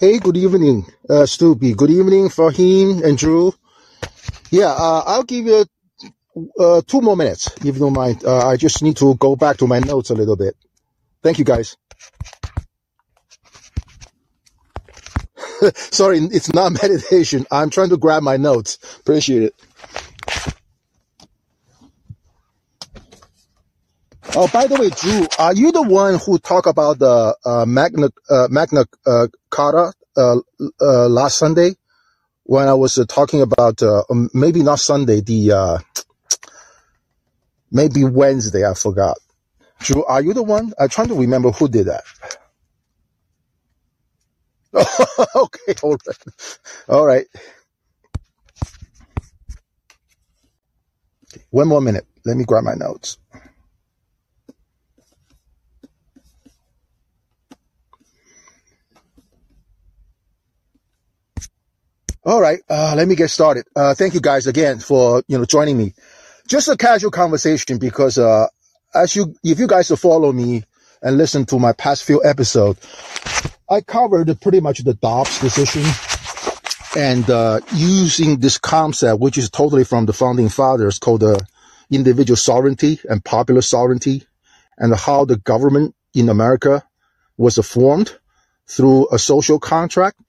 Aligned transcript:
Hey, 0.00 0.18
good 0.18 0.38
evening, 0.38 0.86
uh. 1.10 1.26
Good 1.74 1.90
evening, 1.90 2.28
Fahim 2.30 3.04
and 3.04 3.18
Drew. 3.18 3.52
Yeah, 4.50 4.68
uh, 4.68 5.04
I'll 5.06 5.24
give 5.24 5.44
you 5.44 5.66
uh, 6.58 6.82
two 6.86 7.02
more 7.02 7.18
minutes, 7.18 7.48
if 7.58 7.64
you 7.66 7.72
don't 7.80 7.92
mind. 7.92 8.24
Uh, 8.24 8.48
I 8.48 8.56
just 8.56 8.82
need 8.82 8.96
to 8.98 9.14
go 9.16 9.36
back 9.36 9.58
to 9.58 9.66
my 9.66 9.80
notes 9.80 10.08
a 10.08 10.14
little 10.14 10.36
bit. 10.36 10.56
Thank 11.22 11.38
you, 11.38 11.44
guys. 11.44 11.76
Sorry, 15.74 16.18
it's 16.18 16.54
not 16.54 16.72
meditation. 16.82 17.46
I'm 17.50 17.70
trying 17.70 17.90
to 17.90 17.98
grab 17.98 18.22
my 18.22 18.38
notes. 18.38 18.78
Appreciate 19.00 19.42
it. 19.42 19.54
Oh, 24.34 24.48
by 24.52 24.66
the 24.66 24.76
way, 24.80 24.90
Drew, 24.90 25.26
are 25.38 25.54
you 25.54 25.72
the 25.72 25.82
one 25.82 26.18
who 26.18 26.38
talked 26.38 26.66
about 26.66 26.98
the 27.00 27.36
uh, 27.44 27.66
Magna 27.66 28.10
uh, 28.30 28.48
Magna 28.50 28.86
uh, 29.06 29.28
Carta 29.50 29.92
uh, 30.16 30.38
uh, 30.80 31.08
last 31.08 31.38
Sunday 31.38 31.72
when 32.44 32.68
I 32.68 32.74
was 32.74 32.98
uh, 32.98 33.06
talking 33.08 33.42
about 33.42 33.82
um, 33.82 34.30
maybe 34.34 34.62
not 34.62 34.80
Sunday, 34.80 35.20
the 35.20 35.52
uh, 35.52 35.78
maybe 37.72 38.04
Wednesday? 38.04 38.66
I 38.68 38.74
forgot. 38.74 39.18
Drew, 39.80 40.04
are 40.04 40.22
you 40.22 40.34
the 40.34 40.42
one? 40.44 40.72
I'm 40.78 40.88
trying 40.90 41.08
to 41.08 41.14
remember 41.14 41.50
who 41.52 41.68
did 41.68 41.86
that. 41.88 42.04
okay, 45.36 45.74
all 45.82 45.96
right, 46.06 46.18
all 46.88 47.06
right. 47.06 47.26
One 51.50 51.68
more 51.68 51.80
minute. 51.80 52.06
Let 52.26 52.36
me 52.36 52.44
grab 52.44 52.64
my 52.64 52.74
notes. 52.74 53.18
All 62.22 62.38
right, 62.38 62.60
uh, 62.68 62.92
let 62.96 63.08
me 63.08 63.14
get 63.14 63.30
started. 63.30 63.64
Uh, 63.74 63.94
thank 63.94 64.12
you 64.12 64.20
guys 64.20 64.46
again 64.46 64.78
for 64.78 65.22
you 65.26 65.38
know 65.38 65.46
joining 65.46 65.78
me. 65.78 65.94
Just 66.46 66.68
a 66.68 66.76
casual 66.76 67.10
conversation 67.10 67.78
because 67.78 68.18
uh, 68.18 68.46
as 68.94 69.16
you 69.16 69.34
if 69.42 69.58
you 69.58 69.66
guys 69.66 69.90
follow 69.98 70.30
me 70.30 70.64
and 71.02 71.16
listen 71.16 71.46
to 71.46 71.58
my 71.58 71.72
past 71.72 72.04
few 72.04 72.22
episodes, 72.22 72.86
I 73.70 73.80
covered 73.80 74.38
pretty 74.42 74.60
much 74.60 74.80
the 74.80 74.92
Dobbs 74.92 75.40
decision 75.40 75.82
and 76.94 77.30
uh, 77.30 77.60
using 77.72 78.38
this 78.38 78.58
concept, 78.58 79.18
which 79.18 79.38
is 79.38 79.48
totally 79.48 79.84
from 79.84 80.04
the 80.04 80.12
founding 80.12 80.50
fathers, 80.50 80.98
called 80.98 81.20
the 81.20 81.40
individual 81.90 82.36
sovereignty 82.36 83.00
and 83.08 83.24
popular 83.24 83.62
sovereignty, 83.62 84.24
and 84.76 84.94
how 84.94 85.24
the 85.24 85.36
government 85.36 85.94
in 86.12 86.28
America 86.28 86.84
was 87.38 87.56
formed 87.66 88.14
through 88.66 89.08
a 89.10 89.18
social 89.18 89.58
contract 89.58 90.20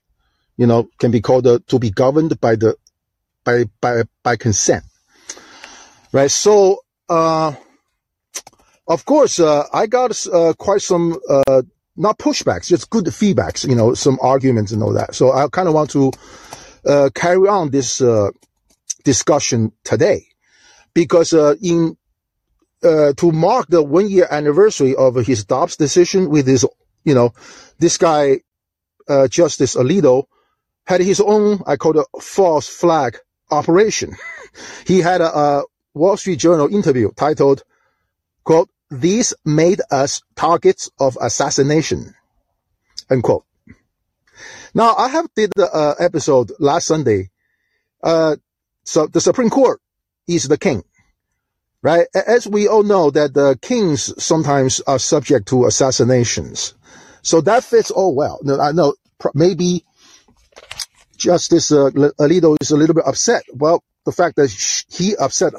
you 0.62 0.68
know, 0.68 0.88
can 1.00 1.10
be 1.10 1.22
called 1.22 1.48
uh, 1.48 1.58
to 1.66 1.80
be 1.80 1.90
governed 1.90 2.40
by 2.40 2.56
the 2.56 2.76
by 3.44 3.66
by 3.82 4.04
by 4.22 4.36
consent, 4.36 4.84
right? 6.12 6.30
So, 6.30 6.84
uh, 7.10 7.56
of 8.88 9.04
course, 9.04 9.40
uh, 9.40 9.66
I 9.74 9.88
got 9.88 10.28
uh, 10.28 10.54
quite 10.54 10.84
some 10.84 11.18
uh, 11.28 11.64
not 11.98 12.20
pushbacks, 12.20 12.68
just 12.68 12.92
good 12.92 13.06
feedbacks, 13.06 13.68
you 13.68 13.74
know, 13.74 13.96
some 13.96 14.20
arguments 14.22 14.72
and 14.72 14.84
all 14.84 14.94
that. 14.94 15.16
So 15.16 15.32
I 15.32 15.48
kind 15.48 15.68
of 15.68 15.74
want 15.74 15.90
to 15.92 16.12
uh, 16.86 17.10
carry 17.16 17.48
on 17.48 17.72
this 17.72 18.00
discussion 19.04 19.72
today 19.84 20.28
because 20.94 21.34
in 21.34 21.98
to 22.84 23.32
mark 23.32 23.66
the 23.68 23.82
one 23.82 24.12
year 24.12 24.28
anniversary 24.30 24.96
of 24.96 25.16
his 25.16 25.44
Dobbs 25.44 25.76
decision 25.76 26.30
with 26.30 26.46
his, 26.46 26.68
you 27.04 27.16
know, 27.16 27.34
this 27.80 27.98
guy, 27.98 28.42
Justice 29.28 29.76
Alito, 29.76 30.28
had 30.86 31.02
his 31.02 31.22
own, 31.22 31.62
I 31.66 31.76
call 31.78 32.00
it 32.00 32.08
false 32.22 32.68
flag 32.68 33.18
operation. 33.50 34.16
he 34.88 35.00
had 35.00 35.22
a, 35.22 35.38
a 35.38 35.64
Wall 35.94 36.18
Street 36.18 36.38
Journal 36.40 36.74
interview 36.74 37.12
titled, 37.16 37.64
quote, 38.44 38.70
these 38.90 39.34
made 39.46 39.82
us 39.90 40.22
targets 40.36 40.90
of 41.00 41.18
assassination, 41.22 42.14
unquote. 43.10 43.46
Now, 44.74 44.96
I 44.96 45.08
have 45.10 45.28
did 45.36 45.52
the 45.56 45.70
uh, 45.72 45.96
episode 46.00 46.52
last 46.60 46.88
Sunday. 46.88 47.30
Uh, 48.04 48.36
so 48.84 49.08
the 49.08 49.22
Supreme 49.22 49.50
Court 49.50 49.80
is 50.28 50.48
the 50.48 50.58
king, 50.58 50.84
right? 51.82 52.08
As 52.14 52.48
we 52.48 52.68
all 52.68 52.84
know 52.84 53.12
that 53.12 53.34
the 53.34 53.58
kings 53.62 54.14
sometimes 54.22 54.82
are 54.82 55.00
subject 55.00 55.48
to 55.50 55.66
assassinations. 55.66 56.74
So 57.22 57.42
that 57.42 57.64
fits 57.64 57.92
all 57.92 58.16
well. 58.16 58.40
No, 58.44 58.60
I 58.60 58.72
know 58.72 58.96
maybe 59.34 59.86
Justice 61.22 61.72
uh, 61.72 61.92
Alito 62.20 62.58
is 62.60 62.72
a 62.72 62.76
little 62.76 62.96
bit 62.96 63.06
upset. 63.06 63.44
Well, 63.54 63.84
the 64.06 64.12
fact 64.12 64.38
that 64.38 64.50
he 64.90 65.16
upset 65.16 65.54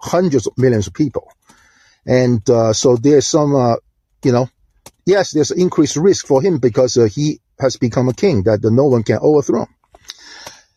hundreds 0.00 0.46
of 0.46 0.56
millions 0.56 0.86
of 0.86 0.94
people. 0.94 1.30
And 2.06 2.48
uh, 2.48 2.72
so 2.72 2.96
there's 2.96 3.26
some, 3.26 3.54
uh, 3.54 3.76
you 4.24 4.32
know, 4.32 4.48
yes, 5.04 5.32
there's 5.32 5.50
increased 5.50 5.96
risk 5.96 6.26
for 6.26 6.40
him 6.40 6.58
because 6.58 6.96
uh, 6.96 7.04
he 7.04 7.40
has 7.60 7.76
become 7.76 8.08
a 8.08 8.14
king 8.14 8.44
that 8.44 8.60
no 8.62 8.86
one 8.86 9.02
can 9.02 9.18
overthrow. 9.20 9.66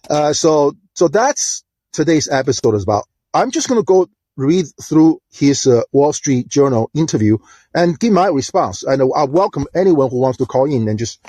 Uh, 0.09 0.34
so, 0.34 0.75
so 0.96 1.08
that's 1.08 1.63
today's 1.94 2.28
episode 2.29 2.75
is 2.75 2.84
about. 2.84 3.06
I'm 3.34 3.52
just 3.52 3.69
going 3.69 3.79
to 3.79 3.85
go 3.85 4.08
read 4.35 4.66
through 4.81 5.22
his 5.31 5.66
uh, 5.66 5.84
Wall 5.94 6.12
Street 6.12 6.50
Journal 6.50 6.90
interview 6.94 7.38
and 7.74 7.97
give 7.97 8.12
my 8.12 8.28
response. 8.28 8.84
And 8.84 9.02
I 9.02 9.24
welcome 9.24 9.66
anyone 9.74 10.09
who 10.09 10.19
wants 10.19 10.40
to 10.40 10.46
call 10.46 10.66
in 10.66 10.90
and 10.90 11.00
just, 11.00 11.25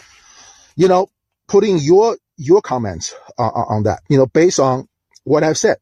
you 0.74 0.88
know, 0.88 1.08
putting 1.46 1.78
your 1.78 2.16
your 2.40 2.62
comments 2.62 3.14
uh, 3.38 3.42
on 3.42 3.82
that, 3.82 4.00
you 4.08 4.16
know, 4.16 4.26
based 4.26 4.58
on 4.58 4.88
what 5.24 5.44
I've 5.44 5.58
said 5.58 5.76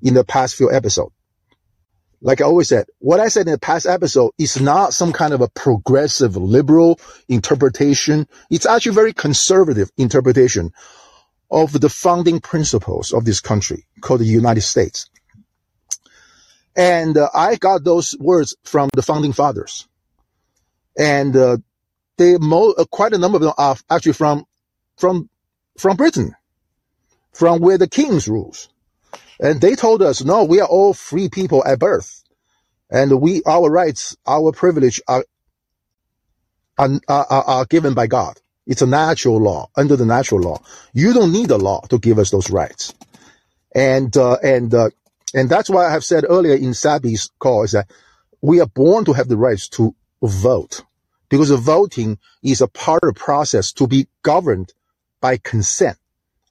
in 0.00 0.14
the 0.14 0.24
past 0.24 0.54
few 0.54 0.72
episodes. 0.72 1.12
Like 2.22 2.40
I 2.40 2.44
always 2.44 2.68
said, 2.68 2.86
what 2.98 3.18
I 3.18 3.28
said 3.28 3.46
in 3.46 3.52
the 3.52 3.58
past 3.58 3.86
episode 3.86 4.32
is 4.38 4.60
not 4.60 4.92
some 4.92 5.12
kind 5.12 5.32
of 5.32 5.40
a 5.40 5.48
progressive 5.48 6.36
liberal 6.36 7.00
interpretation. 7.28 8.28
It's 8.50 8.66
actually 8.66 8.94
very 8.94 9.14
conservative 9.14 9.90
interpretation 9.96 10.72
of 11.50 11.72
the 11.72 11.88
founding 11.88 12.40
principles 12.40 13.12
of 13.12 13.24
this 13.24 13.40
country 13.40 13.86
called 14.00 14.20
the 14.20 14.26
United 14.26 14.60
States. 14.60 15.10
And 16.76 17.16
uh, 17.16 17.30
I 17.34 17.56
got 17.56 17.82
those 17.82 18.14
words 18.20 18.54
from 18.64 18.90
the 18.94 19.02
founding 19.02 19.32
fathers. 19.32 19.88
And 20.96 21.34
uh, 21.34 21.56
they 22.16 22.36
mo- 22.36 22.74
uh, 22.76 22.84
quite 22.84 23.14
a 23.14 23.18
number 23.18 23.36
of 23.36 23.42
them 23.42 23.54
are 23.56 23.76
actually 23.88 24.12
from 24.12 24.44
from 24.98 25.29
from 25.80 25.96
Britain, 25.96 26.34
from 27.32 27.60
where 27.60 27.78
the 27.78 27.88
kings 27.88 28.28
rules. 28.28 28.68
And 29.40 29.60
they 29.60 29.74
told 29.74 30.02
us, 30.02 30.22
no, 30.22 30.44
we 30.44 30.60
are 30.60 30.68
all 30.68 30.92
free 30.92 31.28
people 31.28 31.64
at 31.64 31.78
birth. 31.78 32.22
And 32.90 33.20
we, 33.20 33.42
our 33.44 33.70
rights, 33.70 34.16
our 34.26 34.52
privilege 34.52 35.00
are, 35.08 35.24
are, 36.76 36.90
are, 37.08 37.26
are 37.26 37.64
given 37.64 37.94
by 37.94 38.06
God. 38.06 38.38
It's 38.66 38.82
a 38.82 38.86
natural 38.86 39.38
law, 39.40 39.70
under 39.76 39.96
the 39.96 40.04
natural 40.04 40.40
law. 40.42 40.62
You 40.92 41.12
don't 41.14 41.32
need 41.32 41.50
a 41.50 41.56
law 41.56 41.80
to 41.88 41.98
give 41.98 42.18
us 42.18 42.30
those 42.30 42.50
rights. 42.50 42.92
And, 43.74 44.14
uh, 44.16 44.36
and, 44.42 44.74
uh, 44.74 44.90
and 45.34 45.48
that's 45.48 45.70
why 45.70 45.86
I 45.86 45.92
have 45.92 46.04
said 46.04 46.24
earlier 46.28 46.54
in 46.54 46.74
Sabi's 46.74 47.30
call 47.38 47.64
is 47.64 47.72
that 47.72 47.90
we 48.42 48.60
are 48.60 48.66
born 48.66 49.04
to 49.06 49.12
have 49.12 49.28
the 49.28 49.36
rights 49.36 49.68
to 49.70 49.94
vote 50.22 50.82
because 51.30 51.50
voting 51.50 52.18
is 52.42 52.60
a 52.60 52.68
part 52.68 53.02
of 53.04 53.14
the 53.14 53.20
process 53.20 53.72
to 53.72 53.86
be 53.86 54.08
governed 54.22 54.74
by 55.20 55.36
consent. 55.36 55.96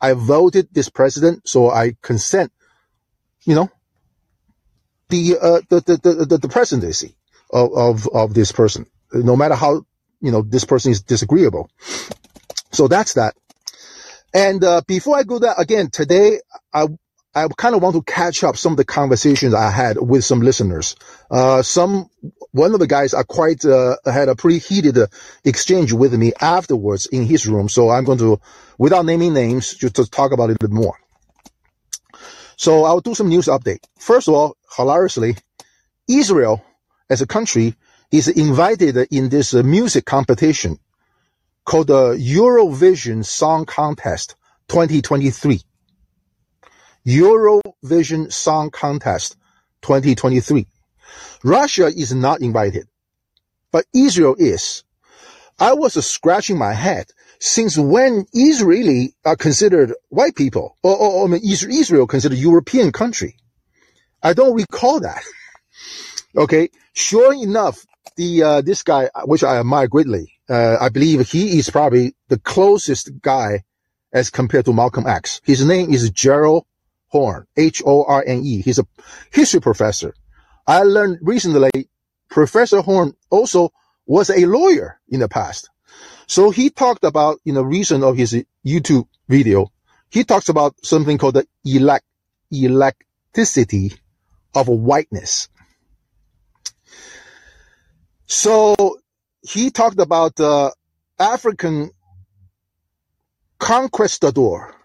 I 0.02 0.13
voted 0.13 0.69
this 0.72 0.90
president, 0.90 1.47
so 1.47 1.69
I 1.69 1.96
consent, 2.02 2.52
you 3.44 3.56
know, 3.56 3.69
the, 5.09 5.38
uh, 5.41 5.62
the, 5.69 5.81
the, 5.81 6.25
the, 6.25 6.38
the 6.38 6.50
presidency 6.50 7.16
of, 7.52 7.74
of, 7.74 8.07
of 8.07 8.34
this 8.34 8.52
person, 8.52 8.85
no 9.12 9.35
matter 9.35 9.56
how, 9.56 9.84
you 10.22 10.31
know, 10.31 10.41
this 10.41 10.66
person 10.66 10.91
is 10.91 11.02
disagreeable. 11.02 11.69
So 12.72 12.88
that's 12.88 13.13
that. 13.16 13.34
And, 14.33 14.63
uh, 14.63 14.81
before 14.88 15.18
I 15.18 15.24
go 15.24 15.39
that 15.39 15.60
again, 15.60 15.89
today, 15.89 16.39
I, 16.74 16.88
I 17.36 17.48
kind 17.48 17.76
of 17.76 17.84
want 17.84 17.96
to 17.96 18.02
catch 18.02 18.44
up 18.44 18.58
some 18.58 18.74
of 18.74 18.78
the 18.78 18.86
conversations 18.86 19.54
I 19.54 19.70
had 19.70 19.98
with 20.00 20.26
some 20.26 20.42
listeners. 20.42 20.96
Uh, 21.30 21.62
some, 21.62 22.10
one 22.52 22.74
of 22.74 22.80
the 22.80 22.88
guys 22.88 23.14
are 23.14 23.24
quite, 23.24 23.64
uh, 23.64 23.98
had 24.04 24.30
a 24.30 24.36
pretty 24.36 24.58
heated 24.58 24.98
uh, 24.98 25.08
exchange 25.46 25.94
with 25.94 26.14
me 26.14 26.34
afterwards 26.42 27.06
in 27.06 27.26
his 27.26 27.46
room. 27.48 27.70
So 27.70 27.90
I'm 27.90 28.04
going 28.04 28.18
to, 28.18 28.42
without 28.80 29.06
naming 29.06 29.36
names, 29.36 29.76
just 29.76 29.96
to 29.98 30.10
talk 30.10 30.31
about 30.31 30.50
it 30.50 30.56
a 30.56 30.60
bit 30.60 30.72
more. 30.72 30.98
So 32.58 32.84
I'll 32.84 33.00
do 33.00 33.14
some 33.14 33.30
news 33.30 33.46
update. 33.46 33.86
First 34.00 34.28
of 34.28 34.34
all, 34.34 34.58
hilariously, 34.75 35.38
Israel 36.08 36.66
as 37.10 37.22
a 37.22 37.28
country 37.28 37.75
is 38.12 38.28
invited 38.28 38.98
in 39.12 39.30
this 39.30 39.54
uh, 39.54 39.62
music 39.62 40.04
competition 40.04 40.80
called 41.64 41.88
the 41.88 42.16
Eurovision 42.16 43.24
Song 43.24 43.66
Contest 43.66 44.36
2023. 44.70 45.62
Eurovision 47.10 48.32
Song 48.32 48.70
Contest 48.70 49.36
2023. 49.82 50.68
Russia 51.44 51.88
is 51.88 52.14
not 52.14 52.42
invited, 52.42 52.88
but 53.72 53.86
Israel 53.96 54.36
is. 54.38 54.84
I 55.60 55.74
was 55.74 55.94
scratching 56.06 56.60
my 56.60 56.74
head 56.74 57.08
since 57.40 57.78
when 57.78 58.26
Israeli 58.32 59.16
are 59.26 59.36
considered 59.36 59.94
white 60.10 60.36
people, 60.36 60.78
or, 60.84 60.96
or, 60.96 61.12
or 61.12 61.26
I 61.26 61.28
mean, 61.32 61.42
Israel 61.44 62.06
considered 62.06 62.38
European 62.38 62.92
country? 62.92 63.38
I 64.22 64.34
don't 64.34 64.56
recall 64.56 65.00
that. 65.00 65.24
okay, 66.38 66.70
sure 66.94 67.34
enough, 67.34 67.86
the 68.18 68.44
uh, 68.44 68.62
this 68.62 68.84
guy, 68.84 69.10
which 69.26 69.44
I 69.44 69.58
admire 69.58 69.88
greatly, 69.88 70.34
uh, 70.48 70.78
I 70.80 70.90
believe 70.90 71.28
he 71.28 71.58
is 71.58 71.72
probably 71.72 72.14
the 72.28 72.38
closest 72.38 73.20
guy 73.20 73.64
as 74.14 74.30
compared 74.30 74.66
to 74.66 74.74
Malcolm 74.74 75.08
X. 75.08 75.42
His 75.44 75.66
name 75.66 75.92
is 75.92 76.12
Gerald 76.12 76.66
Horne, 77.10 77.46
H-O-R-N-E. 77.58 78.62
He's 78.62 78.80
a 78.80 78.86
history 79.32 79.62
professor. 79.62 80.14
I 80.66 80.84
learned 80.84 81.20
recently 81.22 81.90
Professor 82.30 82.82
Horne 82.82 83.14
also 83.30 83.72
was 84.06 84.30
a 84.30 84.46
lawyer 84.46 85.00
in 85.10 85.20
the 85.20 85.28
past. 85.28 85.70
So 86.28 86.52
he 86.52 86.70
talked 86.70 87.04
about, 87.04 87.40
in 87.46 87.56
the 87.56 87.66
reason 87.66 88.04
of 88.04 88.16
his 88.16 88.44
YouTube 88.66 89.08
video, 89.28 89.72
he 90.10 90.24
talks 90.24 90.50
about 90.50 90.76
something 90.84 91.18
called 91.18 91.36
the 91.36 91.48
elect, 91.66 92.06
electicity 92.52 93.94
of 94.54 94.68
whiteness. 94.68 95.50
So 98.28 99.00
he 99.42 99.72
talked 99.72 100.00
about 100.00 100.36
the 100.36 100.74
African 101.18 101.90
conquistador 103.58 104.76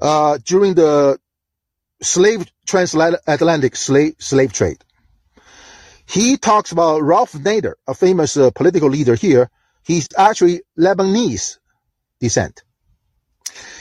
uh, 0.00 0.38
during 0.44 0.74
the 0.74 1.18
slave 2.02 2.46
transatlantic 2.66 3.76
slave 3.76 4.14
slave 4.18 4.52
trade. 4.52 4.78
He 6.08 6.36
talks 6.36 6.72
about 6.72 7.02
Ralph 7.02 7.32
Nader, 7.32 7.74
a 7.86 7.94
famous 7.94 8.36
uh, 8.36 8.50
political 8.50 8.88
leader 8.88 9.14
here. 9.14 9.50
He's 9.84 10.08
actually 10.16 10.62
Lebanese 10.78 11.58
descent. 12.20 12.62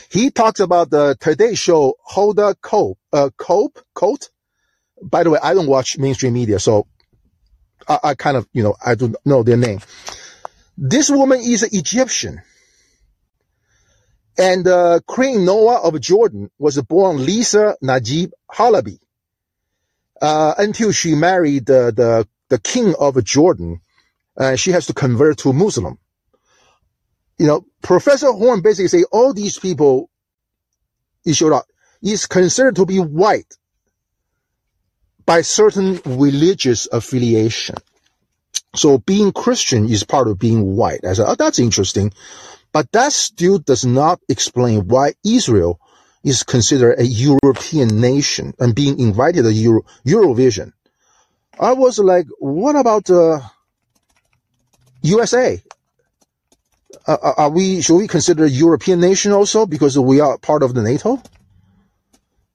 He 0.09 0.31
talks 0.31 0.59
about 0.59 0.89
the 0.89 1.15
Today 1.19 1.55
Show 1.55 1.95
Hoda 2.09 2.55
Cope, 2.61 2.97
uh, 3.11 3.29
Cope, 3.37 3.79
Colt. 3.93 4.29
By 5.01 5.23
the 5.23 5.29
way, 5.29 5.39
I 5.41 5.53
don't 5.53 5.67
watch 5.67 5.97
mainstream 5.97 6.33
media, 6.33 6.59
so 6.59 6.87
I, 7.87 7.99
I 8.03 8.15
kind 8.15 8.37
of, 8.37 8.47
you 8.53 8.63
know, 8.63 8.75
I 8.83 8.95
don't 8.95 9.15
know 9.25 9.43
their 9.43 9.57
name. 9.57 9.81
This 10.77 11.09
woman 11.09 11.39
is 11.39 11.63
an 11.63 11.69
Egyptian. 11.73 12.41
And 14.37 14.67
uh, 14.67 14.99
Queen 15.05 15.45
Noor 15.45 15.77
of 15.79 15.99
Jordan 16.01 16.49
was 16.59 16.81
born 16.81 17.25
Lisa 17.25 17.77
Najeeb 17.81 18.31
Halaby 18.51 18.99
uh, 20.21 20.55
until 20.57 20.91
she 20.91 21.15
married 21.15 21.65
the, 21.65 21.93
the, 21.95 22.27
the 22.49 22.59
king 22.59 22.93
of 22.99 23.21
Jordan. 23.23 23.79
Uh, 24.37 24.55
she 24.55 24.71
has 24.71 24.87
to 24.87 24.93
convert 24.93 25.37
to 25.39 25.53
Muslim. 25.53 25.97
You 27.37 27.47
know, 27.47 27.65
Professor 27.81 28.31
Horne 28.31 28.61
basically 28.61 28.87
say 28.87 29.05
all 29.11 29.33
these 29.33 29.57
people 29.59 30.09
is 31.25 32.25
considered 32.27 32.75
to 32.75 32.85
be 32.85 32.99
white 32.99 33.53
by 35.25 35.41
certain 35.41 35.99
religious 36.05 36.87
affiliation. 36.91 37.75
So 38.75 38.97
being 38.97 39.31
Christian 39.31 39.89
is 39.89 40.03
part 40.03 40.27
of 40.27 40.37
being 40.37 40.75
white. 40.75 41.05
I 41.05 41.13
said, 41.13 41.25
oh, 41.27 41.35
that's 41.35 41.59
interesting. 41.59 42.13
But 42.75 42.91
that 42.91 43.13
still 43.13 43.59
does 43.59 43.85
not 43.85 44.19
explain 44.27 44.89
why 44.89 45.13
Israel 45.23 45.79
is 46.25 46.43
considered 46.43 46.99
a 46.99 47.05
European 47.05 48.01
nation 48.01 48.53
and 48.59 48.75
being 48.75 48.99
invited 48.99 49.43
to 49.43 49.53
Euro, 49.53 49.83
Eurovision. 50.05 50.73
I 51.57 51.71
was 51.71 51.99
like, 51.99 52.25
what 52.37 52.75
about 52.75 53.09
uh, 53.09 53.39
USA? 55.03 55.63
Uh, 57.07 57.17
uh, 57.23 57.33
are 57.37 57.49
we 57.49 57.79
should 57.79 57.95
we 57.95 58.09
consider 58.09 58.43
a 58.43 58.49
European 58.49 58.99
nation 58.99 59.31
also 59.31 59.65
because 59.65 59.97
we 59.97 60.19
are 60.19 60.37
part 60.37 60.61
of 60.61 60.73
the 60.73 60.81
NATO? 60.81 61.23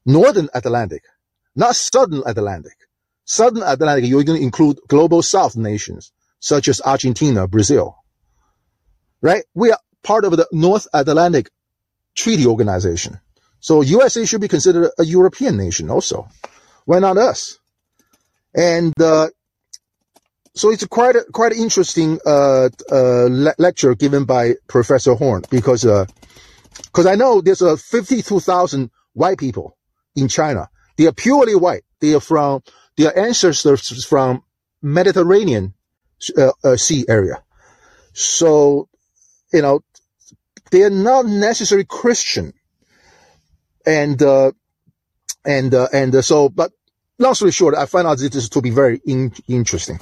Northern 0.04 0.50
Atlantic, 0.52 1.04
not 1.56 1.76
Southern 1.76 2.24
Atlantic. 2.26 2.76
Southern 3.24 3.62
Atlantic, 3.62 4.04
you're 4.04 4.24
going 4.24 4.38
to 4.38 4.44
include 4.44 4.80
global 4.86 5.22
South 5.22 5.56
nations 5.56 6.12
such 6.40 6.68
as 6.68 6.82
Argentina, 6.82 7.48
Brazil. 7.48 7.96
Right? 9.22 9.44
We 9.54 9.70
are 9.72 9.78
part 10.02 10.24
of 10.24 10.36
the 10.36 10.46
North 10.52 10.86
Atlantic 10.92 11.50
Treaty 12.14 12.46
Organization. 12.46 13.20
So 13.60 13.82
USA 13.82 14.24
should 14.24 14.40
be 14.40 14.48
considered 14.48 14.90
a 14.98 15.04
European 15.04 15.56
nation 15.56 15.90
also. 15.90 16.28
Why 16.86 16.98
not 16.98 17.18
us? 17.18 17.58
And 18.54 18.98
uh, 19.00 19.28
so 20.54 20.70
it's 20.70 20.86
quite 20.86 21.16
a, 21.16 21.24
quite 21.32 21.52
interesting 21.52 22.18
uh, 22.26 22.68
uh, 22.90 23.28
le- 23.30 23.54
lecture 23.58 23.94
given 23.94 24.24
by 24.24 24.54
Professor 24.66 25.14
Horne 25.14 25.42
because 25.50 25.84
because 25.84 27.06
uh, 27.06 27.10
I 27.10 27.14
know 27.14 27.40
there's 27.40 27.62
a 27.62 27.76
52,000 27.76 28.90
white 29.12 29.38
people 29.38 29.76
in 30.16 30.28
China. 30.28 30.68
They 30.96 31.06
are 31.06 31.12
purely 31.12 31.54
white. 31.54 31.84
They 32.00 32.14
are 32.14 32.20
from 32.20 32.62
their 32.96 33.16
ancestors 33.16 34.04
from 34.04 34.42
Mediterranean 34.82 35.74
uh, 36.36 36.52
uh, 36.64 36.76
Sea 36.76 37.04
area. 37.08 37.42
So 38.12 38.88
you 39.52 39.62
know 39.62 39.80
they 40.70 40.82
are 40.82 40.90
not 40.90 41.26
necessarily 41.26 41.84
Christian. 41.84 42.52
And, 43.86 44.22
uh, 44.22 44.52
and, 45.44 45.74
uh, 45.74 45.88
and 45.92 46.14
uh, 46.14 46.22
so, 46.22 46.48
but 46.48 46.72
long 47.18 47.34
story 47.34 47.52
short, 47.52 47.74
I 47.74 47.86
find 47.86 48.06
out 48.06 48.18
this 48.18 48.48
to 48.48 48.60
be 48.60 48.70
very 48.70 49.00
in- 49.04 49.32
interesting. 49.48 50.00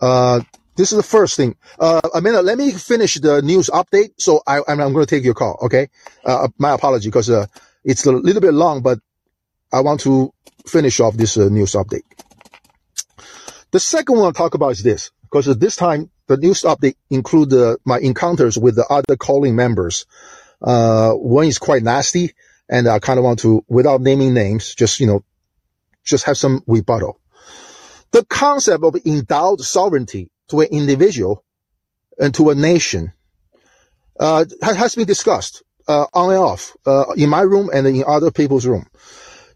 Uh, 0.00 0.40
this 0.76 0.92
is 0.92 0.96
the 0.96 1.02
first 1.02 1.36
thing. 1.36 1.56
Uh, 1.78 2.00
Amanda, 2.14 2.40
let 2.40 2.56
me 2.56 2.70
finish 2.70 3.16
the 3.16 3.42
news 3.42 3.68
update. 3.68 4.12
So 4.18 4.40
I, 4.46 4.58
I'm, 4.68 4.80
I'm 4.80 4.92
going 4.92 5.04
to 5.04 5.10
take 5.10 5.24
your 5.24 5.34
call. 5.34 5.58
Okay. 5.62 5.88
Uh, 6.24 6.48
my 6.56 6.72
apology 6.72 7.08
because, 7.08 7.28
uh, 7.30 7.46
it's 7.84 8.04
a 8.06 8.12
little 8.12 8.42
bit 8.42 8.54
long, 8.54 8.82
but 8.82 8.98
I 9.72 9.80
want 9.80 10.00
to 10.00 10.32
finish 10.66 11.00
off 11.00 11.14
this 11.14 11.36
uh, 11.36 11.48
news 11.48 11.72
update. 11.72 12.02
The 13.70 13.80
second 13.80 14.16
one 14.16 14.26
I'll 14.26 14.32
talk 14.32 14.54
about 14.54 14.70
is 14.72 14.82
this, 14.82 15.10
because 15.22 15.46
this 15.58 15.76
time 15.76 16.10
the 16.28 16.36
news 16.36 16.62
update 16.62 16.94
include 17.10 17.52
uh, 17.52 17.76
my 17.84 17.98
encounters 17.98 18.56
with 18.56 18.76
the 18.76 18.86
other 18.86 19.16
calling 19.16 19.56
members. 19.56 20.06
Uh, 20.62 21.12
one 21.12 21.46
is 21.46 21.58
quite 21.58 21.82
nasty, 21.82 22.34
and 22.68 22.86
I 22.86 22.98
kind 22.98 23.18
of 23.18 23.24
want 23.24 23.40
to, 23.40 23.64
without 23.68 24.00
naming 24.00 24.34
names, 24.34 24.74
just 24.74 25.00
you 25.00 25.06
know, 25.06 25.24
just 26.04 26.24
have 26.24 26.36
some 26.36 26.62
rebuttal. 26.66 27.18
The 28.12 28.24
concept 28.24 28.84
of 28.84 28.96
endowed 29.04 29.60
sovereignty 29.60 30.30
to 30.48 30.60
an 30.60 30.68
individual 30.70 31.44
and 32.18 32.34
to 32.34 32.50
a 32.50 32.54
nation 32.54 33.12
uh, 34.18 34.44
has 34.62 34.94
been 34.94 35.06
discussed 35.06 35.62
uh, 35.86 36.06
on 36.12 36.30
and 36.30 36.38
off 36.38 36.76
uh, 36.86 37.12
in 37.16 37.28
my 37.28 37.42
room 37.42 37.70
and 37.72 37.86
in 37.86 38.04
other 38.06 38.30
people's 38.30 38.66
room. 38.66 38.86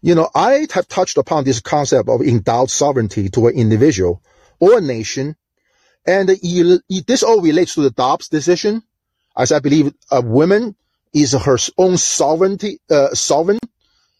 You 0.01 0.15
know, 0.15 0.29
I 0.33 0.67
have 0.71 0.87
touched 0.87 1.17
upon 1.17 1.43
this 1.43 1.61
concept 1.61 2.09
of 2.09 2.21
endowed 2.21 2.69
sovereignty 2.69 3.29
to 3.29 3.47
an 3.47 3.55
individual 3.55 4.21
or 4.59 4.77
a 4.77 4.81
nation 4.81 5.35
and 6.05 6.29
this 6.29 7.23
all 7.23 7.41
relates 7.41 7.75
to 7.75 7.81
the 7.81 7.91
Dobbs 7.91 8.29
decision, 8.29 8.83
as 9.37 9.51
I 9.51 9.59
believe 9.59 9.93
a 10.11 10.21
woman 10.21 10.75
is 11.13 11.33
her 11.33 11.57
own 11.77 11.97
sovereignty, 11.97 12.79
uh, 12.89 13.09
sovereign, 13.13 13.59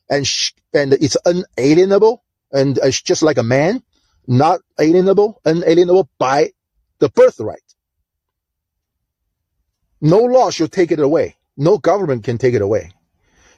and 0.10 0.30
and 0.74 0.94
it's 0.94 1.18
unalienable, 1.26 2.24
and 2.52 2.78
it's 2.84 3.02
just 3.02 3.24
like 3.24 3.38
a 3.38 3.44
man, 3.44 3.84
not 4.28 4.62
alienable, 4.80 5.36
unalienable 5.46 6.10
by 6.18 6.52
the 7.00 7.10
birthright. 7.10 7.60
No 10.00 10.20
law 10.20 10.52
should 10.52 10.72
take 10.72 10.92
it 10.92 11.00
away. 11.00 11.36
No 11.58 11.78
government 11.78 12.24
can 12.24 12.38
take 12.38 12.54
it 12.54 12.62
away. 12.62 12.92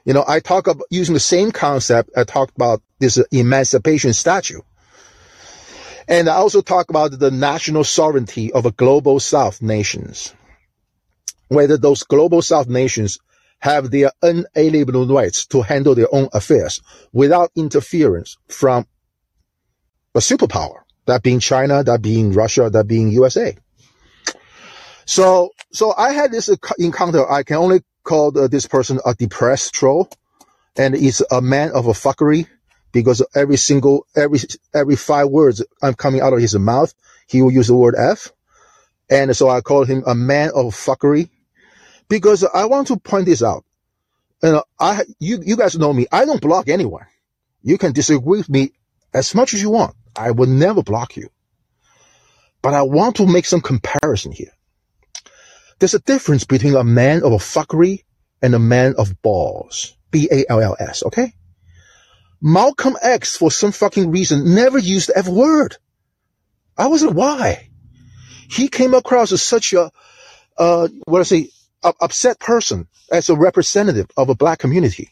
You 0.06 0.14
know, 0.14 0.24
I 0.28 0.40
talk 0.40 0.68
about 0.68 0.86
using 0.92 1.14
the 1.14 1.20
same 1.20 1.52
concept. 1.52 2.12
I 2.16 2.24
talked 2.24 2.56
about 2.56 2.82
this 3.00 3.18
emancipation 3.32 4.14
statute. 4.14 4.64
And 6.08 6.30
I 6.30 6.36
also 6.36 6.62
talk 6.62 6.90
about 6.90 7.18
the 7.18 7.32
national 7.32 7.84
sovereignty 7.84 8.54
of 8.54 8.66
a 8.66 8.72
global 8.72 9.20
South 9.20 9.62
nations. 9.62 10.34
Whether 11.48 11.78
those 11.78 12.04
global 12.04 12.42
South 12.42 12.68
nations 12.68 13.18
have 13.60 13.90
their 13.90 14.12
unalienable 14.22 15.08
rights 15.08 15.48
to 15.48 15.62
handle 15.62 15.96
their 15.96 16.14
own 16.14 16.30
affairs 16.34 16.82
without 17.12 17.52
interference 17.56 18.38
from 18.48 18.86
a 20.14 20.20
superpower, 20.20 20.82
that 21.06 21.24
being 21.24 21.40
China, 21.40 21.84
that 21.84 22.02
being 22.02 22.34
Russia, 22.34 22.70
that 22.70 22.88
being 22.88 23.10
USA. 23.10 23.56
So, 25.06 25.52
so 25.72 25.94
I 25.96 26.14
had 26.14 26.32
this 26.32 26.50
encounter. 26.78 27.30
I 27.30 27.44
can 27.44 27.58
only 27.58 27.82
call 28.04 28.32
this 28.32 28.68
person 28.68 29.00
a 29.06 29.14
depressed 29.16 29.74
troll 29.74 30.10
and 30.78 30.96
he's 30.96 31.22
a 31.32 31.42
man 31.42 31.72
of 31.72 31.88
a 31.88 31.92
fuckery 31.92 32.48
because 32.96 33.22
every 33.36 33.58
single, 33.58 34.08
every, 34.16 34.40
every 34.74 34.96
five 34.96 35.28
words 35.28 35.62
I'm 35.82 35.96
coming 35.96 36.22
out 36.22 36.32
of 36.32 36.40
his 36.40 36.58
mouth, 36.58 36.94
he 37.28 37.42
will 37.42 37.52
use 37.52 37.68
the 37.68 37.76
word 37.76 37.94
F. 37.98 38.32
And 39.10 39.36
so 39.36 39.50
I 39.50 39.60
call 39.60 39.84
him 39.84 40.04
a 40.08 40.16
man 40.16 40.52
of 40.56 40.74
fuckery 40.74 41.30
because 42.08 42.46
I 42.46 42.64
want 42.66 42.88
to 42.88 42.96
point 42.96 43.26
this 43.26 43.44
out. 43.44 43.66
You 44.42 44.54
know, 44.54 44.64
I, 44.80 45.02
you, 45.20 45.42
you 45.46 45.58
guys 45.58 45.78
know 45.78 45.92
me. 45.92 46.08
I 46.10 46.24
don't 46.24 46.40
block 46.40 46.70
anyone. 46.70 47.06
You 47.62 47.78
can 47.78 47.92
disagree 47.92 48.38
with 48.40 48.50
me 48.50 48.72
as 49.14 49.36
much 49.36 49.54
as 49.54 49.62
you 49.62 49.72
want. 49.72 49.94
I 50.16 50.32
will 50.32 50.48
never 50.48 50.82
block 50.82 51.18
you. 51.18 51.28
But 52.62 52.76
I 52.76 52.84
want 52.84 53.18
to 53.18 53.28
make 53.28 53.46
some 53.46 53.60
comparison 53.60 54.32
here. 54.32 54.54
There's 55.80 55.96
a 55.96 56.00
difference 56.00 56.46
between 56.46 56.78
a 56.78 56.86
man 56.86 57.24
of 57.24 57.32
fuckery 57.44 58.06
and 58.42 58.56
a 58.56 58.60
man 58.60 58.96
of 58.98 59.22
balls. 59.22 59.98
B-A-L-L-S, 60.12 61.04
okay? 61.08 61.34
Malcolm 62.46 62.96
X, 63.02 63.36
for 63.36 63.50
some 63.50 63.72
fucking 63.72 64.12
reason, 64.12 64.54
never 64.54 64.78
used 64.78 65.10
the 65.10 65.18
F 65.18 65.28
word. 65.28 65.78
I 66.78 66.86
was 66.86 67.02
like, 67.02 67.16
why? 67.16 67.70
He 68.48 68.68
came 68.68 68.94
across 68.94 69.32
as 69.32 69.42
such 69.42 69.74
a, 69.74 69.92
uh, 70.56 70.88
what 71.06 71.22
I 71.22 71.24
say, 71.24 71.50
upset 71.84 72.40
person 72.40 72.88
as 73.12 73.30
a 73.30 73.36
representative 73.36 74.06
of 74.16 74.30
a 74.30 74.36
black 74.36 74.60
community. 74.60 75.10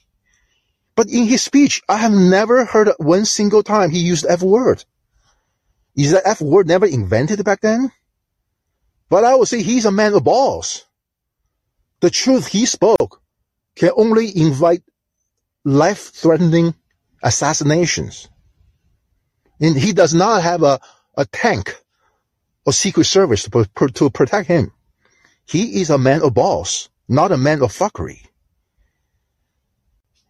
But 0.96 1.10
in 1.10 1.26
his 1.26 1.42
speech, 1.42 1.82
I 1.90 1.98
have 1.98 2.12
never 2.12 2.66
heard 2.66 2.90
one 2.98 3.26
single 3.26 3.64
time 3.64 3.90
he 3.90 3.98
used 3.98 4.26
the 4.26 4.32
F 4.32 4.44
word. 4.44 4.86
Is 5.96 6.12
that 6.12 6.28
F 6.28 6.40
word 6.40 6.68
never 6.68 6.86
invented 6.86 7.44
back 7.44 7.62
then? 7.62 7.92
But 9.10 9.24
I 9.24 9.34
would 9.34 9.48
say 9.48 9.64
he's 9.64 9.86
a 9.86 9.92
man 9.92 10.14
of 10.14 10.24
balls. 10.24 10.86
The 12.00 12.12
truth 12.12 12.46
he 12.46 12.68
spoke 12.68 13.24
can 13.76 13.90
only 13.98 14.38
invite 14.38 14.84
life-threatening 15.66 16.76
assassinations. 17.24 18.30
And 19.60 19.76
he 19.78 19.94
does 19.94 20.14
not 20.14 20.44
have 20.44 20.62
a, 20.62 20.80
a 21.18 21.26
tank 21.26 21.76
or 22.66 22.74
secret 22.74 23.06
service 23.06 23.50
to, 23.50 23.66
to 23.94 24.10
protect 24.10 24.48
him. 24.48 24.72
He 25.46 25.82
is 25.82 25.90
a 25.90 25.98
man 25.98 26.22
of 26.22 26.34
balls, 26.34 26.90
not 27.08 27.32
a 27.32 27.38
man 27.38 27.62
of 27.62 27.72
fuckery. 27.72 28.26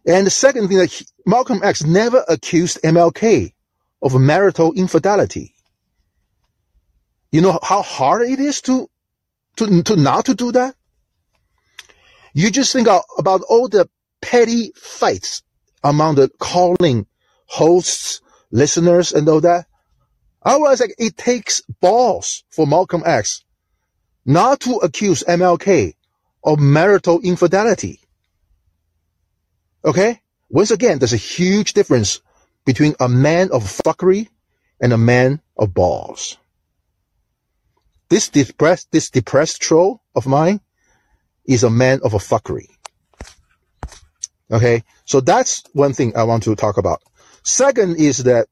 And 0.06 0.26
the 0.26 0.30
second 0.30 0.68
thing 0.68 0.78
that 0.78 0.92
he, 0.92 1.06
Malcolm 1.26 1.60
X 1.62 1.84
never 1.84 2.24
accused 2.28 2.82
MLK 2.82 3.52
of 4.02 4.14
marital 4.14 4.72
infidelity. 4.74 5.54
You 7.32 7.40
know 7.40 7.58
how 7.62 7.82
hard 7.82 8.28
it 8.28 8.38
is 8.38 8.60
to, 8.62 8.88
to, 9.56 9.82
to 9.82 9.96
not 9.96 10.26
to 10.26 10.34
do 10.34 10.52
that? 10.52 10.74
You 12.34 12.50
just 12.50 12.72
think 12.72 12.88
about 13.18 13.42
all 13.48 13.68
the 13.68 13.88
petty 14.20 14.72
fights 14.76 15.42
among 15.84 16.16
the 16.16 16.30
calling 16.40 17.06
hosts, 17.46 18.20
listeners, 18.50 19.12
and 19.12 19.28
all 19.28 19.40
that. 19.42 19.66
I 20.42 20.56
was 20.56 20.80
like, 20.80 20.94
it 20.98 21.16
takes 21.16 21.62
balls 21.80 22.44
for 22.50 22.66
Malcolm 22.66 23.02
X 23.06 23.44
not 24.26 24.60
to 24.60 24.76
accuse 24.76 25.22
MLK 25.22 25.94
of 26.42 26.58
marital 26.58 27.20
infidelity. 27.20 28.00
Okay? 29.84 30.20
Once 30.48 30.70
again, 30.70 30.98
there's 30.98 31.12
a 31.12 31.18
huge 31.18 31.72
difference 31.74 32.20
between 32.64 32.94
a 33.00 33.08
man 33.08 33.50
of 33.52 33.62
fuckery 33.62 34.28
and 34.80 34.92
a 34.92 34.98
man 34.98 35.40
of 35.56 35.74
balls. 35.74 36.38
This 38.08 38.28
depressed, 38.28 38.88
this 38.92 39.10
depressed 39.10 39.60
troll 39.60 40.02
of 40.14 40.26
mine 40.26 40.60
is 41.46 41.64
a 41.64 41.70
man 41.70 42.00
of 42.02 42.14
a 42.14 42.18
fuckery. 42.18 42.68
Okay. 44.54 44.84
So 45.04 45.20
that's 45.20 45.64
one 45.74 45.94
thing 45.94 46.16
I 46.16 46.24
want 46.24 46.44
to 46.44 46.56
talk 46.56 46.78
about. 46.78 47.02
Second 47.42 47.98
is 47.98 48.24
that, 48.24 48.48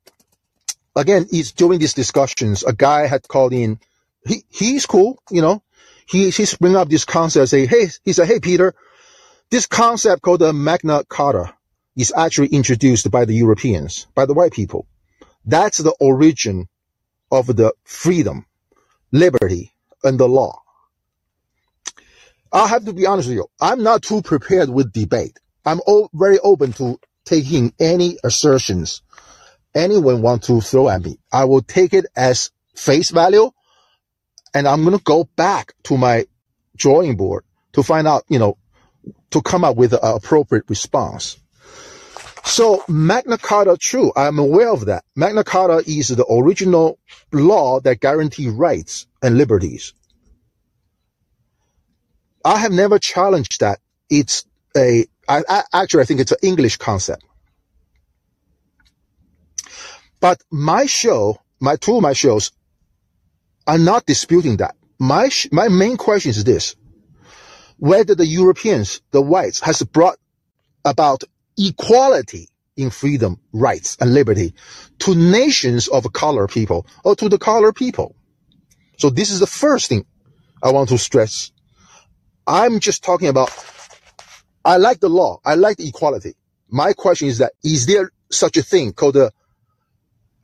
again, 0.97 1.26
is 1.32 1.52
during 1.52 1.78
these 1.78 1.94
discussions, 1.94 2.64
a 2.64 2.75
guy 2.75 3.06
had 3.06 3.26
called 3.28 3.54
in. 3.54 3.78
He, 4.26 4.44
he's 4.50 4.87
cool, 4.87 5.23
you 5.30 5.42
know, 5.42 5.62
he, 6.06 6.30
he's 6.30 6.56
bring 6.56 6.76
up 6.76 6.88
this 6.88 7.04
concept, 7.04 7.49
say, 7.49 7.66
hey, 7.66 7.88
he 8.04 8.12
said, 8.12 8.28
hey, 8.28 8.40
Peter, 8.40 8.75
this 9.50 9.66
concept 9.66 10.23
called 10.23 10.40
the 10.40 10.52
Magna 10.52 11.04
Carta 11.09 11.54
is 11.97 12.12
actually 12.16 12.49
introduced 12.49 13.11
by 13.11 13.25
the 13.25 13.35
Europeans, 13.35 14.06
by 14.14 14.26
the 14.26 14.35
white 14.35 14.52
people. 14.52 14.87
That's 15.44 15.78
the 15.78 15.94
origin 16.00 16.68
of 17.30 17.47
the 17.47 17.75
freedom, 17.85 18.47
liberty, 19.12 19.73
and 20.04 20.21
the 20.21 20.28
law. 20.28 20.62
I 22.52 22.68
have 22.68 22.85
to 22.85 22.92
be 22.92 23.06
honest 23.06 23.28
with 23.28 23.37
you. 23.37 23.47
I'm 23.61 23.82
not 23.82 24.02
too 24.02 24.23
prepared 24.23 24.68
with 24.68 24.92
debate. 24.92 25.38
I'm 25.64 25.81
very 26.12 26.38
open 26.38 26.73
to 26.75 26.99
taking 27.25 27.73
any 27.78 28.19
assertions 28.25 29.02
anyone 29.75 30.23
want 30.23 30.45
to 30.45 30.61
throw 30.61 30.88
at 30.88 31.02
me. 31.02 31.19
I 31.31 31.45
will 31.45 31.62
take 31.62 31.95
it 31.95 32.07
as 32.16 32.50
face 32.75 33.11
value 33.11 33.50
and 34.54 34.69
I'm 34.69 34.85
going 34.85 34.97
to 34.97 35.02
go 35.02 35.25
back 35.37 35.73
to 35.85 35.97
my 35.97 36.26
drawing 36.76 37.16
board 37.16 37.45
to 37.73 37.83
find 37.83 38.07
out, 38.07 38.25
you 38.28 38.38
know, 38.38 38.59
to 39.31 39.42
come 39.42 39.64
up 39.64 39.76
with 39.76 39.92
an 39.95 40.00
appropriate 40.02 40.64
response. 40.69 41.38
So 42.45 42.83
Magna 42.88 43.38
Carta, 43.38 43.76
true, 43.81 44.12
I'm 44.14 44.38
aware 44.38 44.71
of 44.71 44.87
that. 44.87 45.04
Magna 45.14 45.45
Carta 45.45 45.83
is 45.87 46.09
the 46.09 46.26
original 46.26 46.99
law 47.33 47.81
that 47.81 48.00
guarantees 48.00 48.50
rights 48.50 49.07
and 49.23 49.38
liberties. 49.38 49.95
I 52.45 52.59
have 52.59 52.73
never 52.73 52.99
challenged 52.99 53.61
that. 53.61 53.78
It's 54.11 54.45
a, 54.76 55.07
I, 55.29 55.43
I, 55.49 55.62
actually, 55.73 56.02
I 56.02 56.07
think 56.07 56.21
it's 56.21 56.33
an 56.33 56.38
English 56.43 56.76
concept. 56.79 57.25
But 60.21 60.43
my 60.50 60.87
show, 60.87 61.41
my 61.61 61.76
two 61.76 61.97
of 61.97 62.02
my 62.02 62.12
shows 62.12 62.52
are 63.67 63.79
not 63.79 64.07
disputing 64.07 64.59
that. 64.59 64.76
My, 64.99 65.31
my 65.50 65.69
main 65.69 65.97
question 65.97 66.31
is 66.31 66.45
this. 66.45 66.76
Whether 67.79 68.14
the 68.14 68.26
Europeans, 68.26 69.00
the 69.11 69.23
whites, 69.23 69.61
has 69.61 69.83
brought 69.83 70.19
about 70.85 71.25
equality 71.59 72.49
in 72.76 72.91
freedom, 72.91 73.41
rights, 73.52 73.97
and 74.00 74.14
liberty 74.14 74.55
to 75.00 75.14
nations 75.14 75.88
of 75.88 76.12
color 76.12 76.47
people 76.47 76.87
or 77.05 77.17
to 77.17 77.29
the 77.29 77.38
color 77.38 77.73
people. 77.73 78.14
So 78.99 79.11
this 79.11 79.31
is 79.31 79.41
the 79.41 79.47
first 79.47 79.88
thing 79.88 80.07
I 80.62 80.71
want 80.71 80.91
to 80.91 80.99
stress 80.99 81.52
I'm 82.47 82.81
just 82.81 83.05
talking 83.05 83.29
about, 83.29 83.50
I 84.64 84.76
like 84.76 85.00
the 85.00 85.09
law. 85.09 85.40
I 85.45 85.54
like 85.54 85.76
the 85.76 85.88
equality. 85.88 86.35
My 86.69 86.92
question 86.92 87.28
is 87.28 87.38
that, 87.38 87.52
is 87.62 87.87
there 87.87 88.11
such 88.31 88.57
a 88.57 88.62
thing 88.62 88.92
called 88.92 89.16
a, 89.16 89.33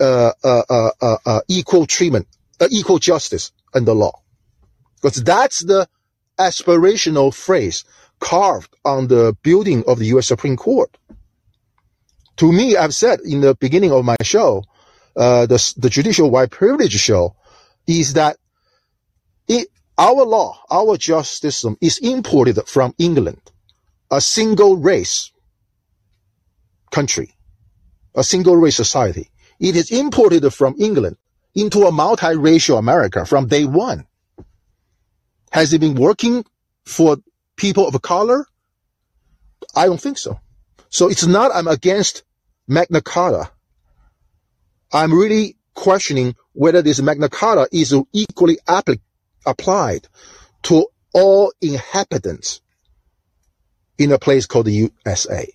uh, 0.01 0.33
uh, 0.45 0.63
uh, 0.69 0.91
uh, 1.01 1.17
uh 1.25 1.41
equal 1.49 1.87
treatment, 1.87 2.27
uh, 2.61 2.69
equal 2.71 2.99
justice 2.99 3.53
under 3.75 3.95
law? 3.95 4.21
Because 5.01 5.23
that's 5.23 5.61
the 5.65 5.89
aspirational 6.39 7.35
phrase 7.35 7.85
carved 8.21 8.75
on 8.85 9.09
the 9.09 9.37
building 9.43 9.85
of 9.87 9.99
the 9.99 10.07
U.S. 10.07 10.27
Supreme 10.27 10.57
Court. 10.57 10.97
To 12.39 12.53
me, 12.53 12.77
I've 12.77 12.95
said 12.95 13.21
in 13.25 13.41
the 13.41 13.55
beginning 13.55 13.93
of 13.93 14.05
my 14.05 14.17
show, 14.23 14.65
uh, 15.17 15.47
the, 15.47 15.75
the 15.77 15.91
judicial 15.91 16.31
white 16.31 16.51
privilege 16.51 16.93
show, 16.93 17.35
is 17.87 18.15
that 18.15 18.37
it, 19.49 19.69
our 19.97 20.25
law, 20.25 20.61
our 20.71 20.97
justice 20.97 21.57
system 21.57 21.77
is 21.81 21.99
imported 21.99 22.61
from 22.69 22.95
England, 22.99 23.41
a 24.11 24.21
single 24.21 24.77
race 24.77 25.33
country, 26.91 27.35
a 28.15 28.25
single 28.25 28.57
race 28.57 28.77
society. 28.77 29.31
It 29.61 29.77
is 29.77 29.91
imported 29.91 30.49
from 30.55 30.77
England 30.79 31.17
into 31.55 31.83
a 31.83 31.91
multiracial 31.91 32.79
America 32.79 33.27
from 33.27 33.49
day 33.49 33.65
one. 33.65 34.07
Has 35.51 35.73
it 35.73 35.81
been 35.81 35.95
working 35.95 36.45
for 36.85 37.19
people 37.57 37.87
of 37.89 38.01
color? 38.03 38.47
I 39.75 39.87
don't 39.87 40.01
think 40.01 40.19
so. 40.19 40.41
So 40.91 41.09
it's 41.09 41.27
not 41.27 41.51
I'm 41.55 41.69
against 41.69 42.23
Magna 42.67 43.01
Carta. 43.01 43.51
I'm 44.93 45.13
really 45.13 45.57
questioning 45.75 46.35
whether 46.53 46.83
this 46.83 47.01
Magna 47.01 47.29
Carta 47.29 47.69
is 47.73 47.95
equally 48.13 48.59
applied 49.47 50.09
to 50.63 50.87
all 51.13 51.53
inhabitants 51.61 52.61
in 53.99 54.13
a 54.13 54.19
place 54.19 54.47
called 54.47 54.67
the 54.67 54.91
USA. 55.07 55.49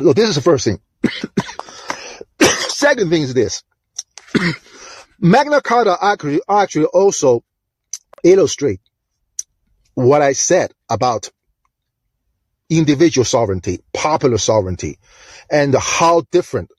So 0.00 0.12
this 0.12 0.28
is 0.28 0.34
the 0.34 0.42
first 0.42 0.64
thing. 0.64 0.80
Second 2.40 3.10
thing 3.10 3.22
is 3.22 3.34
this. 3.34 3.62
Magna 5.20 5.60
Carta 5.60 5.96
actually, 6.00 6.40
actually 6.48 6.86
also 6.86 7.44
illustrate 8.24 8.80
what 9.94 10.22
I 10.22 10.32
said 10.32 10.72
about 10.88 11.30
individual 12.68 13.24
sovereignty, 13.24 13.80
popular 13.92 14.38
sovereignty, 14.38 14.98
and 15.50 15.74
how 15.74 16.22
different, 16.30 16.70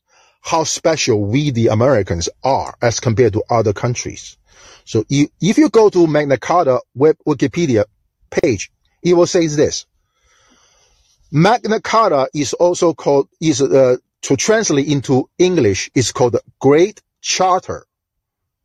how 0.41 0.63
special 0.63 1.23
we 1.23 1.51
the 1.51 1.67
Americans 1.67 2.27
are 2.43 2.75
as 2.81 2.99
compared 2.99 3.33
to 3.33 3.43
other 3.49 3.73
countries. 3.73 4.37
So 4.85 5.05
if 5.09 5.57
you 5.57 5.69
go 5.69 5.89
to 5.89 6.07
Magna 6.07 6.37
Carta 6.37 6.81
web 6.93 7.17
Wikipedia 7.25 7.85
page, 8.29 8.71
it 9.01 9.13
will 9.13 9.27
say 9.27 9.47
this. 9.47 9.85
Magna 11.33 11.81
Carta 11.81 12.29
is 12.35 12.53
also 12.53 12.93
called, 12.93 13.29
is, 13.41 13.61
uh, 13.61 13.97
to 14.23 14.37
translate 14.37 14.87
into 14.87 15.29
English, 15.39 15.91
is 15.95 16.13
called 16.13 16.37
Great 16.61 17.01
Charter, 17.21 17.87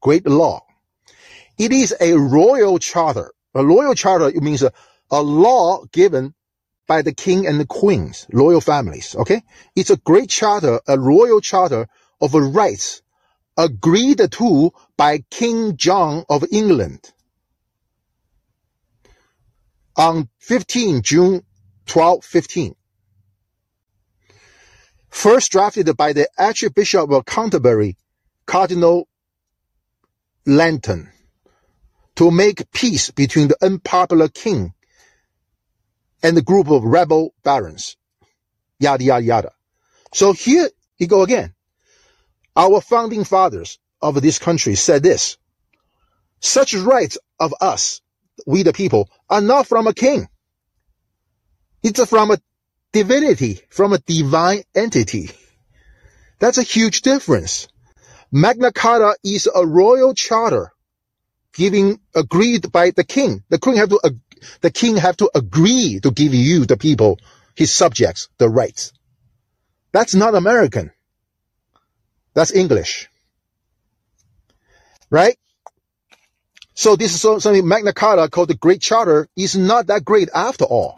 Great 0.03 0.27
Law. 0.27 0.63
It 1.59 1.73
is 1.73 1.95
a 2.01 2.15
royal 2.15 2.79
charter. 2.79 3.33
A 3.55 3.67
royal 3.67 3.95
charter 3.95 4.31
means 4.41 4.63
a, 4.63 4.73
a 5.11 5.23
law 5.23 5.85
given 5.93 6.35
by 6.89 7.03
the 7.03 7.15
king 7.15 7.47
and 7.47 7.61
the 7.61 7.67
queens, 7.67 8.27
royal 8.33 8.61
families. 8.61 9.17
Okay. 9.17 9.43
It's 9.77 9.91
a 9.91 9.97
great 9.99 10.31
charter, 10.31 10.81
a 10.89 11.01
royal 11.01 11.41
charter 11.41 11.89
of 12.21 12.35
rights 12.35 13.03
agreed 13.59 14.21
to 14.33 14.73
by 14.97 15.25
King 15.31 15.77
John 15.79 16.25
of 16.31 16.45
England. 16.53 17.01
on 19.99 20.29
15 20.41 21.03
June 21.03 21.43
1215. 21.88 22.75
First 25.11 25.52
drafted 25.52 25.97
by 25.97 26.12
the 26.12 26.28
Archbishop 26.38 27.11
of 27.11 27.25
Canterbury, 27.25 27.97
Cardinal 28.47 29.09
Langton, 30.47 31.11
to 32.16 32.30
make 32.30 32.71
peace 32.73 33.11
between 33.11 33.49
the 33.49 33.57
unpopular 33.62 34.28
king 34.28 34.75
and 36.23 36.37
the 36.37 36.42
group 36.42 36.68
of 36.68 36.85
rebel 36.85 37.35
barons. 37.42 37.97
Yada, 38.78 39.04
yada, 39.04 39.25
yada. 39.25 39.52
So 40.12 40.33
here 40.33 40.68
you 40.99 41.07
go 41.07 41.23
again. 41.23 41.54
Our 42.57 42.80
founding 42.80 43.25
fathers 43.25 43.78
of 44.02 44.21
this 44.21 44.38
country 44.38 44.75
said 44.75 45.02
this. 45.02 45.38
Such 46.40 46.75
rights 46.75 47.18
of 47.40 47.54
us, 47.61 48.00
we 48.47 48.62
the 48.62 48.73
people, 48.73 49.09
are 49.28 49.40
not 49.40 49.66
from 49.66 49.87
a 49.87 49.95
king. 49.95 50.28
It's 51.83 52.05
from 52.07 52.31
a 52.33 52.39
divinity, 52.93 53.61
from 53.69 53.93
a 53.93 53.99
divine 53.99 54.63
entity. 54.75 55.31
That's 56.39 56.59
a 56.59 56.63
huge 56.63 57.03
difference. 57.03 57.69
Magna 58.31 58.73
Carta 58.73 59.17
is 59.25 59.49
a 59.53 59.67
royal 59.67 60.15
charter 60.15 60.73
giving 61.55 61.99
agreed 62.15 62.71
by 62.71 62.91
the 62.91 63.05
king. 63.05 63.43
The 63.49 63.59
king 63.59 63.77
have 63.77 63.89
to 63.91 64.01
the 64.61 64.71
king 64.71 64.97
have 64.97 65.17
to 65.19 65.31
agree 65.35 66.01
to 66.03 66.11
give 66.11 66.35
you 66.35 66.67
the 66.67 66.77
people, 66.77 67.19
his 67.57 67.73
subjects, 67.73 68.29
the 68.39 68.49
rights. 68.49 68.93
That's 69.93 70.15
not 70.15 70.35
American. 70.35 70.93
That's 72.35 72.53
English. 72.53 73.09
Right? 75.11 75.37
So 76.75 76.95
this 76.95 77.15
is 77.15 77.21
something 77.21 77.67
Magna 77.67 77.93
Carta 77.93 78.29
called 78.31 78.49
the 78.49 78.55
Great 78.55 78.81
Charter 78.81 79.29
is 79.37 79.57
not 79.57 79.89
that 79.89 80.05
great 80.05 80.29
after 80.33 80.65
all. 80.65 80.98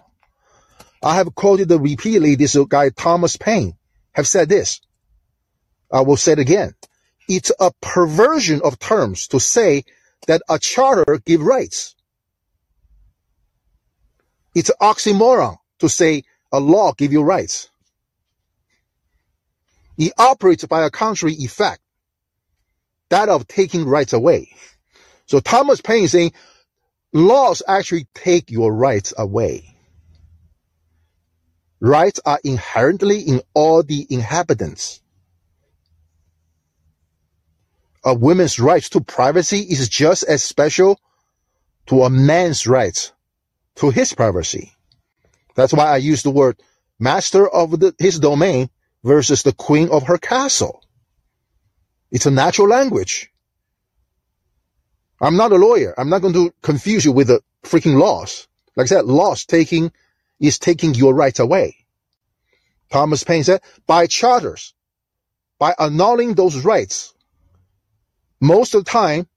I 1.02 1.16
have 1.16 1.35
quoted 1.35 1.71
repeatedly 1.71 2.35
this 2.35 2.57
guy 2.69 2.90
Thomas 2.90 3.37
Paine 3.37 3.75
have 4.12 4.28
said 4.28 4.49
this. 4.49 4.80
I 5.92 6.02
will 6.02 6.16
say 6.16 6.33
it 6.33 6.38
again. 6.38 6.75
It's 7.28 7.52
a 7.59 7.73
perversion 7.80 8.61
of 8.64 8.78
terms 8.78 9.28
to 9.28 9.40
say 9.40 9.85
that 10.26 10.42
a 10.49 10.59
charter 10.59 11.21
give 11.25 11.40
rights. 11.40 11.95
It's 14.54 14.71
oxymoron 14.80 15.57
to 15.78 15.88
say 15.88 16.25
a 16.52 16.61
law 16.61 16.92
give 16.92 17.12
you 17.12 17.23
rights. 17.23 17.71
It 19.97 20.12
operates 20.19 20.64
by 20.64 20.85
a 20.85 20.90
contrary 20.90 21.35
effect, 21.35 21.80
that 23.11 23.28
of 23.28 23.47
taking 23.47 23.87
rights 23.87 24.12
away. 24.12 24.54
So 25.26 25.40
Thomas 25.40 25.80
Paine 25.80 26.04
is 26.04 26.12
saying 26.12 26.33
laws 27.12 27.62
actually 27.66 28.07
take 28.14 28.50
your 28.50 28.73
rights 28.75 29.14
away. 29.16 29.70
Rights 31.81 32.21
are 32.27 32.39
inherently 32.45 33.21
in 33.21 33.41
all 33.55 33.83
the 33.83 34.07
inhabitants. 34.11 35.01
A 38.05 38.15
woman's 38.15 38.61
right 38.61 38.83
to 38.83 39.01
privacy 39.01 39.61
is 39.61 39.89
just 39.89 40.25
as 40.25 40.43
special 40.43 41.01
to 41.87 42.03
a 42.03 42.11
man's 42.11 42.67
right 42.67 43.13
to 43.77 43.91
his 43.91 44.13
privacy. 44.13 44.73
That's 45.55 45.73
why 45.73 45.87
I 45.87 45.97
use 45.99 46.23
the 46.23 46.31
word 46.31 46.61
master 46.99 47.49
of 47.49 47.79
the, 47.81 47.95
his 47.99 48.21
domain 48.21 48.71
versus 49.03 49.43
the 49.43 49.53
queen 49.53 49.89
of 49.91 50.05
her 50.05 50.19
castle. 50.19 50.85
It's 52.11 52.27
a 52.27 52.31
natural 52.31 52.69
language. 52.69 53.31
I'm 55.21 55.37
not 55.37 55.53
a 55.53 55.57
lawyer. 55.57 55.95
I'm 55.99 56.09
not 56.09 56.23
going 56.23 56.35
to 56.35 56.53
confuse 56.63 57.05
you 57.05 57.13
with 57.13 57.29
the 57.29 57.41
freaking 57.65 57.99
laws. 57.99 58.49
Like 58.77 58.85
I 58.85 58.89
said, 58.89 59.05
laws 59.05 59.45
taking 59.45 59.93
is 60.40 60.59
taking 60.59 60.94
your 60.94 61.14
rights 61.14 61.38
away. 61.38 61.76
Thomas 62.90 63.23
Paine 63.23 63.44
said, 63.44 63.62
by 63.87 64.07
charters, 64.07 64.74
by 65.59 65.74
annulling 65.79 66.35
those 66.35 66.64
rights, 66.64 67.14
most 68.40 68.74
of 68.74 68.85
the 68.85 68.90
time, 68.90 69.29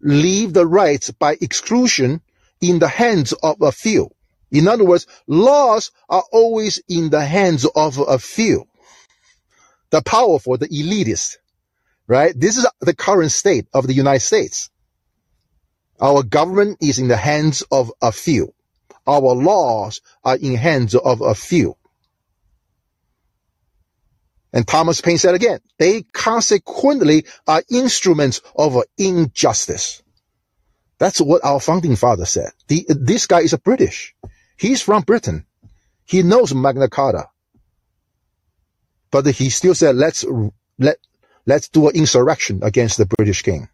leave 0.00 0.52
the 0.52 0.66
rights 0.66 1.10
by 1.10 1.36
exclusion 1.40 2.22
in 2.60 2.78
the 2.78 2.88
hands 2.88 3.32
of 3.32 3.60
a 3.60 3.70
few. 3.70 4.10
In 4.50 4.68
other 4.68 4.84
words, 4.84 5.06
laws 5.26 5.90
are 6.08 6.24
always 6.32 6.80
in 6.88 7.10
the 7.10 7.24
hands 7.24 7.66
of 7.66 7.98
a 7.98 8.18
few. 8.18 8.64
The 9.90 10.02
powerful, 10.02 10.56
the 10.56 10.68
elitist, 10.68 11.36
right? 12.06 12.32
This 12.38 12.56
is 12.56 12.66
the 12.80 12.94
current 12.94 13.32
state 13.32 13.66
of 13.74 13.86
the 13.86 13.94
United 13.94 14.20
States. 14.20 14.70
Our 16.00 16.22
government 16.22 16.78
is 16.80 16.98
in 16.98 17.08
the 17.08 17.16
hands 17.16 17.62
of 17.70 17.92
a 18.02 18.10
few. 18.12 18.52
Our 19.06 19.34
laws 19.34 20.00
are 20.24 20.36
in 20.36 20.54
hands 20.54 20.94
of 20.94 21.20
a 21.20 21.34
few. 21.34 21.76
And 24.52 24.66
Thomas 24.66 25.00
Paine 25.00 25.18
said 25.18 25.34
again, 25.34 25.58
they 25.78 26.02
consequently 26.02 27.26
are 27.46 27.62
instruments 27.70 28.40
of 28.54 28.76
injustice. 28.96 30.02
That's 30.98 31.20
what 31.20 31.44
our 31.44 31.58
founding 31.58 31.96
father 31.96 32.24
said. 32.24 32.50
The, 32.68 32.86
this 32.88 33.26
guy 33.26 33.40
is 33.40 33.52
a 33.52 33.58
British. 33.58 34.14
He's 34.56 34.80
from 34.80 35.02
Britain. 35.02 35.44
He 36.04 36.22
knows 36.22 36.54
Magna 36.54 36.88
Carta. 36.88 37.28
But 39.10 39.26
he 39.26 39.50
still 39.50 39.74
said, 39.74 39.96
let's, 39.96 40.24
let, 40.78 40.98
let's 41.46 41.68
do 41.68 41.88
an 41.88 41.96
insurrection 41.96 42.60
against 42.62 42.96
the 42.96 43.06
British 43.06 43.42
king. 43.42 43.68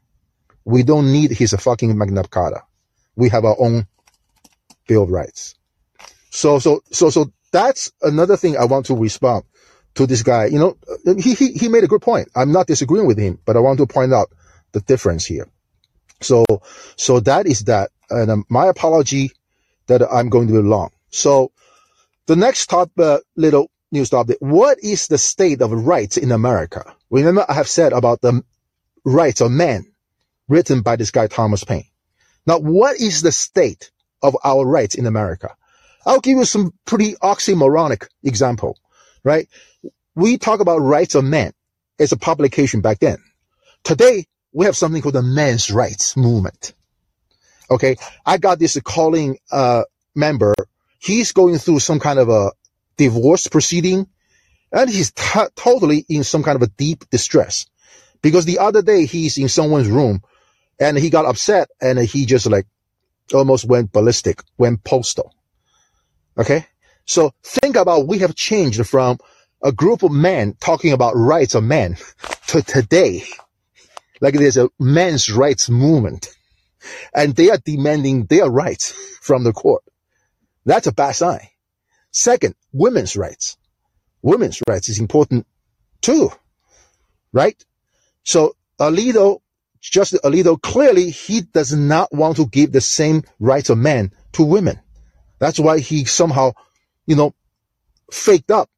We 0.64 0.82
don't 0.82 1.12
need 1.12 1.32
his 1.32 1.52
fucking 1.52 1.96
Magna 1.96 2.24
Carta. 2.24 2.62
We 3.16 3.28
have 3.28 3.44
our 3.44 3.56
own 3.58 3.86
Bill 4.90 5.04
of 5.04 5.10
Rights. 5.10 5.54
So, 6.30 6.58
so, 6.58 6.82
so, 6.90 7.10
so 7.10 7.32
that's 7.52 7.92
another 8.02 8.36
thing 8.36 8.56
I 8.56 8.64
want 8.64 8.86
to 8.86 8.96
respond 8.96 9.44
to 9.94 10.04
this 10.04 10.24
guy. 10.24 10.46
You 10.46 10.58
know, 10.58 10.76
he, 11.16 11.34
he, 11.34 11.52
he 11.52 11.68
made 11.68 11.84
a 11.84 11.88
good 11.88 12.02
point. 12.02 12.28
I'm 12.34 12.50
not 12.50 12.66
disagreeing 12.66 13.06
with 13.06 13.16
him, 13.16 13.38
but 13.44 13.56
I 13.56 13.60
want 13.60 13.78
to 13.78 13.86
point 13.86 14.12
out 14.12 14.32
the 14.72 14.80
difference 14.80 15.24
here. 15.24 15.48
So, 16.20 16.44
so 16.96 17.20
that 17.20 17.46
is 17.46 17.60
that. 17.64 17.90
And 18.10 18.30
um, 18.32 18.44
my 18.48 18.66
apology 18.66 19.30
that 19.86 20.02
I'm 20.02 20.28
going 20.28 20.48
to 20.48 20.54
be 20.54 20.68
long. 20.68 20.90
So 21.10 21.52
the 22.26 22.34
next 22.34 22.66
top 22.66 22.90
uh, 22.98 23.18
little 23.36 23.70
news 23.92 24.10
update. 24.10 24.40
What 24.40 24.78
is 24.82 25.06
the 25.06 25.18
state 25.18 25.62
of 25.62 25.70
rights 25.72 26.16
in 26.16 26.32
America? 26.32 26.96
Remember 27.10 27.44
I 27.48 27.54
have 27.54 27.68
said 27.68 27.92
about 27.92 28.20
the 28.22 28.42
rights 29.04 29.40
of 29.40 29.52
man 29.52 29.92
written 30.48 30.82
by 30.82 30.96
this 30.96 31.12
guy, 31.12 31.28
Thomas 31.28 31.62
Paine. 31.62 31.86
Now, 32.46 32.58
what 32.58 33.00
is 33.00 33.22
the 33.22 33.32
state 33.32 33.90
of 34.22 34.36
our 34.44 34.64
rights 34.66 34.94
in 34.94 35.06
America? 35.06 35.54
I'll 36.06 36.20
give 36.20 36.38
you 36.38 36.44
some 36.44 36.72
pretty 36.86 37.14
oxymoronic 37.14 38.06
example, 38.24 38.78
right? 39.24 39.48
We 40.14 40.38
talk 40.38 40.60
about 40.60 40.78
rights 40.78 41.14
of 41.14 41.24
men 41.24 41.52
as 41.98 42.12
a 42.12 42.16
publication 42.16 42.80
back 42.80 42.98
then. 43.00 43.18
Today, 43.84 44.26
we 44.52 44.66
have 44.66 44.76
something 44.76 45.02
called 45.02 45.14
the 45.14 45.22
men's 45.22 45.70
rights 45.70 46.16
movement. 46.16 46.74
Okay. 47.70 47.96
I 48.26 48.38
got 48.38 48.58
this 48.58 48.78
calling, 48.82 49.38
uh, 49.52 49.84
member. 50.14 50.54
He's 50.98 51.32
going 51.32 51.58
through 51.58 51.80
some 51.80 52.00
kind 52.00 52.18
of 52.18 52.28
a 52.28 52.52
divorce 52.96 53.46
proceeding 53.46 54.06
and 54.72 54.90
he's 54.90 55.12
t- 55.12 55.40
totally 55.56 56.04
in 56.08 56.24
some 56.24 56.42
kind 56.42 56.56
of 56.56 56.62
a 56.62 56.68
deep 56.68 57.08
distress 57.10 57.66
because 58.22 58.44
the 58.44 58.58
other 58.58 58.82
day 58.82 59.06
he's 59.06 59.38
in 59.38 59.48
someone's 59.48 59.88
room 59.88 60.22
and 60.78 60.96
he 60.98 61.10
got 61.10 61.26
upset 61.26 61.70
and 61.80 61.98
he 61.98 62.26
just 62.26 62.46
like 62.46 62.66
almost 63.32 63.64
went 63.64 63.92
ballistic, 63.92 64.42
went 64.58 64.84
postal. 64.84 65.34
Okay. 66.38 66.66
So 67.04 67.32
think 67.42 67.76
about 67.76 68.06
we 68.06 68.18
have 68.18 68.34
changed 68.34 68.86
from 68.86 69.18
a 69.62 69.72
group 69.72 70.02
of 70.02 70.12
men 70.12 70.54
talking 70.60 70.92
about 70.92 71.16
rights 71.16 71.54
of 71.54 71.64
men 71.64 71.96
to 72.48 72.62
today. 72.62 73.24
Like 74.20 74.34
there's 74.34 74.56
a 74.56 74.70
men's 74.78 75.30
rights 75.30 75.68
movement 75.68 76.28
and 77.14 77.34
they 77.34 77.50
are 77.50 77.58
demanding 77.58 78.26
their 78.26 78.48
rights 78.48 78.92
from 79.20 79.44
the 79.44 79.52
court. 79.52 79.82
That's 80.64 80.86
a 80.86 80.92
bad 80.92 81.12
sign. 81.12 81.46
Second, 82.10 82.54
women's 82.72 83.16
rights. 83.16 83.56
Women's 84.22 84.60
rights 84.68 84.88
is 84.88 84.98
important 84.98 85.46
too, 86.02 86.30
right? 87.32 87.62
So 88.22 88.54
Alito 88.78 89.40
just 89.88 90.16
a 90.22 90.28
little 90.28 90.58
clearly 90.58 91.10
he 91.10 91.42
does 91.42 91.72
not 91.72 92.12
want 92.12 92.36
to 92.36 92.46
give 92.46 92.72
the 92.72 92.80
same 92.80 93.22
rights 93.38 93.70
of 93.70 93.78
men 93.78 94.12
to 94.32 94.44
women. 94.44 94.78
That's 95.38 95.58
why 95.58 95.78
he 95.78 96.04
somehow, 96.04 96.52
you 97.06 97.16
know, 97.16 97.34
faked 98.12 98.50
up 98.50 98.68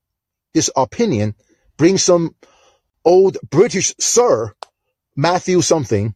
his 0.55 0.71
opinion, 0.77 1.35
bring 1.77 1.99
some 1.99 2.35
old 3.05 3.37
British 3.51 3.95
sir, 3.99 4.55
Matthew 5.17 5.61
something, 5.61 6.15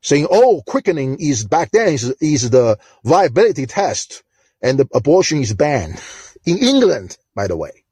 saying, 0.00 0.26
oh, 0.30 0.62
quickening 0.66 1.18
is 1.20 1.44
back 1.44 1.70
then 1.70 1.92
is, 1.94 2.14
is 2.20 2.50
the 2.50 2.78
viability 3.04 3.66
test 3.66 4.22
and 4.62 4.78
the 4.78 4.88
abortion 4.94 5.40
is 5.40 5.54
banned. 5.54 6.00
In 6.44 6.58
England, 6.58 7.16
by 7.34 7.46
the 7.46 7.56
way. 7.56 7.84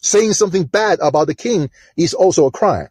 Saying 0.00 0.32
something 0.34 0.64
bad 0.64 1.00
about 1.02 1.26
the 1.26 1.34
king 1.34 1.70
is 1.96 2.14
also 2.14 2.46
a 2.46 2.50
crime. 2.52 2.88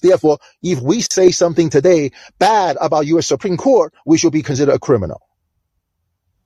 Therefore, 0.00 0.38
if 0.62 0.80
we 0.80 1.00
say 1.02 1.30
something 1.30 1.70
today 1.70 2.12
bad 2.38 2.76
about 2.80 3.06
U.S. 3.06 3.26
Supreme 3.26 3.56
Court, 3.56 3.94
we 4.06 4.18
should 4.18 4.32
be 4.32 4.42
considered 4.42 4.74
a 4.74 4.78
criminal. 4.78 5.20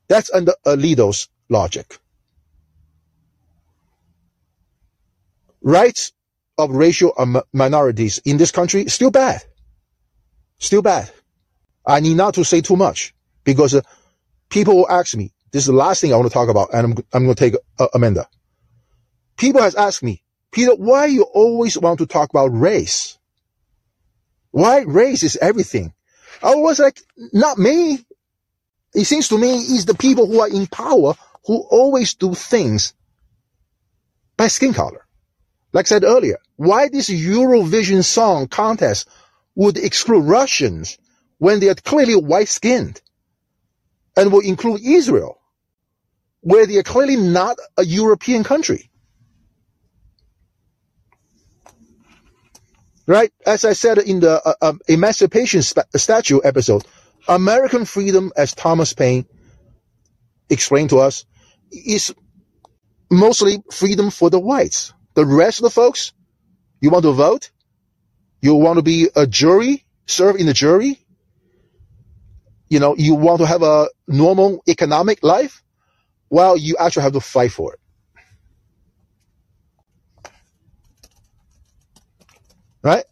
That's 0.09 0.33
under 0.33 0.55
Alito's 0.67 1.29
logic. 1.49 1.99
Rights 5.63 6.13
of 6.59 6.71
racial 6.71 7.13
minorities 7.53 8.19
in 8.25 8.37
this 8.37 8.51
country 8.51 8.87
still 8.89 9.11
bad. 9.11 9.43
Still 10.59 10.83
bad. 10.83 11.11
I 11.87 12.01
need 12.01 12.17
not 12.17 12.35
to 12.35 12.45
say 12.45 12.61
too 12.61 12.77
much 12.77 13.15
because 13.45 13.75
uh, 13.75 13.83
people 14.51 14.77
will 14.77 14.91
ask 14.91 15.17
me. 15.17 15.33
This 15.53 15.63
is 15.63 15.67
the 15.69 15.73
last 15.73 16.01
thing 16.01 16.13
I 16.13 16.17
want 16.17 16.29
to 16.29 16.35
talk 16.35 16.49
about, 16.51 16.71
and 16.75 16.85
I'm 16.85 17.05
I'm 17.13 17.25
going 17.25 17.35
to 17.35 17.41
take 17.51 17.55
uh, 17.79 17.89
Amanda. 17.95 18.29
People 19.39 19.63
has 19.63 19.75
asked 19.75 20.03
me, 20.03 20.23
Peter, 20.53 20.75
why 20.75 21.07
you 21.07 21.23
always 21.23 21.79
want 21.79 22.01
to 22.01 22.07
talk 22.07 22.31
about 22.31 22.49
race? 22.49 23.18
Why 24.51 24.81
race 24.81 25.23
is 25.23 25.37
everything? 25.37 25.93
I 26.43 26.55
was 26.55 26.79
like, 26.79 27.01
not 27.33 27.59
me. 27.59 28.05
It 28.95 29.05
seems 29.05 29.29
to 29.29 29.39
me 29.39 29.57
it's 29.57 29.85
the 29.85 29.95
people 29.95 30.27
who 30.27 30.41
are 30.41 30.49
in 30.49 30.67
power 30.67 31.15
who 31.47 31.59
always 31.71 32.15
do 32.15 32.35
things 32.35 32.95
by 34.37 34.49
skin 34.49 34.73
color. 34.73 35.07
Like 35.73 35.87
I 35.87 35.89
said 35.89 36.05
earlier, 36.05 36.39
why 36.57 36.89
this 36.89 37.11
Eurovision 37.11 38.05
song 38.05 38.49
contest 38.49 39.09
would 39.55 39.77
exclude 39.77 40.23
Russians 40.23 40.99
when 41.39 41.61
they 41.61 41.69
are 41.69 41.75
clearly 41.75 42.17
white 42.17 42.49
skinned 42.49 43.01
and 44.17 44.33
will 44.33 44.41
include 44.41 44.81
Israel, 44.83 45.39
where 46.41 46.67
they 46.67 46.79
are 46.79 46.83
clearly 46.83 47.17
not 47.17 47.59
a 47.77 47.85
European 47.85 48.45
country. 48.45 48.91
Right? 53.09 53.33
As 53.47 53.65
I 53.65 53.73
said 53.73 53.97
in 53.97 54.21
the 54.21 54.41
uh, 54.45 54.53
uh, 54.61 54.73
Emancipation 54.87 55.63
Statue 55.63 56.41
episode, 56.45 56.85
American 57.27 57.87
freedom, 57.87 58.33
as 58.37 58.55
Thomas 58.55 58.93
Paine 58.93 59.25
explained 60.51 60.91
to 60.91 60.99
us, 60.99 61.25
is 61.73 62.15
mostly 63.11 63.63
freedom 63.73 64.11
for 64.11 64.29
the 64.29 64.39
whites. 64.39 64.93
The 65.15 65.25
rest 65.25 65.61
of 65.61 65.65
the 65.65 65.71
folks, 65.71 66.13
you 66.83 66.91
want 66.91 67.05
to 67.05 67.13
vote? 67.13 67.51
You 68.43 68.55
want 68.55 68.77
to 68.77 68.83
be 68.83 69.09
a 69.17 69.27
jury, 69.27 69.87
serve 70.07 70.37
in 70.37 70.45
the 70.45 70.53
jury? 70.53 71.01
You 72.69 72.79
know, 72.79 72.95
you 72.95 73.15
want 73.15 73.41
to 73.41 73.47
have 73.47 73.63
a 73.63 73.89
normal 74.07 74.63
economic 74.69 75.23
life? 75.23 75.63
Well, 76.29 76.59
you 76.59 76.77
actually 76.79 77.05
have 77.05 77.15
to 77.15 77.21
fight 77.21 77.53
for 77.53 77.73
it. 77.73 77.81
Right? 82.83 83.05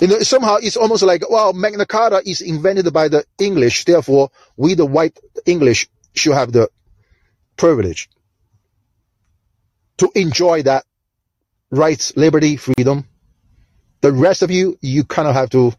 You 0.00 0.08
know, 0.08 0.18
somehow 0.20 0.56
it's 0.56 0.76
almost 0.76 1.02
like, 1.02 1.28
well, 1.30 1.52
Magna 1.52 1.86
Carta 1.86 2.22
is 2.24 2.40
invented 2.40 2.92
by 2.92 3.08
the 3.08 3.24
English, 3.38 3.84
therefore 3.84 4.30
we 4.56 4.74
the 4.74 4.86
white 4.86 5.18
English 5.46 5.88
should 6.14 6.34
have 6.34 6.52
the 6.52 6.68
privilege 7.56 8.08
to 9.98 10.10
enjoy 10.14 10.62
that 10.62 10.84
rights, 11.70 12.16
liberty, 12.16 12.56
freedom. 12.56 13.06
The 14.00 14.12
rest 14.12 14.42
of 14.42 14.50
you, 14.50 14.78
you 14.80 15.04
kind 15.04 15.28
of 15.28 15.34
have 15.34 15.50
to 15.50 15.72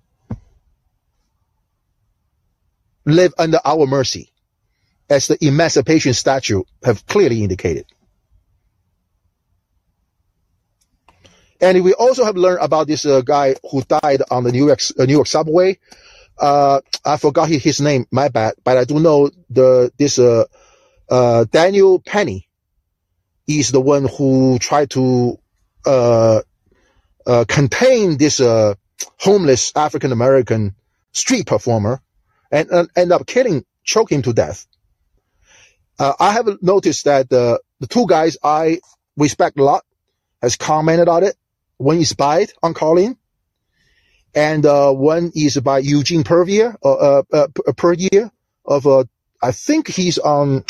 live 3.05 3.33
under 3.37 3.59
our 3.63 3.85
mercy, 3.85 4.31
as 5.09 5.27
the 5.27 5.37
Emancipation 5.45 6.13
Statute 6.13 6.65
have 6.83 7.05
clearly 7.05 7.43
indicated. 7.43 7.85
And 11.65 11.83
we 11.83 11.93
also 11.93 12.23
have 12.23 12.35
learned 12.37 12.59
about 12.61 12.85
this 12.85 13.07
uh, 13.07 13.21
guy 13.21 13.55
who 13.71 13.81
died 13.81 14.21
on 14.29 14.43
the 14.43 14.51
New 14.51 14.67
York, 14.67 14.79
uh, 14.99 15.05
New 15.05 15.13
York 15.13 15.25
subway. 15.25 15.79
Uh, 16.37 16.81
I 17.03 17.17
forgot 17.17 17.49
his 17.49 17.81
name, 17.81 18.05
my 18.11 18.27
bad, 18.27 18.53
but 18.63 18.77
I 18.77 18.83
do 18.83 18.99
know 18.99 19.31
the, 19.49 19.91
this, 19.97 20.19
uh, 20.19 20.43
uh, 21.09 21.45
Daniel 21.45 21.99
Penny 21.99 22.47
is 23.47 23.71
the 23.71 23.81
one 23.81 24.07
who 24.07 24.59
tried 24.59 24.91
to 24.91 25.39
uh, 25.87 26.41
contain 27.47 28.17
this 28.17 28.39
homeless 29.17 29.71
African 29.75 30.11
American 30.11 30.75
street 31.13 31.47
performer 31.47 31.99
and, 32.51 32.89
end 32.95 33.11
up 33.11 33.25
killing, 33.25 33.65
choke 33.83 34.11
him 34.11 34.21
to 34.21 34.33
death. 34.33 34.67
I 35.97 36.33
have 36.33 36.61
noticed 36.61 37.05
that 37.05 37.29
the 37.29 37.59
two 37.89 38.05
guys 38.05 38.37
I 38.43 38.81
respect 39.17 39.57
a 39.57 39.63
lot 39.63 39.83
has 40.43 40.57
commented 40.57 41.09
on 41.09 41.23
it. 41.23 41.35
One 41.77 41.97
is 41.97 42.13
by 42.13 42.47
on 42.63 42.73
Callin, 42.73 43.17
and 44.33 44.65
uh, 44.65 44.91
one 44.91 45.31
is 45.35 45.57
by 45.57 45.79
Eugene 45.79 46.23
Puryear, 46.23 46.75
uh, 46.83 47.23
uh, 47.31 47.47
Puryear 47.75 48.31
of 48.65 48.87
uh, 48.87 49.03
I 49.41 49.51
think 49.51 49.87
he's 49.87 50.17
on. 50.17 50.63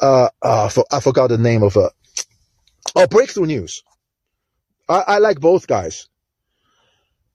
Uh, 0.00 0.28
uh, 0.42 0.70
I 0.90 1.00
forgot 1.00 1.28
the 1.28 1.38
name 1.38 1.62
of 1.62 1.76
uh, 1.76 1.90
oh 2.96 3.06
Breakthrough 3.06 3.46
News. 3.46 3.82
I, 4.88 5.04
I 5.06 5.18
like 5.18 5.40
both 5.40 5.66
guys. 5.66 6.08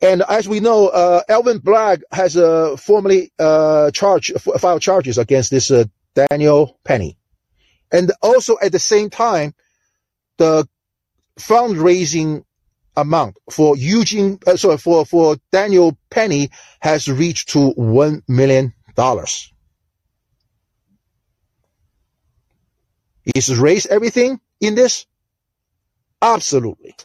And 0.02 0.24
as 0.28 0.48
we 0.48 0.60
know, 0.62 0.88
uh, 0.88 1.22
Alvin 1.28 1.60
Bragg 1.60 2.04
has 2.12 2.38
uh, 2.38 2.78
formally 2.78 3.32
uh, 3.38 3.92
charged, 3.92 4.40
filed 4.42 4.82
charges 4.82 5.18
against 5.18 5.52
this 5.52 5.72
uh, 5.72 5.86
Daniel 6.16 6.80
Penny. 6.86 7.18
And 7.92 8.12
also 8.22 8.58
at 8.62 8.72
the 8.72 8.80
same 8.80 9.10
time, 9.10 9.54
the 10.38 10.68
fundraising 11.38 12.46
amount 12.98 13.38
for 13.52 13.78
Eugene, 13.78 14.40
uh, 14.48 14.58
sorry, 14.58 14.78
for, 14.78 15.06
for 15.06 15.38
Daniel 15.52 15.98
Penny 16.10 16.50
has 16.82 17.10
reached 17.10 17.50
to 17.50 17.74
$1 17.78 18.24
million. 18.28 18.74
Is 23.36 23.58
race 23.58 23.86
everything 23.88 24.40
in 24.62 24.76
this? 24.76 25.06
Absolutely. 26.22 26.96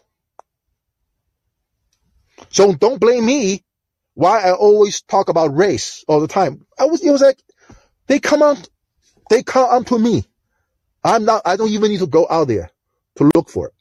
So 2.51 2.73
don't 2.75 3.01
blame 3.01 3.27
me 3.27 3.65
why 4.15 4.43
I 4.43 4.53
always 4.53 5.03
talk 5.03 5.29
about 5.29 5.57
race 5.57 6.05
all 6.09 6.21
the 6.21 6.29
time. 6.29 6.67
I 6.79 6.87
was, 6.87 7.05
it 7.05 7.11
was 7.11 7.23
like, 7.23 7.39
they 8.07 8.21
come 8.21 8.43
on, 8.43 8.59
they 9.31 9.43
come 9.43 9.69
onto 9.69 9.99
me. 9.99 10.25
I'm 11.05 11.25
not, 11.25 11.43
I 11.45 11.57
don't 11.57 11.71
even 11.71 11.91
need 11.91 12.01
to 12.01 12.07
go 12.07 12.27
out 12.31 12.49
there 12.49 12.71
to 13.17 13.31
look 13.35 13.51
for 13.51 13.69
it. 13.69 13.74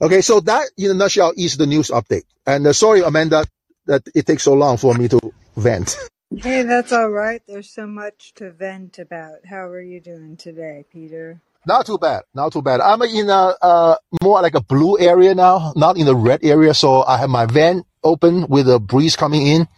Okay, 0.00 0.20
so 0.20 0.40
that 0.40 0.70
in 0.76 0.90
a 0.90 0.94
nutshell 0.94 1.32
is 1.36 1.56
the 1.56 1.66
news 1.66 1.90
update. 1.90 2.24
And 2.46 2.66
uh, 2.66 2.72
sorry, 2.72 3.00
Amanda, 3.02 3.46
that 3.86 4.02
it 4.14 4.26
takes 4.26 4.42
so 4.42 4.54
long 4.54 4.76
for 4.76 4.94
me 4.94 5.08
to 5.08 5.20
vent. 5.56 5.96
Hey, 6.42 6.64
that's 6.64 6.92
all 6.92 7.10
right. 7.10 7.40
There's 7.46 7.70
so 7.70 7.86
much 7.86 8.34
to 8.34 8.50
vent 8.50 8.98
about. 8.98 9.46
How 9.48 9.66
are 9.68 9.80
you 9.80 10.00
doing 10.00 10.36
today, 10.36 10.84
Peter? 10.92 11.40
Not 11.66 11.86
too 11.86 11.98
bad. 11.98 12.24
Not 12.34 12.52
too 12.52 12.62
bad. 12.62 12.80
I'm 12.80 13.00
in 13.02 13.30
a 13.30 13.54
uh, 13.62 13.96
more 14.22 14.42
like 14.42 14.54
a 14.54 14.60
blue 14.60 14.98
area 14.98 15.34
now, 15.34 15.72
not 15.76 15.96
in 15.96 16.06
the 16.06 16.16
red 16.16 16.44
area. 16.44 16.74
So 16.74 17.04
I 17.04 17.18
have 17.18 17.30
my 17.30 17.46
van 17.46 17.84
open 18.04 18.48
with 18.48 18.68
a 18.68 18.80
breeze 18.80 19.16
coming 19.16 19.46
in, 19.46 19.68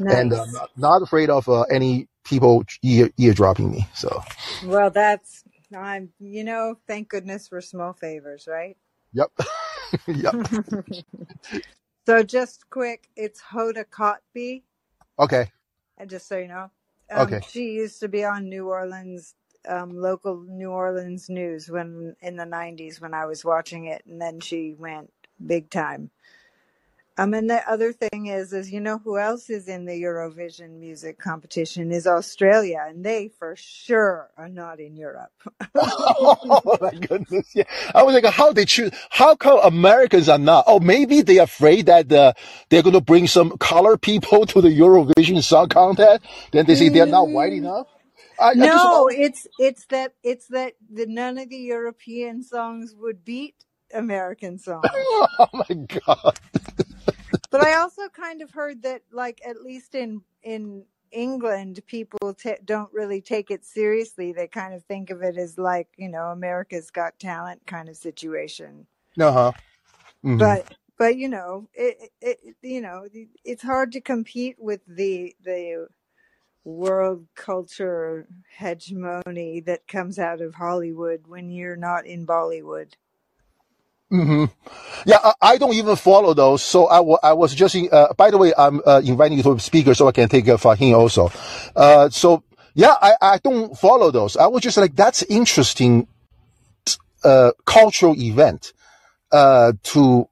and 0.00 0.32
uh, 0.32 0.46
not, 0.50 0.70
not 0.76 1.02
afraid 1.02 1.30
of 1.30 1.48
uh, 1.48 1.62
any 1.62 2.08
people 2.24 2.64
ear 2.82 3.10
eardropping 3.18 3.70
me. 3.70 3.86
So 3.94 4.22
Well, 4.60 4.90
that's 4.90 5.44
I'm. 5.76 6.10
You 6.20 6.44
know, 6.44 6.78
thank 6.86 7.10
goodness 7.10 7.48
for 7.48 7.60
small 7.60 7.92
favors, 7.92 8.48
right? 8.48 8.76
yep, 9.12 9.30
yep. 10.06 10.34
So 12.06 12.22
just 12.22 12.70
quick, 12.70 13.10
it's 13.16 13.38
Hoda 13.38 13.84
Kotb, 13.84 14.62
Okay, 15.18 15.52
and 15.98 16.08
just 16.08 16.26
so 16.26 16.38
you 16.38 16.48
know, 16.48 16.70
um, 17.10 17.26
okay. 17.26 17.40
she 17.46 17.72
used 17.72 18.00
to 18.00 18.08
be 18.08 18.24
on 18.24 18.48
New 18.48 18.68
Orleans 18.68 19.34
um, 19.68 19.94
local 19.94 20.42
New 20.48 20.70
Orleans 20.70 21.28
news 21.28 21.70
when 21.70 22.16
in 22.22 22.36
the 22.36 22.44
90s 22.44 23.00
when 23.00 23.12
I 23.12 23.26
was 23.26 23.44
watching 23.44 23.84
it, 23.84 24.02
and 24.06 24.20
then 24.20 24.40
she 24.40 24.74
went 24.78 25.12
big 25.44 25.68
time. 25.70 26.10
Um, 27.18 27.34
and 27.34 27.50
the 27.50 27.68
other 27.70 27.92
thing 27.92 28.26
is, 28.28 28.52
is 28.54 28.72
you 28.72 28.80
know 28.80 28.98
who 28.98 29.18
else 29.18 29.50
is 29.50 29.68
in 29.68 29.86
the 29.86 30.02
Eurovision 30.02 30.78
music 30.80 31.18
competition 31.18 31.92
is 31.92 32.06
Australia, 32.06 32.84
and 32.88 33.04
they 33.04 33.28
for 33.28 33.56
sure 33.56 34.30
are 34.38 34.48
not 34.48 34.80
in 34.80 34.96
Europe. 34.96 35.32
oh 35.76 36.78
my 36.80 36.92
goodness! 36.94 37.54
Yeah, 37.54 37.64
I 37.94 38.02
was 38.04 38.14
like, 38.14 38.32
how 38.32 38.52
they 38.52 38.64
choose? 38.66 38.92
How 39.10 39.36
come 39.36 39.60
Americans 39.62 40.28
are 40.28 40.38
not? 40.38 40.64
Oh, 40.68 40.80
maybe 40.80 41.22
they're 41.22 41.44
afraid 41.44 41.86
that 41.86 42.12
uh, 42.12 42.34
they're 42.70 42.82
going 42.82 42.94
to 42.94 43.00
bring 43.00 43.26
some 43.28 43.58
color 43.58 43.96
people 43.98 44.46
to 44.48 44.60
the 44.60 44.68
Eurovision 44.68 45.42
Song 45.42 45.68
Contest. 45.68 46.22
Then 46.52 46.66
they 46.66 46.76
say 46.76 46.90
they're 46.90 47.06
not 47.06 47.30
white 47.30 47.52
Mm, 47.52 47.54
enough. 47.54 47.88
I, 48.40 48.54
I 48.60 48.68
just 48.68 48.86
No, 48.86 49.08
it's 49.08 49.46
it's 49.58 49.86
that 49.86 50.14
it's 50.24 50.48
that 50.48 50.74
the 50.90 51.06
none 51.06 51.38
of 51.38 51.50
the 51.50 51.58
European 51.58 52.42
songs 52.42 52.94
would 52.96 53.24
beat 53.24 53.64
American 53.94 54.58
song. 54.58 54.84
oh 55.38 55.48
my 55.52 55.74
god. 56.06 56.38
But 57.50 57.62
I 57.62 57.78
also 57.78 58.08
kind 58.08 58.42
of 58.42 58.50
heard 58.50 58.82
that, 58.82 59.02
like 59.12 59.40
at 59.46 59.62
least 59.62 59.94
in 59.94 60.22
in 60.42 60.84
England, 61.10 61.80
people 61.86 62.34
ta 62.34 62.54
don't 62.64 62.92
really 62.92 63.20
take 63.20 63.50
it 63.50 63.64
seriously. 63.64 64.32
They 64.32 64.46
kind 64.48 64.74
of 64.74 64.84
think 64.84 65.10
of 65.10 65.22
it 65.22 65.36
as 65.38 65.56
like 65.58 65.88
you 65.96 66.08
know 66.08 66.26
America's 66.26 66.90
Got 66.90 67.18
Talent 67.18 67.66
kind 67.66 67.88
of 67.88 67.96
situation. 67.96 68.86
Uh 69.18 69.32
huh. 69.32 69.52
hmm 70.22 70.38
But 70.38 70.74
but 70.98 71.16
you 71.16 71.28
know 71.28 71.68
it 71.74 72.10
it- 72.20 72.56
you 72.62 72.80
know 72.80 73.06
it's 73.44 73.62
hard 73.62 73.92
to 73.92 74.00
compete 74.00 74.56
with 74.58 74.80
the 74.86 75.34
the 75.42 75.88
world 76.64 77.26
culture 77.34 78.26
hegemony 78.58 79.60
that 79.60 79.88
comes 79.88 80.18
out 80.18 80.40
of 80.42 80.54
Hollywood 80.54 81.26
when 81.26 81.50
you're 81.50 81.76
not 81.76 82.04
in 82.04 82.26
Bollywood. 82.26 82.92
Hmm 84.10 84.46
Yeah, 85.06 85.18
I, 85.22 85.32
I 85.42 85.58
don't 85.58 85.74
even 85.74 85.96
follow 85.96 86.34
those. 86.34 86.62
So 86.62 86.86
I 86.86 87.00
wa- 87.00 87.18
I 87.22 87.32
was 87.34 87.54
just, 87.54 87.74
in- 87.74 87.88
uh, 87.92 88.12
by 88.14 88.30
the 88.30 88.38
way, 88.38 88.52
I'm 88.56 88.80
uh, 88.86 89.02
inviting 89.04 89.36
you 89.38 89.44
to 89.44 89.58
speaker 89.58 89.94
so 89.94 90.08
I 90.08 90.12
can 90.12 90.28
take 90.28 90.48
uh, 90.48 90.56
Fahim 90.56 90.96
also. 90.96 91.30
Uh, 91.76 92.08
so 92.08 92.42
yeah, 92.74 92.94
I, 93.00 93.14
I 93.20 93.38
don't 93.38 93.76
follow 93.76 94.10
those. 94.10 94.36
I 94.36 94.46
was 94.46 94.62
just 94.62 94.76
like, 94.76 94.94
that's 94.96 95.22
interesting, 95.24 96.06
uh, 97.24 97.52
cultural 97.66 98.14
event, 98.16 98.72
uh, 99.32 99.72
to, 99.82 100.28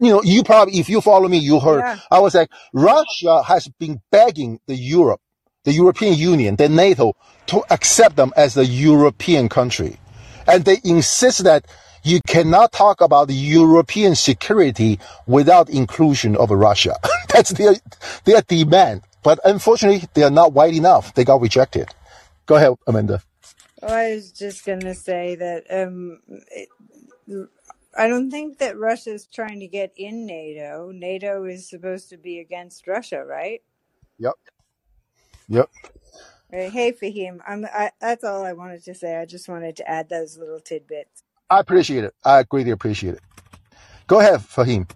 you 0.00 0.10
know, 0.10 0.22
you 0.22 0.42
probably, 0.42 0.78
if 0.78 0.88
you 0.88 1.00
follow 1.00 1.28
me, 1.28 1.38
you 1.38 1.60
heard, 1.60 1.80
Yeah. 1.80 1.98
I 2.10 2.18
was 2.20 2.34
like, 2.34 2.50
Russia 2.72 3.42
has 3.42 3.68
been 3.78 4.00
begging 4.10 4.60
the 4.66 4.74
Europe, 4.74 5.20
the 5.64 5.72
European 5.72 6.14
Union, 6.14 6.56
the 6.56 6.68
NATO 6.68 7.14
to 7.46 7.62
accept 7.70 8.16
them 8.16 8.32
as 8.36 8.56
a 8.56 8.64
European 8.64 9.48
country. 9.48 9.98
And 10.48 10.64
they 10.64 10.78
insist 10.84 11.44
that 11.44 11.66
you 12.02 12.20
cannot 12.26 12.72
talk 12.72 13.00
about 13.00 13.30
European 13.30 14.14
security 14.14 14.98
without 15.26 15.68
inclusion 15.68 16.36
of 16.36 16.50
Russia. 16.50 16.96
That's 17.28 17.50
their, 17.50 17.74
their 18.24 18.42
demand. 18.42 19.02
But 19.22 19.40
unfortunately, 19.44 20.08
they 20.14 20.22
are 20.22 20.30
not 20.30 20.52
white 20.52 20.74
enough. 20.74 21.14
They 21.14 21.24
got 21.24 21.40
rejected. 21.40 21.88
Go 22.46 22.56
ahead, 22.56 22.74
Amanda. 22.86 23.22
I 23.82 24.14
was 24.14 24.32
just 24.32 24.64
going 24.64 24.80
to 24.80 24.94
say 24.94 25.36
that 25.36 25.64
um, 25.70 26.20
it, 26.50 26.68
I 27.96 28.08
don't 28.08 28.30
think 28.30 28.58
that 28.58 28.78
Russia 28.78 29.12
is 29.12 29.26
trying 29.26 29.60
to 29.60 29.66
get 29.66 29.92
in 29.96 30.26
NATO. 30.26 30.90
NATO 30.92 31.44
is 31.44 31.68
supposed 31.68 32.08
to 32.10 32.16
be 32.16 32.38
against 32.38 32.86
Russia, 32.86 33.24
right? 33.24 33.60
Yep. 34.18 34.34
Yep. 35.48 35.70
Right. 36.50 36.72
Hey, 36.72 36.92
Fahim, 36.92 37.40
I'm, 37.46 37.66
I, 37.66 37.90
that's 38.00 38.24
all 38.24 38.44
I 38.44 38.54
wanted 38.54 38.82
to 38.84 38.94
say. 38.94 39.16
I 39.16 39.26
just 39.26 39.48
wanted 39.48 39.76
to 39.76 39.88
add 39.88 40.08
those 40.08 40.38
little 40.38 40.60
tidbits. 40.60 41.22
I 41.50 41.60
appreciate 41.60 42.04
it. 42.04 42.14
I 42.24 42.42
greatly 42.44 42.72
appreciate 42.72 43.14
it. 43.14 43.20
Go 44.06 44.20
ahead, 44.20 44.40
Fahim. 44.40 44.88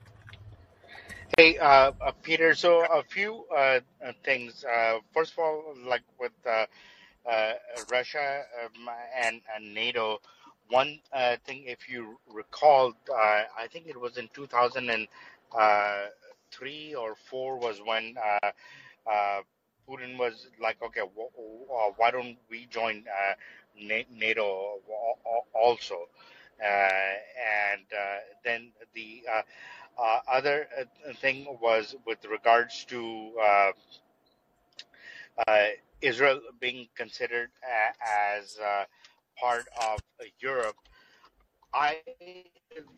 Hey, 1.37 1.59
uh, 1.59 1.93
uh, 2.01 2.13
Peter. 2.23 2.55
So 2.55 2.85
a 2.85 3.03
few 3.03 3.45
uh, 3.55 3.81
uh, 4.05 4.13
things. 4.25 4.65
Uh, 4.65 4.99
first 5.15 5.33
of 5.33 5.39
all, 5.41 5.75
like 5.87 6.03
with 6.19 6.33
uh, 6.47 6.65
uh, 7.31 7.53
Russia 7.91 8.43
um, 8.65 8.89
and, 9.23 9.41
and 9.55 9.75
NATO, 9.75 10.21
one 10.69 10.99
uh, 11.13 11.37
thing, 11.47 11.65
if 11.67 11.89
you 11.89 12.19
recall, 12.33 12.93
uh, 13.11 13.43
I 13.59 13.67
think 13.71 13.87
it 13.89 13.99
was 14.01 14.17
in 14.19 14.29
2003 14.35 16.95
or 16.95 17.15
four, 17.15 17.59
was 17.59 17.81
when 17.85 18.15
uh, 18.23 18.51
uh, 19.11 19.41
Putin 19.89 20.19
was 20.19 20.49
like, 20.61 20.83
okay, 20.83 21.01
uh, 21.01 21.91
why 21.97 22.11
don't 22.11 22.37
we 22.51 22.67
join 22.67 23.05
uh, 23.09 23.35
NATO 23.79 24.81
al- 24.89 25.19
al- 25.27 25.47
also? 25.55 26.09
Uh, 26.63 26.67
and 26.67 27.87
uh, 27.93 28.19
then 28.45 28.73
the 28.95 29.23
uh, 29.31 29.43
uh, 30.01 30.21
other 30.31 30.69
thing 31.21 31.47
was 31.61 31.95
with 32.07 32.25
regards 32.25 32.85
to 32.87 33.33
Israel 36.01 36.41
being 36.61 36.89
considered 36.97 37.51
as 38.35 38.59
part 39.39 39.67
of 39.81 40.01
Europe. 40.41 40.77
I 41.75 42.01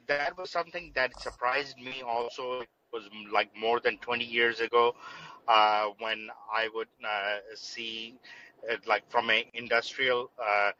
that 0.09 0.37
was 0.39 0.51
something 0.51 0.93
that 0.95 1.19
surprised 1.21 1.79
me. 1.79 2.03
Also, 2.03 2.61
it 2.63 2.69
was 2.93 3.09
like 3.33 3.51
more 3.57 3.81
than 3.81 3.99
20 3.99 4.25
years 4.25 4.61
ago 4.61 4.95
uh, 5.49 5.87
when 5.99 6.29
I 6.55 6.69
would 6.75 6.89
uh, 7.05 7.39
see 7.55 8.17
it 8.69 8.87
like 8.87 9.09
from 9.11 9.31
an 9.31 9.45
industrial 9.55 10.31
uh, 10.41 10.71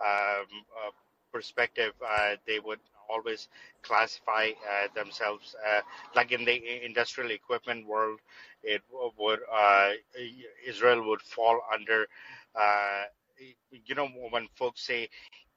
um, 0.00 0.46
uh, 0.86 0.90
perspective, 1.32 1.92
uh, 2.06 2.36
they 2.46 2.60
would 2.60 2.80
always 3.10 3.48
classify 3.82 4.50
uh, 4.50 4.88
themselves 4.94 5.54
uh, 5.66 5.80
like 6.14 6.32
in 6.32 6.44
the 6.44 6.84
industrial 6.84 7.30
equipment 7.30 7.86
world. 7.86 8.20
It 8.62 8.82
would 9.18 9.40
uh, 9.52 9.90
Israel 10.66 11.06
would 11.08 11.22
fall 11.22 11.60
under. 11.72 12.06
Uh, 12.54 13.04
you 13.84 13.94
know 13.94 14.08
when 14.30 14.48
folks 14.56 14.82
say 14.86 15.08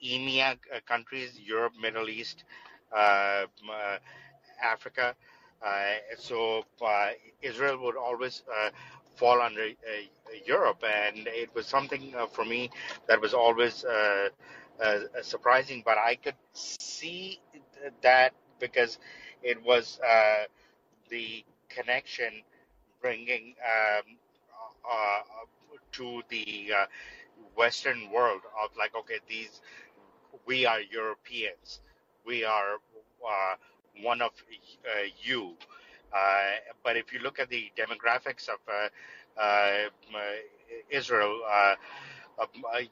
EMEA 0.03 0.57
uh, 0.73 0.79
countries, 0.87 1.39
Europe, 1.39 1.73
Middle 1.79 2.09
East, 2.09 2.43
uh, 2.95 3.45
uh, 3.71 3.97
Africa. 4.63 5.15
Uh, 5.65 5.95
so 6.17 6.63
uh, 6.85 7.09
Israel 7.41 7.77
would 7.83 7.95
always 7.97 8.43
uh, 8.51 8.69
fall 9.15 9.41
under 9.41 9.67
Europe, 10.45 10.83
and 10.83 11.27
it 11.27 11.53
was 11.55 11.67
something 11.67 12.13
for 12.31 12.45
me 12.45 12.69
that 13.07 13.21
was 13.21 13.33
always 13.33 13.85
surprising. 15.21 15.83
But 15.85 15.97
I 15.97 16.15
could 16.15 16.35
see 16.53 17.39
that 18.01 18.33
because 18.59 18.99
it 19.43 19.63
was 19.63 19.99
the 21.09 21.43
connection 21.69 22.43
bringing 23.01 23.55
um, 23.61 24.17
uh, 24.89 25.19
to 25.93 26.21
the 26.29 26.71
uh, 26.77 26.85
Western 27.55 28.09
world 28.11 28.41
of 28.63 28.75
like, 28.77 28.95
okay, 28.95 29.19
these 29.27 29.61
we 30.45 30.65
are 30.65 30.81
Europeans. 30.81 31.81
We 32.25 32.43
are 32.45 32.75
uh, 33.27 33.55
one 34.01 34.21
of 34.21 34.31
uh, 34.85 35.07
you. 35.23 35.53
Uh, 36.13 36.17
but 36.83 36.97
if 36.97 37.13
you 37.13 37.19
look 37.19 37.39
at 37.39 37.49
the 37.49 37.71
demographics 37.77 38.49
of 38.49 38.59
uh, 38.67 39.41
uh, 39.41 39.87
Israel, 40.89 41.41
uh, 41.49 41.75
uh, 42.39 42.45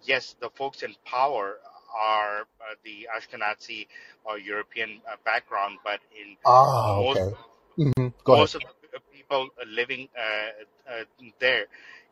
yes, 0.03 0.35
the 0.39 0.49
folks 0.51 0.83
in 0.83 0.95
power 1.05 1.57
are 1.97 2.41
uh, 2.61 2.75
the 2.83 3.07
Ashkenazi 3.15 3.87
or 4.25 4.37
European 4.39 5.01
uh, 5.09 5.15
background, 5.25 5.79
but 5.83 5.99
in 6.19 6.37
Ah, 6.45 6.95
most 6.95 7.21
okay. 7.21 7.33
hmm 7.77 8.07
ahead. 8.27 8.49
most 8.49 8.55
of 8.55 8.63
the 8.93 8.99
people 9.13 9.49
living 9.67 10.07
uh, 10.17 10.91
uh, 10.91 11.03
there 11.39 11.65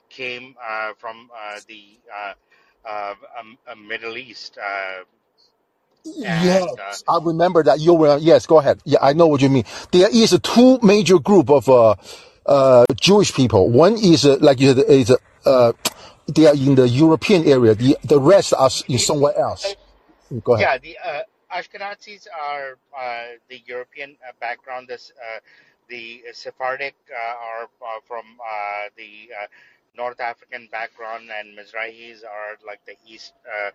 came 0.09 0.55
uh, 0.63 0.93
from 0.97 1.29
uh, 1.35 1.59
the 1.67 1.99
uh, 2.13 2.33
uh, 2.87 3.15
um, 3.39 3.57
uh, 3.67 3.75
Middle 3.75 4.17
East, 4.17 4.57
Yes, 6.15 7.03
I 7.07 7.19
remember 7.21 7.63
that 7.63 7.79
you 7.79 7.93
were. 7.93 8.17
Yes, 8.17 8.45
go 8.45 8.59
ahead. 8.59 8.79
Yeah, 8.85 8.99
I 9.01 9.13
know 9.13 9.27
what 9.27 9.41
you 9.41 9.49
mean. 9.49 9.65
There 9.91 10.09
is 10.11 10.33
a 10.33 10.39
two 10.39 10.79
major 10.81 11.19
group 11.19 11.49
of 11.49 11.67
uh, 11.69 11.95
uh, 12.45 12.85
Jewish 12.99 13.33
people. 13.33 13.69
One 13.69 13.93
is 13.93 14.25
uh, 14.25 14.37
like 14.39 14.59
you 14.59 14.73
said, 14.73 14.85
is 14.89 15.15
uh, 15.45 15.73
they 16.27 16.45
are 16.47 16.55
in 16.55 16.75
the 16.75 16.87
European 16.87 17.45
area. 17.45 17.75
The 17.75 17.97
the 18.03 18.19
rest 18.19 18.53
are 18.57 18.69
in 18.87 18.99
somewhere 18.99 19.37
else. 19.37 19.75
Go 20.43 20.55
ahead. 20.55 20.83
Yeah, 20.83 20.93
the 20.93 20.97
uh, 20.97 21.21
Ashkenazis 21.57 22.27
are 22.27 22.77
uh, 22.97 23.23
the 23.49 23.61
European 23.65 24.17
uh, 24.27 24.31
background. 24.39 24.87
This, 24.89 25.11
uh, 25.15 25.39
the 25.89 26.21
Sephardic 26.33 26.95
uh, 27.09 27.15
are 27.15 27.63
uh, 27.63 27.99
from 28.05 28.25
uh, 28.41 28.89
the 28.97 29.29
uh, 29.33 29.47
North 29.95 30.19
African 30.19 30.67
background, 30.69 31.29
and 31.31 31.57
Mizrahis 31.57 32.23
are 32.25 32.57
like 32.67 32.81
the 32.85 32.95
East 33.07 33.33
uh, 33.47 33.71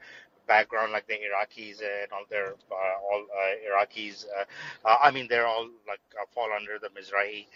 background, 0.46 0.92
like 0.92 1.06
the 1.06 1.14
Iraqis 1.14 1.80
and 1.80 2.12
all 2.12 2.24
their 2.30 2.54
uh, 2.70 3.12
all 3.12 3.22
uh, 3.22 3.70
Iraqis. 3.70 4.26
Uh, 4.26 4.88
uh, 4.88 4.98
I 5.02 5.10
mean, 5.10 5.26
they're 5.28 5.46
all 5.46 5.68
like 5.88 6.00
uh, 6.20 6.24
fall 6.34 6.50
under 6.54 6.78
the 6.80 6.88
Mizrahi 6.88 7.46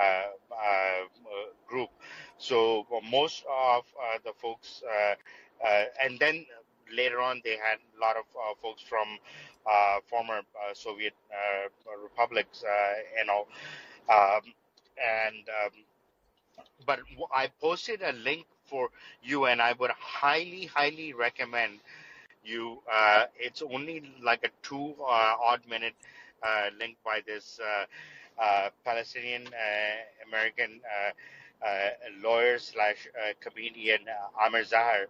uh, 0.00 1.06
group. 1.66 1.90
So 2.38 2.86
most 3.10 3.44
of 3.50 3.84
the 4.24 4.32
folks, 4.40 4.82
and 6.02 6.18
then 6.18 6.46
later 6.94 7.20
on 7.20 7.40
they 7.44 7.56
had 7.56 7.78
a 7.96 8.00
lot 8.00 8.16
of 8.16 8.24
folks 8.62 8.82
from 8.82 9.06
former 10.08 10.40
Soviet 10.74 11.14
republics 12.02 12.64
and 13.20 13.30
all. 13.30 13.48
Um, 14.08 14.42
and 14.98 15.48
um, 15.48 15.72
but 16.86 17.00
I 17.34 17.48
posted 17.60 18.02
a 18.02 18.12
link 18.12 18.46
for 18.66 18.90
you, 19.22 19.46
and 19.46 19.60
I 19.62 19.72
would 19.74 19.90
highly, 19.92 20.66
highly 20.66 21.12
recommend 21.12 21.80
you. 22.44 22.80
Uh, 22.92 23.26
it's 23.38 23.62
only 23.62 24.02
like 24.22 24.44
a 24.44 24.50
two 24.62 24.94
uh, 25.00 25.34
odd 25.44 25.62
minute 25.68 25.94
uh, 26.42 26.68
link 26.78 26.96
by 27.04 27.20
this 27.26 27.60
uh, 27.60 27.84
uh, 28.42 28.68
Palestinian 28.84 29.46
uh, 29.46 30.28
American 30.28 30.80
uh, 30.84 31.66
uh, 31.66 31.90
lawyer 32.22 32.58
slash 32.58 33.08
comedian 33.40 34.00
uh, 34.08 34.46
Amer 34.46 34.64
Zahr 34.64 35.06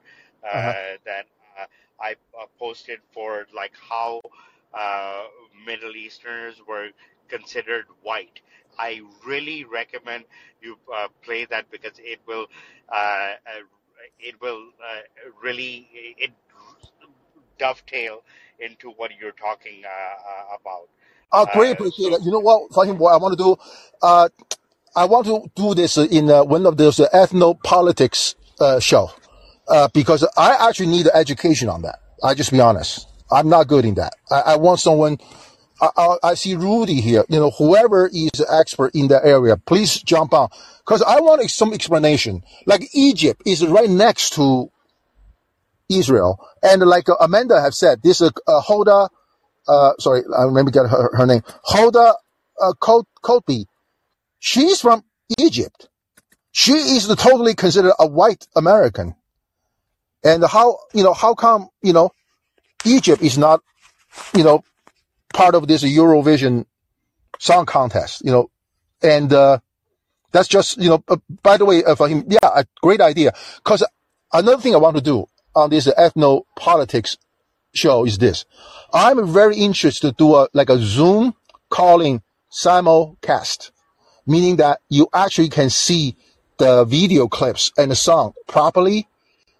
Uh-huh. 0.54 0.72
uh, 0.72 0.96
that 1.04 1.26
uh, 1.60 1.66
I 2.00 2.12
uh, 2.38 2.46
posted 2.58 3.00
for 3.12 3.46
like 3.54 3.72
how 3.88 4.20
uh, 4.72 5.24
Middle 5.66 5.94
Easterners 5.96 6.60
were 6.66 6.90
considered 7.28 7.86
white. 8.02 8.40
I 8.78 9.02
really 9.26 9.64
recommend 9.64 10.24
you 10.60 10.78
uh, 10.94 11.08
play 11.22 11.44
that 11.46 11.70
because 11.70 11.98
it 11.98 12.20
will 12.26 12.46
uh, 12.88 12.94
uh, 12.94 13.62
it 14.18 14.40
will 14.40 14.68
uh, 14.82 15.30
really 15.42 15.88
it 16.18 16.30
dovetail 17.58 18.22
into 18.60 18.90
what 18.90 19.10
you're 19.20 19.32
talking 19.32 19.82
uh, 19.84 19.88
uh, 19.88 20.56
about. 20.60 20.88
I 21.32 21.44
greatly 21.52 21.70
Uh, 21.70 21.72
appreciate 21.72 22.12
it. 22.12 22.22
You 22.22 22.30
know 22.32 22.40
what, 22.40 22.70
Fahim, 22.72 22.98
what 22.98 23.12
I 23.12 23.16
want 23.16 23.36
to 23.38 23.44
do? 23.44 23.56
Uh, 24.02 24.28
I 24.96 25.04
want 25.06 25.26
to 25.26 25.50
do 25.56 25.74
this 25.74 25.96
in 25.98 26.30
uh, 26.30 26.44
one 26.44 26.66
of 26.66 26.76
those 26.76 26.98
ethno 26.98 27.60
politics 27.62 28.36
uh, 28.60 28.78
show 28.80 29.10
uh, 29.68 29.88
because 29.92 30.26
I 30.36 30.68
actually 30.68 30.86
need 30.88 31.08
education 31.12 31.68
on 31.68 31.82
that. 31.82 32.00
I 32.22 32.34
just 32.34 32.52
be 32.52 32.60
honest. 32.60 33.08
I'm 33.30 33.48
not 33.48 33.66
good 33.68 33.84
in 33.84 33.94
that. 33.96 34.14
I, 34.30 34.40
I 34.40 34.56
want 34.56 34.80
someone. 34.80 35.18
I, 35.80 35.88
I, 35.96 36.16
I 36.22 36.34
see 36.34 36.54
Rudy 36.54 37.00
here. 37.00 37.24
You 37.28 37.40
know, 37.40 37.50
whoever 37.50 38.08
is 38.12 38.38
an 38.38 38.46
expert 38.50 38.94
in 38.94 39.08
that 39.08 39.24
area, 39.24 39.56
please 39.56 40.00
jump 40.02 40.32
on 40.32 40.48
because 40.86 41.02
I 41.02 41.20
want 41.20 41.50
some 41.50 41.72
explanation. 41.72 42.44
Like 42.66 42.88
Egypt 42.94 43.42
is 43.46 43.66
right 43.66 43.90
next 43.90 44.34
to 44.34 44.70
Israel, 45.88 46.38
and 46.62 46.82
like 46.82 47.08
uh, 47.08 47.16
Amanda 47.20 47.60
have 47.60 47.74
said, 47.74 48.02
this 48.02 48.20
is 48.20 48.30
uh, 48.46 48.60
Hoda. 48.60 49.08
Uh, 49.66 49.92
sorry, 49.98 50.22
uh, 50.36 50.46
let 50.46 50.64
me 50.64 50.72
get 50.72 50.86
her, 50.86 51.16
her 51.16 51.26
name. 51.26 51.42
Hoda 51.66 52.14
uh, 52.60 52.72
Kotb. 52.80 53.66
She's 54.38 54.80
from 54.80 55.04
Egypt. 55.38 55.88
She 56.52 56.72
is 56.72 57.08
totally 57.16 57.54
considered 57.54 57.94
a 57.98 58.06
white 58.06 58.46
American. 58.54 59.14
And 60.22 60.44
how, 60.44 60.78
you 60.92 61.02
know, 61.02 61.12
how 61.12 61.34
come, 61.34 61.68
you 61.82 61.92
know, 61.92 62.10
Egypt 62.84 63.22
is 63.22 63.36
not, 63.36 63.60
you 64.34 64.44
know, 64.44 64.62
part 65.32 65.54
of 65.54 65.66
this 65.66 65.82
Eurovision 65.82 66.66
song 67.38 67.66
contest, 67.66 68.22
you 68.24 68.30
know, 68.30 68.50
and, 69.02 69.32
uh, 69.32 69.58
that's 70.32 70.48
just, 70.48 70.78
you 70.78 70.88
know, 70.88 71.04
uh, 71.08 71.16
by 71.42 71.56
the 71.56 71.64
way, 71.64 71.84
uh, 71.84 71.94
Fahim, 71.94 72.24
yeah, 72.28 72.48
a 72.54 72.64
great 72.82 73.00
idea. 73.00 73.32
Cause 73.64 73.84
another 74.32 74.60
thing 74.60 74.74
I 74.74 74.78
want 74.78 74.96
to 74.96 75.02
do 75.02 75.26
on 75.54 75.70
this 75.70 75.86
ethno 75.86 76.42
politics 76.56 77.16
show 77.74 78.04
is 78.04 78.18
this. 78.18 78.44
I'm 78.92 79.26
very 79.32 79.56
interested 79.56 80.10
to 80.10 80.14
do 80.16 80.34
a, 80.36 80.48
like 80.52 80.70
a 80.70 80.78
Zoom 80.78 81.34
calling 81.70 82.22
simulcast, 82.52 83.70
meaning 84.26 84.56
that 84.56 84.80
you 84.88 85.08
actually 85.12 85.48
can 85.48 85.70
see 85.70 86.16
the 86.58 86.84
video 86.84 87.26
clips 87.26 87.72
and 87.76 87.90
the 87.90 87.96
song 87.96 88.32
properly, 88.46 89.08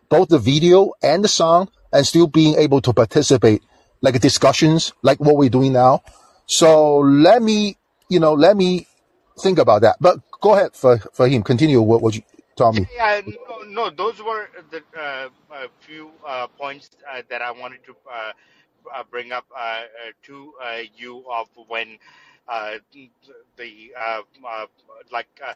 both 0.09 0.29
the 0.29 0.39
video 0.39 0.93
and 1.03 1.25
the 1.25 1.29
song, 1.29 1.69
and 1.93 2.07
still 2.07 2.27
being 2.27 2.57
able 2.57 2.81
to 2.81 2.93
participate 2.93 3.63
like 4.01 4.21
discussions 4.21 4.93
like 5.03 5.19
what 5.19 5.37
we're 5.37 5.49
doing 5.49 5.73
now. 5.73 6.03
So 6.47 6.99
let 6.99 7.43
me, 7.43 7.77
you 8.09 8.21
know, 8.21 8.35
let 8.35 8.57
me 8.57 8.87
think 9.41 9.59
about 9.59 9.83
that. 9.83 9.97
But 10.01 10.19
go 10.41 10.55
ahead 10.55 10.75
for, 10.75 10.99
Fahim. 10.99 11.45
Continue 11.45 11.81
what, 11.81 12.03
what 12.03 12.15
you 12.15 12.23
told 12.57 12.77
me. 12.77 12.87
Yeah, 12.95 13.21
no, 13.27 13.63
no, 13.67 13.91
those 13.91 14.23
were 14.23 14.49
the 14.71 14.83
uh, 14.99 15.29
a 15.53 15.69
few 15.81 16.13
uh, 16.27 16.47
points 16.49 16.91
uh, 17.11 17.23
that 17.29 17.43
I 17.43 17.51
wanted 17.51 17.85
to 17.85 17.97
uh, 18.11 18.33
uh, 18.95 19.03
bring 19.11 19.33
up 19.33 19.47
uh, 19.55 19.59
uh, 19.59 19.83
to 20.25 20.53
uh, 20.63 20.79
you 20.97 21.25
of 21.31 21.49
when 21.69 21.99
uh, 22.49 22.77
the 23.57 23.93
uh, 23.99 24.21
uh, 24.47 24.67
like 25.13 25.29
uh, 25.47 25.55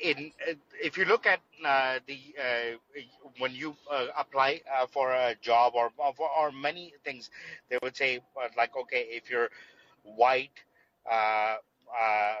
in 0.00 0.32
uh, 0.48 0.54
if 0.82 0.96
you 0.98 1.04
look 1.04 1.26
at 1.26 1.40
uh, 1.64 1.98
the 2.06 2.18
uh, 2.38 3.00
when 3.38 3.54
you 3.54 3.76
uh, 3.90 4.06
apply 4.18 4.60
uh, 4.72 4.86
for 4.86 5.12
a 5.12 5.34
job 5.42 5.74
or 5.74 5.90
or 5.98 6.14
or 6.38 6.52
many 6.52 6.94
things, 7.04 7.30
they 7.70 7.78
would 7.82 7.96
say 7.96 8.20
uh, 8.42 8.48
like 8.56 8.76
okay 8.76 9.06
if 9.10 9.30
you're 9.30 9.48
white, 10.04 10.58
uh, 11.10 11.56
uh, 11.90 12.36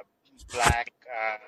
black, 0.52 0.92
uh, 1.08 1.38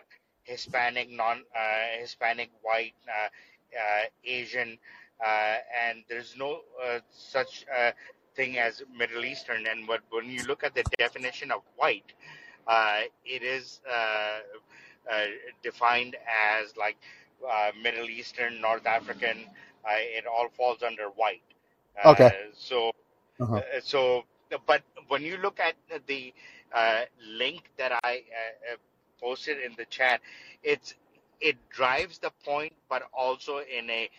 Hispanic, 0.45 1.11
non 1.11 1.43
uh, 1.55 1.99
Hispanic, 2.01 2.51
white, 2.63 2.95
uh, 3.09 3.29
uh, 3.77 4.05
Asian, 4.25 4.79
uh, 5.25 5.57
and 5.87 6.05
there's 6.09 6.37
no 6.37 6.61
uh, 6.83 6.99
such 7.11 7.65
uh, 7.75 7.93
thing 8.35 8.59
as 8.59 8.83
Middle 8.97 9.25
Eastern. 9.25 9.67
And 9.67 9.89
what 9.89 10.01
when 10.11 10.27
you 10.31 10.45
look 10.45 10.65
at 10.65 10.75
the 10.75 10.85
definition 10.99 11.51
of 11.51 11.63
white, 11.77 12.13
uh, 12.67 13.01
it 13.25 13.43
is 13.43 13.81
uh, 13.91 14.41
uh, 15.11 15.25
defined 15.63 16.17
as 16.61 16.77
like 16.77 16.97
uh, 17.49 17.71
Middle 17.83 18.09
Eastern, 18.09 18.61
North 18.61 18.87
African. 18.87 19.47
Uh, 19.85 19.97
it 19.99 20.25
all 20.27 20.49
falls 20.49 20.83
under 20.83 21.05
white. 21.09 21.43
Uh, 22.01 22.05
Okay. 22.05 22.31
so 22.53 22.91
Uh-huh. 23.41 23.63
uh, 23.77 23.81
so, 23.81 24.23
but 24.67 24.83
when 25.09 25.23
you 25.23 25.37
look 25.39 25.59
at 25.61 25.75
the 26.07 26.33
uh, 26.75 27.03
link 27.27 27.71
that 27.79 27.93
I 28.03 28.23
uh, 28.73 28.77
posted 29.23 29.59
in 29.61 29.75
the 29.79 29.87
chat, 29.87 30.21
it's 30.65 30.95
it 31.41 31.57
drives 31.71 32.19
the 32.19 32.33
point, 32.45 32.75
but 32.91 33.05
also 33.15 33.59
in 33.59 33.91
a 33.91 34.11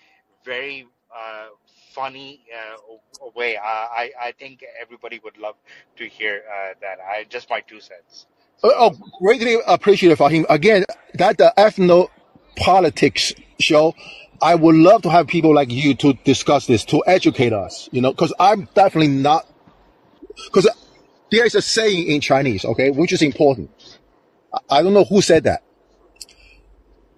very 0.46 0.88
uh, 1.16 1.48
funny 1.94 2.42
uh, 2.54 3.30
way. 3.36 3.58
I, 3.58 4.12
I 4.22 4.34
think 4.34 4.63
everybody 4.82 5.22
would 5.24 5.38
love 5.38 5.56
to 5.98 6.08
hear 6.08 6.44
uh, 6.50 6.76
that. 6.82 7.00
I 7.02 7.26
just 7.30 7.50
my 7.50 7.62
two 7.62 7.82
cents. 7.82 8.28
Oh, 8.63 8.72
So. 8.72 8.78
oh, 8.78 8.98
greatly 9.22 9.58
appreciated 9.68 10.18
Fahim. 10.20 10.46
Again, 10.50 10.86
that 11.16 11.38
the 11.39 11.54
ethno 11.58 12.10
politics 12.58 13.34
show, 13.60 13.96
I 14.42 14.56
would 14.56 14.76
love 14.76 15.04
to 15.04 15.10
have 15.12 15.28
people 15.28 15.56
like 15.56 15.72
you 15.72 15.96
to 15.96 16.13
discuss 16.26 16.68
this, 16.68 16.86
to 16.86 17.04
educate 17.08 17.54
us, 17.54 17.89
you 17.92 18.02
know, 18.02 18.12
because 18.12 18.34
I'm 18.39 18.70
definitely 18.76 19.10
not, 19.10 19.48
because 20.46 20.68
there 21.32 21.46
is 21.46 21.56
a 21.56 21.62
saying 21.62 22.08
in 22.08 22.22
Chinese, 22.22 22.66
okay, 22.66 22.92
which 22.92 23.13
is 23.13 23.22
important. 23.22 23.72
I 24.70 24.84
don't 24.84 24.94
know 24.94 25.04
who 25.04 25.22
said 25.22 25.46
that. 25.46 25.63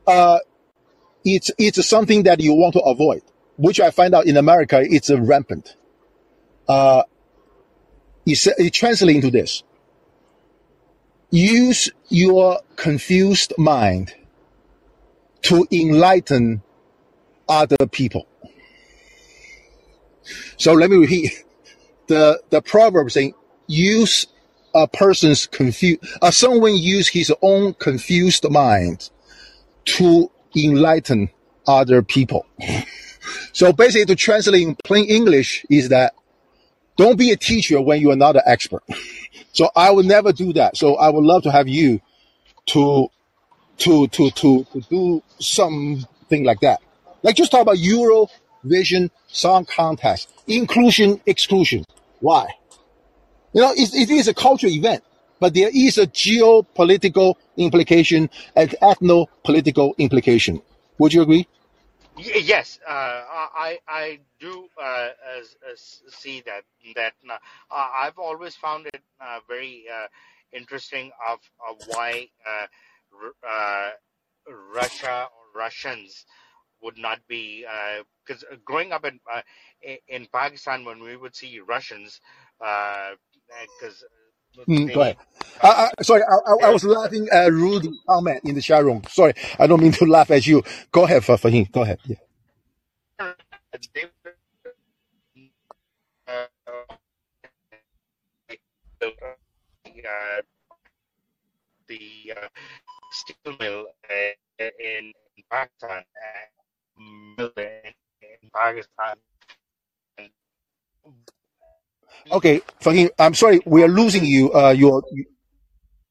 Uh, 0.07 0.39
it's, 1.23 1.51
it's 1.57 1.85
something 1.85 2.23
that 2.23 2.39
you 2.39 2.53
want 2.53 2.73
to 2.73 2.79
avoid, 2.81 3.23
which 3.57 3.79
I 3.79 3.91
find 3.91 4.13
out 4.13 4.25
in 4.25 4.37
America, 4.37 4.79
it's 4.81 5.09
rampant. 5.09 5.75
Uh, 6.67 7.03
it 8.25 8.73
translates 8.73 9.15
into 9.15 9.31
this. 9.31 9.63
Use 11.31 11.89
your 12.09 12.59
confused 12.75 13.53
mind 13.57 14.13
to 15.43 15.67
enlighten 15.71 16.61
other 17.49 17.87
people. 17.91 18.27
So 20.57 20.73
let 20.73 20.89
me 20.89 20.97
repeat 20.97 21.43
the, 22.07 22.41
the 22.49 22.61
proverb 22.61 23.11
saying, 23.11 23.33
use 23.67 24.27
a 24.75 24.87
person's 24.87 25.47
confused, 25.47 26.05
uh, 26.21 26.29
someone 26.29 26.75
use 26.75 27.07
his 27.07 27.33
own 27.41 27.73
confused 27.73 28.47
mind 28.49 29.09
to 29.85 30.29
enlighten 30.55 31.29
other 31.65 32.01
people. 32.03 32.45
So 33.53 33.73
basically 33.73 34.05
to 34.07 34.15
translate 34.15 34.61
in 34.61 34.75
plain 34.83 35.05
English 35.05 35.65
is 35.69 35.89
that 35.89 36.13
don't 36.97 37.17
be 37.17 37.31
a 37.31 37.37
teacher 37.37 37.81
when 37.81 37.99
you 38.01 38.11
are 38.11 38.15
not 38.15 38.35
an 38.35 38.43
expert. 38.45 38.83
So 39.53 39.69
I 39.73 39.89
would 39.89 40.05
never 40.05 40.33
do 40.33 40.51
that. 40.51 40.75
So 40.75 40.95
I 40.95 41.09
would 41.09 41.23
love 41.23 41.43
to 41.43 41.51
have 41.51 41.69
you 41.69 42.01
to 42.67 43.09
to 43.77 44.07
to 44.09 44.29
to 44.31 44.63
to 44.65 44.81
do 44.89 45.23
something 45.39 46.43
like 46.43 46.59
that. 46.59 46.81
Like 47.23 47.37
just 47.37 47.51
talk 47.51 47.61
about 47.61 47.77
Eurovision 47.77 49.11
Song 49.27 49.63
Contest, 49.63 50.29
inclusion, 50.45 51.21
exclusion. 51.25 51.85
Why? 52.19 52.49
You 53.55 53.61
know, 53.61 53.71
it, 53.71 53.93
it 53.93 54.09
is 54.09 54.27
a 54.27 54.33
cultural 54.33 54.73
event, 54.73 55.01
but 55.39 55.53
there 55.53 55.69
is 55.73 55.97
a 55.97 56.05
geopolitical 56.07 57.35
implication 57.55 58.29
and 58.53 58.69
ethno-political 58.81 59.95
implication. 59.97 60.61
Would 60.97 61.13
you 61.13 61.21
agree? 61.21 61.47
Yes, 62.17 62.79
uh, 62.85 62.91
I 62.91 63.79
I 63.87 64.19
do 64.41 64.67
uh, 64.81 65.09
as, 65.39 65.55
as 65.71 66.01
see 66.09 66.43
that 66.45 66.63
that 66.95 67.13
uh, 67.29 67.37
I've 67.71 68.19
always 68.19 68.55
found 68.55 68.87
it 68.87 69.01
uh, 69.21 69.39
very 69.47 69.85
uh, 69.89 70.07
interesting 70.51 71.11
of, 71.29 71.39
of 71.65 71.75
why 71.87 72.27
uh, 72.45 72.67
R- 73.47 73.93
Russia 74.73 75.27
or 75.31 75.59
Russians 75.59 76.25
would 76.81 76.97
not 76.97 77.19
be 77.29 77.65
because 78.25 78.43
growing 78.65 78.91
up 78.91 79.05
in 79.05 79.19
in 80.09 80.27
Pakistan 80.33 80.83
when 80.83 81.01
we 81.01 81.15
would 81.15 81.35
see 81.35 81.59
Russians 81.59 82.19
because 83.79 84.05
Mm, 84.69 84.91
go 84.93 85.01
ahead. 85.01 85.17
I, 85.63 85.91
I, 85.99 86.03
sorry, 86.03 86.23
I, 86.23 86.67
I 86.67 86.69
was 86.71 86.83
laughing 86.85 87.27
at 87.31 87.51
Rudy 87.53 87.91
comment 88.09 88.41
in 88.45 88.55
the 88.55 88.61
chat 88.61 88.83
room. 88.85 89.03
Sorry, 89.09 89.33
I 89.59 89.67
don't 89.67 89.81
mean 89.81 89.93
to 89.93 90.05
laugh 90.07 90.31
at 90.31 90.47
you. 90.47 90.63
Go 90.91 91.05
ahead, 91.05 91.23
Fa- 91.25 91.37
Fahim. 91.37 91.71
Go 91.71 91.83
ahead. 91.83 91.99
Yeah. 92.05 92.17
uh, 96.27 96.47
uh, 100.07 100.41
the 101.87 102.33
uh, 102.37 102.47
steel 103.11 103.55
mill 103.59 103.87
uh, 104.09 104.65
in 104.79 105.13
Pakistan, 105.51 106.03
uh, 106.03 106.47
mill 107.37 107.51
in, 107.57 107.93
in 108.21 108.49
Pakistan. 108.53 109.17
And 112.23 112.33
Okay, 112.33 112.61
Fahim, 112.81 113.09
I'm 113.19 113.33
sorry, 113.33 113.61
we 113.65 113.83
are 113.83 113.87
losing 113.87 114.25
you. 114.25 114.53
Uh, 114.53 114.71
you're, 114.71 115.03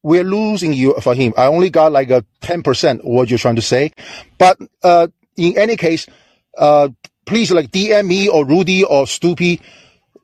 we're 0.03 0.23
losing 0.23 0.73
you, 0.73 0.93
Fahim. 0.93 1.33
I 1.37 1.47
only 1.47 1.69
got 1.69 1.91
like 1.91 2.09
a 2.09 2.23
10% 2.41 3.03
what 3.03 3.29
you're 3.29 3.39
trying 3.39 3.55
to 3.57 3.61
say. 3.61 3.91
But, 4.37 4.57
uh, 4.83 5.07
in 5.35 5.57
any 5.57 5.75
case, 5.75 6.07
uh, 6.57 6.89
please 7.25 7.51
like 7.51 7.71
DM 7.71 8.07
me 8.07 8.29
or 8.29 8.45
Rudy 8.45 8.83
or 8.83 9.05
Stoopy. 9.05 9.61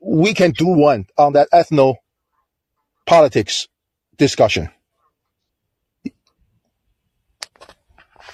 We 0.01 0.33
can 0.33 0.51
do 0.51 0.67
one 0.67 1.07
on 1.17 1.33
that 1.33 1.49
ethno 1.51 1.95
politics 3.05 3.67
discussion. 4.17 4.69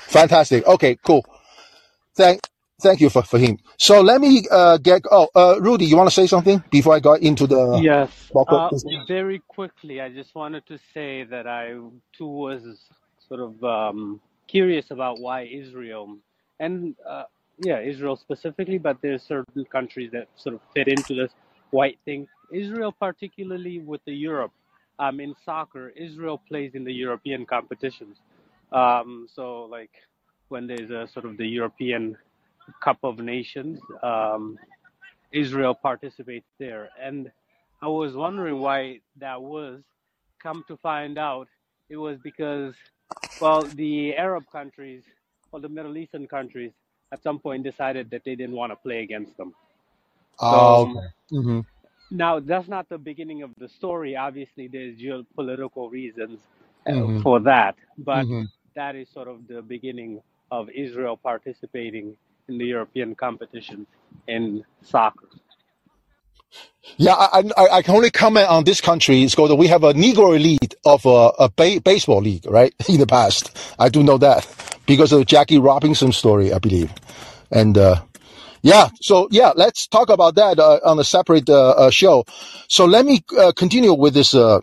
Fantastic. 0.08 0.66
Okay, 0.66 0.98
cool. 1.06 1.26
Thank, 2.16 2.42
thank 2.82 3.02
you 3.02 3.10
for 3.10 3.22
Fahim. 3.24 3.60
So 3.78 4.02
let 4.02 4.22
me 4.22 4.44
uh, 4.52 4.78
get. 4.78 5.04
Oh, 5.12 5.30
uh, 5.36 5.60
Rudy, 5.60 5.86
you 5.86 5.98
want 5.98 6.10
to 6.10 6.14
say 6.14 6.28
something 6.28 6.64
before 6.70 6.96
I 6.96 7.00
go 7.00 7.14
into 7.14 7.48
the 7.48 7.80
Yes, 7.82 8.12
uh, 8.36 8.70
very 9.08 9.42
quickly, 9.48 10.02
I 10.02 10.10
just 10.10 10.36
wanted 10.36 10.66
to 10.68 10.78
say 10.94 11.24
that 11.26 11.48
I 11.48 11.74
too 12.18 12.28
was 12.28 12.62
sort 13.28 13.42
of 13.42 13.64
um, 13.64 14.22
curious 14.48 14.92
about 14.92 15.20
why 15.20 15.44
Israel, 15.44 16.18
and 16.60 16.96
uh, 17.08 17.24
yeah, 17.60 17.80
Israel 17.82 18.16
specifically, 18.16 18.78
but 18.78 18.98
there's 19.02 19.24
certain 19.24 19.66
countries 19.66 20.12
that 20.14 20.28
sort 20.36 20.56
of 20.56 20.62
fit 20.74 20.88
into 20.88 21.16
this 21.16 21.32
white 21.72 22.00
thing. 22.06 22.28
Israel, 22.54 22.92
particularly 22.92 23.80
with 23.80 24.02
the 24.06 24.14
Europe, 24.14 24.52
um, 25.00 25.20
in 25.20 25.36
soccer, 25.44 25.90
Israel 25.90 26.42
plays 26.48 26.72
in 26.76 26.84
the 26.84 26.94
European 26.94 27.46
competitions. 27.46 28.18
Um, 28.72 29.28
so 29.34 29.64
like 29.66 29.92
when 30.50 30.68
there's 30.68 30.92
a 30.92 31.08
sort 31.12 31.26
of 31.26 31.38
the 31.38 31.48
European 31.48 32.18
Cup 32.84 33.00
of 33.04 33.20
Nations. 33.20 33.80
Um, 34.04 34.58
Israel 35.34 35.76
participates 35.76 36.48
there. 36.60 36.90
And 37.02 37.32
I 37.84 37.88
was 37.88 38.16
wondering 38.16 38.60
why 38.60 39.02
that 39.20 39.42
was. 39.42 39.82
Come 40.44 40.64
to 40.70 40.78
find 40.78 41.18
out, 41.20 41.50
it 41.90 41.98
was 41.98 42.18
because, 42.24 42.76
well, 43.42 43.70
the 43.76 44.16
Arab 44.16 44.46
countries 44.52 45.04
or 45.52 45.60
the 45.62 45.70
Middle 45.70 45.98
Eastern 45.98 46.28
countries 46.28 46.72
at 47.14 47.24
some 47.24 47.40
point 47.40 47.64
decided 47.64 48.10
that 48.12 48.24
they 48.26 48.36
didn't 48.36 48.56
want 48.56 48.72
to 48.72 48.78
play 48.78 49.04
against 49.04 49.38
them. 49.38 49.54
Oh, 50.40 50.48
So 50.50 50.84
um, 50.84 50.98
okay. 50.98 51.08
hmm 51.32 51.60
now 52.12 52.40
that's 52.40 52.70
not 52.70 52.90
the 52.90 52.98
beginning 52.98 53.44
of 53.44 53.52
the 53.60 53.70
story. 53.70 54.16
Obviously, 54.16 54.68
there's 54.68 54.98
geopolitical 54.98 55.92
reasons 55.92 56.42
uh, 56.88 57.08
hmm 57.08 57.22
for 57.22 57.40
that, 57.42 57.76
but 58.00 58.28
hmm 58.28 58.44
that 58.76 58.96
is 58.96 59.10
sort 59.14 59.28
of 59.28 59.48
the 59.48 59.62
beginning 59.62 60.22
of 60.52 60.70
Israel 60.76 61.18
participating 61.18 62.18
in 62.50 62.58
the 62.58 62.66
European 62.66 63.16
competition 63.16 63.86
in 64.28 64.64
soccer. 64.82 65.28
Yeah, 66.98 67.14
I, 67.14 67.44
I 67.58 67.68
I 67.78 67.82
can 67.82 67.96
only 67.96 68.12
comment 68.12 68.48
on 68.50 68.64
this 68.64 68.82
country. 68.82 69.22
It's 69.22 69.36
called 69.36 69.58
we 69.60 69.68
have 69.68 69.84
a 69.84 69.94
Negro 69.94 70.40
league 70.42 70.76
of 70.86 71.06
a, 71.06 71.32
a 71.40 71.50
ba- 71.50 71.82
baseball 71.84 72.22
league, 72.22 72.46
right? 72.50 72.74
In 72.90 73.00
the 73.00 73.08
past, 73.08 73.58
I 73.78 73.90
do 73.90 74.04
know 74.04 74.18
that 74.20 74.48
because 74.86 75.12
of 75.12 75.26
Jackie 75.26 75.60
Robinson 75.60 76.12
story, 76.12 76.54
I 76.54 76.60
believe. 76.60 76.92
And 77.52 77.78
uh, 77.78 78.02
yeah, 78.62 78.90
so 79.02 79.28
yeah, 79.32 79.52
let's 79.56 79.88
talk 79.88 80.10
about 80.10 80.36
that 80.36 80.60
uh, 80.60 80.80
on 80.86 80.98
a 81.00 81.04
separate 81.04 81.50
uh, 81.50 81.72
uh, 81.72 81.90
show. 81.92 82.26
So 82.70 82.86
let 82.86 83.06
me 83.06 83.24
uh, 83.38 83.52
continue 83.56 83.94
with 83.94 84.14
this 84.14 84.34
uh, 84.34 84.62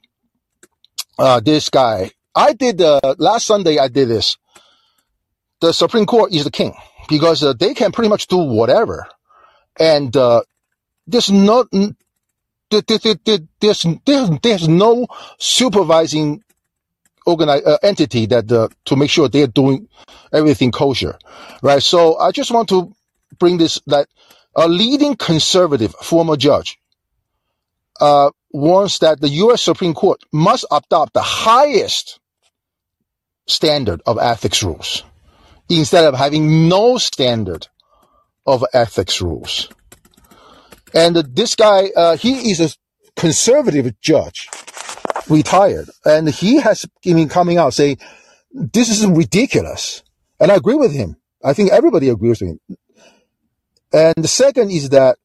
uh, 1.19 1.41
this 1.41 1.69
guy. 1.69 2.11
I 2.35 2.55
did 2.55 2.81
uh, 2.81 3.01
last 3.19 3.47
Sunday. 3.47 3.79
I 3.79 3.89
did 3.89 4.09
this. 4.09 4.39
The 5.61 5.73
Supreme 5.73 6.07
Court 6.07 6.33
is 6.33 6.45
the 6.45 6.51
king 6.51 6.75
because 7.09 7.43
uh, 7.43 7.53
they 7.55 7.75
can 7.75 7.93
pretty 7.93 8.09
much 8.11 8.27
do 8.29 8.39
whatever, 8.39 9.07
and 9.79 10.17
uh, 10.17 10.43
there's 11.07 11.31
no 11.31 11.65
there, 12.71 12.83
there, 12.83 12.99
there, 12.99 13.15
there- 13.25 13.39
there's, 13.61 13.87
there's 14.07 14.31
there's 14.43 14.69
no 14.69 15.07
supervising 15.39 16.43
organi- 17.27 17.67
uh, 17.67 17.79
entity 17.83 18.27
that 18.27 18.51
uh, 18.53 18.69
to 18.87 18.97
make 18.97 19.11
sure 19.11 19.29
they're 19.29 19.47
doing 19.47 19.89
everything 20.33 20.73
kosher, 20.73 21.19
right? 21.63 21.83
So 21.83 22.19
I 22.19 22.33
just 22.33 22.51
want 22.51 22.69
to 22.71 22.95
bring 23.39 23.59
this 23.59 23.81
that 23.87 24.09
a 24.57 24.69
leading 24.69 25.17
conservative 25.17 25.93
former 25.95 26.37
judge 26.37 26.79
uh, 28.01 28.31
warns 28.53 28.99
that 29.01 29.21
the 29.21 29.29
U.S. 29.29 29.63
Supreme 29.63 29.95
Court 29.95 30.21
must 30.33 30.67
adopt 30.71 31.15
the 31.15 31.23
highest 31.23 32.21
standard 33.47 34.03
of 34.07 34.19
ethics 34.19 34.63
rules 34.63 35.05
instead 35.69 36.05
of 36.05 36.15
having 36.15 36.69
no 36.69 36.99
standard 36.99 37.69
of 38.47 38.65
ethics 38.73 39.21
rules. 39.21 39.69
And 40.93 41.17
this 41.17 41.55
guy, 41.55 41.91
uh, 41.97 42.17
he 42.17 42.51
is 42.51 42.61
a 42.61 42.71
conservative 43.17 44.01
judge, 44.01 44.49
retired, 45.29 45.91
and 46.05 46.29
he 46.29 46.57
has 46.57 46.87
been 47.03 47.29
coming 47.29 47.59
out 47.59 47.75
saying 47.75 47.99
this 48.53 48.89
is 48.89 49.07
ridiculous, 49.07 50.03
and 50.39 50.53
I 50.53 50.57
agree 50.57 50.77
with 50.77 50.93
him. 50.93 51.17
I 51.43 51.53
think 51.53 51.73
everybody 51.73 52.09
agrees 52.09 52.41
with 52.41 52.51
him. 52.51 52.61
And 53.93 54.15
the 54.17 54.29
second 54.29 54.71
is 54.71 54.91
that 54.91 55.19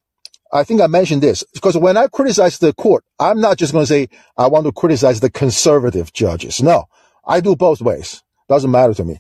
I 0.52 0.64
think 0.64 0.82
I 0.82 0.88
mentioned 0.88 1.22
this 1.22 1.44
because 1.54 1.78
when 1.78 1.98
I 1.98 2.08
criticize 2.08 2.58
the 2.58 2.74
court, 2.74 3.04
I'm 3.20 3.40
not 3.40 3.58
just 3.58 3.72
going 3.72 3.84
to 3.84 3.88
say 3.88 4.10
I 4.38 4.48
want 4.48 4.66
to 4.66 4.72
criticize 4.72 5.20
the 5.20 5.30
conservative 5.30 6.12
judges. 6.14 6.62
No, 6.62 6.86
I 7.26 7.40
do 7.40 7.56
both 7.56 7.82
ways. 7.82 8.24
Doesn't 8.48 8.72
matter 8.72 8.96
to 8.96 9.06
me 9.06 9.20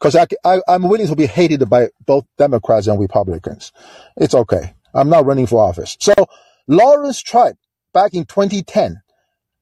because 0.00 0.16
I, 0.16 0.26
I, 0.44 0.60
I'm 0.66 0.84
willing 0.88 1.08
to 1.08 1.16
be 1.16 1.26
hated 1.26 1.68
by 1.68 1.88
both 2.06 2.24
Democrats 2.38 2.86
and 2.86 2.98
Republicans. 2.98 3.72
It's 4.16 4.34
okay. 4.34 4.74
I'm 4.94 5.10
not 5.10 5.26
running 5.26 5.46
for 5.46 5.62
office. 5.62 5.96
So 6.00 6.14
Laurence 6.66 7.20
Tribe 7.22 7.56
back 7.92 8.14
in 8.14 8.24
2010 8.24 9.02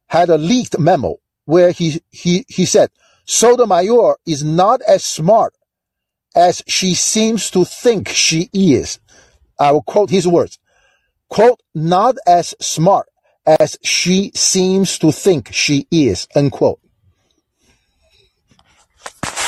had 0.08 0.30
a 0.30 0.38
leaked 0.38 0.78
memo 0.78 1.16
where 1.44 1.72
he, 1.72 2.00
he, 2.10 2.44
he 2.48 2.64
said 2.66 2.90
Sotomayor 3.26 4.16
is 4.26 4.44
not 4.44 4.80
as 4.88 5.04
smart 5.04 5.54
as 6.36 6.62
she 6.68 6.94
seems 6.94 7.50
to 7.50 7.64
think 7.64 8.08
she 8.08 8.48
is. 8.52 9.00
I 9.58 9.72
will 9.72 9.82
quote 9.82 10.10
his 10.10 10.26
words 10.28 10.58
quote, 11.28 11.60
not 11.74 12.16
as 12.26 12.54
smart 12.60 13.08
as 13.46 13.78
she 13.82 14.32
seems 14.34 14.98
to 14.98 15.12
think 15.12 15.52
she 15.52 15.86
is, 15.90 16.26
unquote. 16.34 16.80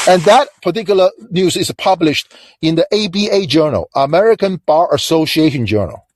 And 0.08 0.22
that 0.22 0.48
particular 0.62 1.10
news 1.30 1.56
is 1.56 1.70
published 1.72 2.34
in 2.62 2.74
the 2.76 2.86
ABA 2.92 3.46
journal, 3.46 3.88
American 3.94 4.56
Bar 4.66 4.94
Association 4.94 5.66
journal. 5.66 6.06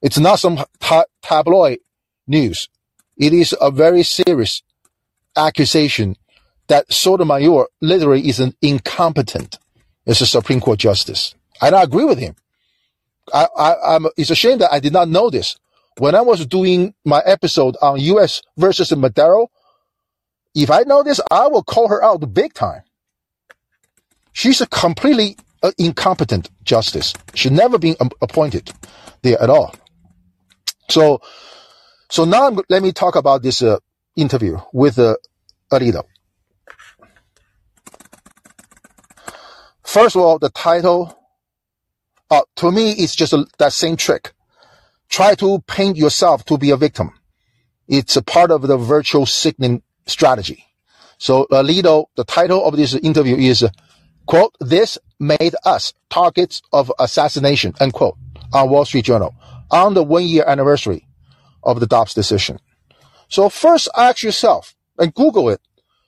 It's 0.00 0.18
not 0.18 0.38
some 0.38 0.64
ta- 0.78 1.04
tabloid 1.22 1.80
news. 2.26 2.68
It 3.16 3.32
is 3.32 3.54
a 3.60 3.70
very 3.70 4.02
serious 4.02 4.62
accusation 5.36 6.16
that 6.68 6.92
Sotomayor 6.92 7.66
literally 7.80 8.28
is 8.28 8.40
an 8.40 8.54
incompetent 8.62 9.58
as 10.06 10.20
a 10.20 10.26
Supreme 10.26 10.60
Court 10.60 10.78
justice. 10.78 11.34
And 11.60 11.74
I 11.74 11.82
agree 11.82 12.04
with 12.04 12.18
him. 12.18 12.36
I, 13.34 13.48
I, 13.56 13.96
I'm, 13.96 14.06
it's 14.16 14.30
a 14.30 14.34
shame 14.34 14.58
that 14.58 14.72
I 14.72 14.80
did 14.80 14.92
not 14.92 15.08
know 15.08 15.30
this. 15.30 15.58
When 15.98 16.14
I 16.14 16.20
was 16.22 16.46
doing 16.46 16.94
my 17.04 17.20
episode 17.26 17.76
on 17.82 18.00
U.S. 18.00 18.40
versus 18.56 18.94
Madero, 18.96 19.50
if 20.54 20.70
I 20.70 20.82
know 20.82 21.02
this, 21.02 21.20
I 21.30 21.48
will 21.48 21.62
call 21.62 21.88
her 21.88 22.02
out 22.02 22.32
big 22.32 22.54
time. 22.54 22.82
She's 24.32 24.60
a 24.60 24.66
completely 24.66 25.36
uh, 25.62 25.72
incompetent 25.78 26.50
justice. 26.64 27.14
She 27.34 27.48
should 27.48 27.52
never 27.52 27.78
been 27.78 27.96
um, 28.00 28.10
appointed 28.22 28.72
there 29.22 29.40
at 29.42 29.50
all. 29.50 29.74
So, 30.88 31.20
so 32.08 32.24
now 32.24 32.46
I'm, 32.48 32.58
let 32.68 32.82
me 32.82 32.92
talk 32.92 33.16
about 33.16 33.42
this 33.42 33.62
uh, 33.62 33.78
interview 34.16 34.58
with 34.72 34.98
uh, 34.98 35.16
Alito. 35.72 36.04
First 39.82 40.16
of 40.16 40.22
all, 40.22 40.38
the 40.38 40.50
title, 40.50 41.18
uh, 42.30 42.42
to 42.56 42.70
me, 42.70 42.92
it's 42.92 43.14
just 43.16 43.32
a, 43.32 43.46
that 43.58 43.72
same 43.72 43.96
trick. 43.96 44.32
Try 45.08 45.34
to 45.36 45.58
paint 45.66 45.96
yourself 45.96 46.44
to 46.44 46.56
be 46.56 46.70
a 46.70 46.76
victim. 46.76 47.12
It's 47.88 48.16
a 48.16 48.22
part 48.22 48.52
of 48.52 48.62
the 48.62 48.76
virtual 48.76 49.26
signaling 49.26 49.82
strategy. 50.06 50.64
So 51.18 51.46
Alito, 51.50 52.06
the 52.14 52.24
title 52.24 52.64
of 52.64 52.76
this 52.76 52.94
interview 52.94 53.36
is, 53.36 53.64
quote, 54.30 54.54
this 54.60 54.96
made 55.18 55.56
us 55.64 55.92
targets 56.08 56.62
of 56.72 56.92
assassination, 57.00 57.74
unquote, 57.80 58.16
on 58.52 58.70
Wall 58.70 58.84
Street 58.84 59.04
Journal 59.04 59.34
on 59.72 59.94
the 59.94 60.04
one 60.04 60.22
year 60.22 60.44
anniversary 60.46 61.04
of 61.64 61.80
the 61.80 61.86
Dobbs 61.86 62.14
decision. 62.14 62.60
So 63.28 63.48
first 63.48 63.88
ask 63.96 64.22
yourself 64.22 64.76
and 64.98 65.12
Google 65.12 65.48
it. 65.50 65.60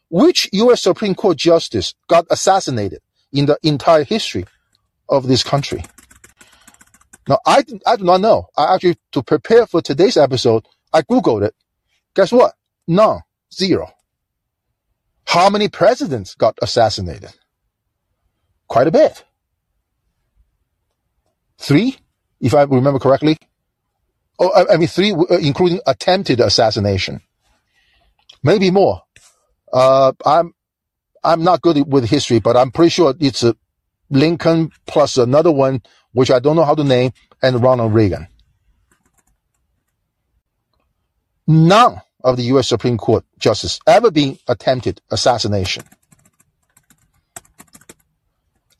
Which 0.08 0.48
U.S. 0.52 0.82
Supreme 0.82 1.16
Court 1.16 1.36
justice 1.36 1.94
got 2.06 2.26
assassinated 2.30 3.00
in 3.32 3.46
the 3.46 3.58
entire 3.64 4.04
history 4.04 4.44
of 5.08 5.26
this 5.26 5.42
country? 5.42 5.82
Now, 7.26 7.38
I, 7.44 7.64
I 7.86 7.96
do 7.96 8.04
not 8.04 8.20
know. 8.20 8.46
I 8.56 8.74
actually, 8.74 8.98
to 9.12 9.22
prepare 9.24 9.66
for 9.66 9.82
today's 9.82 10.16
episode, 10.16 10.68
I 10.92 11.02
Googled 11.02 11.42
it. 11.44 11.54
Guess 12.14 12.30
what? 12.30 12.54
None. 12.86 13.22
Zero. 13.52 13.90
How 15.24 15.48
many 15.50 15.68
presidents 15.68 16.34
got 16.36 16.58
assassinated? 16.62 17.32
Quite 18.68 18.86
a 18.86 18.90
bit. 18.90 19.24
Three, 21.58 21.96
if 22.40 22.54
I 22.54 22.62
remember 22.62 22.98
correctly. 22.98 23.38
Oh, 24.38 24.66
I, 24.68 24.76
mean, 24.76 24.88
three, 24.88 25.12
uh, 25.12 25.38
including 25.38 25.80
attempted 25.86 26.40
assassination. 26.40 27.20
Maybe 28.42 28.70
more. 28.70 29.02
Uh, 29.72 30.12
I'm, 30.26 30.52
I'm 31.22 31.44
not 31.44 31.62
good 31.62 31.84
with 31.86 32.08
history, 32.08 32.40
but 32.40 32.56
I'm 32.56 32.72
pretty 32.72 32.90
sure 32.90 33.14
it's 33.20 33.44
a 33.44 33.54
Lincoln 34.10 34.70
plus 34.86 35.16
another 35.16 35.52
one, 35.52 35.82
which 36.12 36.30
I 36.30 36.40
don't 36.40 36.56
know 36.56 36.64
how 36.64 36.74
to 36.74 36.84
name, 36.84 37.12
and 37.40 37.62
Ronald 37.62 37.94
Reagan. 37.94 38.26
None 41.46 42.00
of 42.24 42.36
the 42.36 42.44
U.S. 42.44 42.68
Supreme 42.68 42.98
Court 42.98 43.24
justice 43.38 43.80
ever 43.86 44.10
been 44.10 44.38
attempted 44.48 45.00
assassination. 45.10 45.84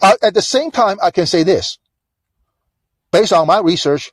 Uh, 0.03 0.17
at 0.23 0.35
the 0.35 0.43
same 0.43 0.73
time, 0.73 0.99
I 1.03 1.13
can 1.13 1.27
say 1.27 1.45
this. 1.45 1.79
Based 3.13 3.33
on 3.33 3.47
my 3.47 3.61
research, 3.61 4.13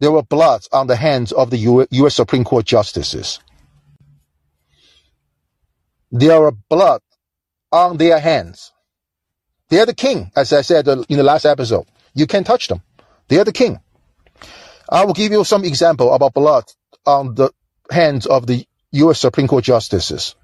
there 0.00 0.12
were 0.12 0.22
bloods 0.22 0.68
on 0.72 0.86
the 0.88 0.96
hands 0.96 1.32
of 1.32 1.50
the 1.50 1.58
U.S. 1.92 2.14
Supreme 2.14 2.44
Court 2.44 2.66
justices. 2.66 3.40
There 6.12 6.40
were 6.40 6.52
blood 6.52 7.02
on 7.72 7.98
their 7.98 8.20
hands. 8.20 8.72
They're 9.70 9.86
the 9.86 9.94
king, 9.94 10.30
as 10.36 10.52
I 10.52 10.62
said 10.62 10.88
in 10.88 11.04
the 11.08 11.22
last 11.22 11.44
episode. 11.46 11.86
You 12.14 12.26
can't 12.26 12.46
touch 12.46 12.68
them. 12.68 12.82
They're 13.28 13.44
the 13.44 13.52
king. 13.52 13.80
I 14.88 15.04
will 15.04 15.14
give 15.14 15.32
you 15.32 15.44
some 15.44 15.64
example 15.64 16.12
about 16.14 16.34
blood 16.34 16.64
on 17.06 17.34
the 17.34 17.50
hands 17.90 18.26
of 18.26 18.46
the 18.46 18.66
U.S. 18.92 19.20
Supreme 19.20 19.48
Court 19.48 19.64
justices. 19.64 20.34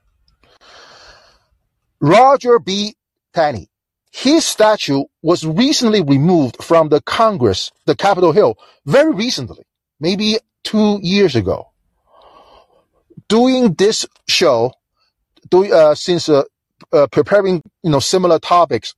Roger 2.00 2.58
B. 2.58 2.94
Taney. 3.34 3.68
His 4.10 4.46
statue 4.46 5.04
was 5.22 5.46
recently 5.46 6.02
removed 6.02 6.62
from 6.62 6.88
the 6.88 7.00
Congress, 7.02 7.70
the 7.86 7.94
Capitol 7.94 8.32
Hill, 8.32 8.58
very 8.86 9.12
recently, 9.12 9.64
maybe 10.00 10.38
two 10.64 10.98
years 11.02 11.36
ago. 11.36 11.68
Doing 13.28 13.74
this 13.74 14.06
show, 14.26 14.72
doing, 15.50 15.72
uh, 15.72 15.94
since 15.94 16.28
uh, 16.28 16.44
uh, 16.92 17.06
preparing, 17.08 17.62
you 17.82 17.90
know, 17.90 18.00
similar 18.00 18.38
topics, 18.38 18.94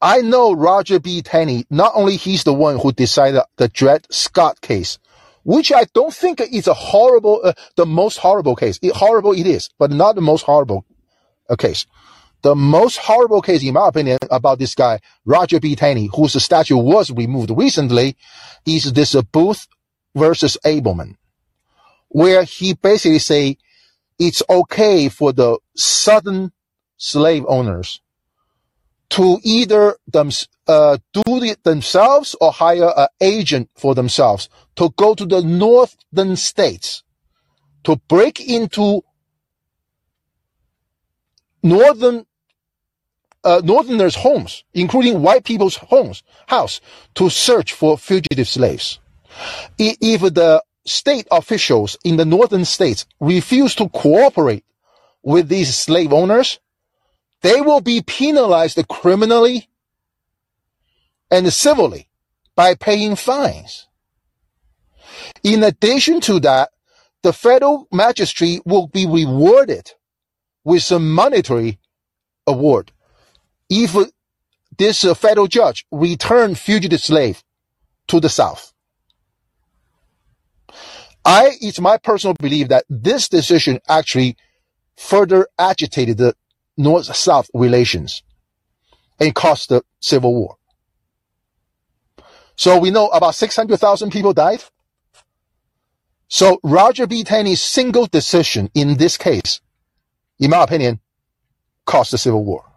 I 0.00 0.22
know 0.22 0.52
Roger 0.54 0.98
B. 0.98 1.20
Taney, 1.20 1.66
not 1.68 1.92
only 1.94 2.16
he's 2.16 2.44
the 2.44 2.54
one 2.54 2.78
who 2.78 2.92
decided 2.92 3.42
the 3.56 3.68
Dred 3.68 4.06
Scott 4.10 4.60
case, 4.62 4.98
which 5.44 5.72
I 5.72 5.84
don't 5.92 6.14
think 6.14 6.40
is 6.40 6.66
a 6.66 6.74
horrible, 6.74 7.40
uh, 7.44 7.52
the 7.76 7.84
most 7.86 8.16
horrible 8.18 8.56
case. 8.56 8.78
It, 8.82 8.94
horrible 8.94 9.32
it 9.32 9.46
is, 9.46 9.68
but 9.78 9.90
not 9.90 10.14
the 10.14 10.22
most 10.22 10.42
horrible 10.42 10.86
uh, 11.50 11.56
case. 11.56 11.86
The 12.42 12.54
most 12.54 12.98
horrible 12.98 13.42
case, 13.42 13.62
in 13.62 13.74
my 13.74 13.88
opinion, 13.88 14.18
about 14.30 14.58
this 14.58 14.74
guy, 14.74 15.00
Roger 15.24 15.60
B. 15.60 15.76
Taney, 15.76 16.08
whose 16.14 16.42
statue 16.42 16.76
was 16.76 17.10
removed 17.10 17.50
recently, 17.50 18.16
is 18.66 18.92
this 18.92 19.14
Booth 19.32 19.66
versus 20.14 20.56
Ableman, 20.64 21.16
where 22.08 22.44
he 22.44 22.74
basically 22.74 23.18
say 23.18 23.58
it's 24.18 24.42
okay 24.48 25.08
for 25.08 25.32
the 25.32 25.58
southern 25.76 26.52
slave 26.96 27.44
owners 27.46 28.00
to 29.10 29.38
either 29.42 29.96
them, 30.06 30.30
uh, 30.66 30.96
do 31.12 31.22
it 31.42 31.62
themselves 31.64 32.36
or 32.40 32.52
hire 32.52 32.92
an 32.96 33.08
agent 33.20 33.68
for 33.74 33.94
themselves 33.94 34.48
to 34.76 34.90
go 34.96 35.14
to 35.14 35.26
the 35.26 35.42
northern 35.42 36.36
states 36.36 37.02
to 37.84 37.96
break 38.08 38.40
into 38.40 39.02
northern 41.62 42.24
uh, 43.44 43.60
northerners' 43.64 44.14
homes, 44.14 44.64
including 44.74 45.22
white 45.22 45.44
people's 45.44 45.76
homes, 45.76 46.22
house, 46.46 46.80
to 47.14 47.30
search 47.30 47.72
for 47.72 47.96
fugitive 47.96 48.48
slaves. 48.48 48.98
If 49.78 50.20
the 50.20 50.62
state 50.84 51.26
officials 51.30 51.96
in 52.04 52.16
the 52.16 52.24
northern 52.24 52.64
states 52.64 53.06
refuse 53.20 53.74
to 53.76 53.88
cooperate 53.88 54.64
with 55.22 55.48
these 55.48 55.78
slave 55.78 56.12
owners, 56.12 56.58
they 57.42 57.60
will 57.60 57.80
be 57.80 58.02
penalized 58.02 58.78
criminally 58.88 59.68
and 61.30 61.52
civilly 61.52 62.08
by 62.54 62.74
paying 62.74 63.16
fines. 63.16 63.86
In 65.42 65.62
addition 65.62 66.20
to 66.22 66.40
that, 66.40 66.70
the 67.22 67.32
federal 67.32 67.86
magistrate 67.92 68.62
will 68.64 68.86
be 68.86 69.06
rewarded 69.06 69.92
with 70.64 70.82
some 70.82 71.12
monetary 71.12 71.78
award 72.46 72.92
if 73.70 73.96
this 74.76 75.04
uh, 75.04 75.14
federal 75.14 75.46
judge 75.46 75.86
returned 75.90 76.58
fugitive 76.58 77.00
slave 77.00 77.42
to 78.08 78.20
the 78.20 78.28
South. 78.28 78.72
I, 81.24 81.52
it's 81.60 81.80
my 81.80 81.98
personal 81.98 82.34
belief 82.34 82.68
that 82.68 82.84
this 82.88 83.28
decision 83.28 83.80
actually 83.88 84.36
further 84.96 85.46
agitated 85.58 86.18
the 86.18 86.34
North-South 86.76 87.50
relations 87.54 88.22
and 89.20 89.34
caused 89.34 89.68
the 89.68 89.82
Civil 90.00 90.34
War. 90.34 90.56
So 92.56 92.78
we 92.78 92.90
know 92.90 93.08
about 93.08 93.34
600,000 93.34 94.10
people 94.10 94.32
died. 94.32 94.62
So 96.28 96.58
Roger 96.62 97.06
B. 97.06 97.24
Taney's 97.24 97.60
single 97.60 98.06
decision 98.06 98.70
in 98.74 98.96
this 98.96 99.16
case, 99.16 99.60
in 100.38 100.50
my 100.50 100.62
opinion, 100.62 101.00
caused 101.86 102.12
the 102.12 102.18
Civil 102.18 102.44
War. 102.44 102.69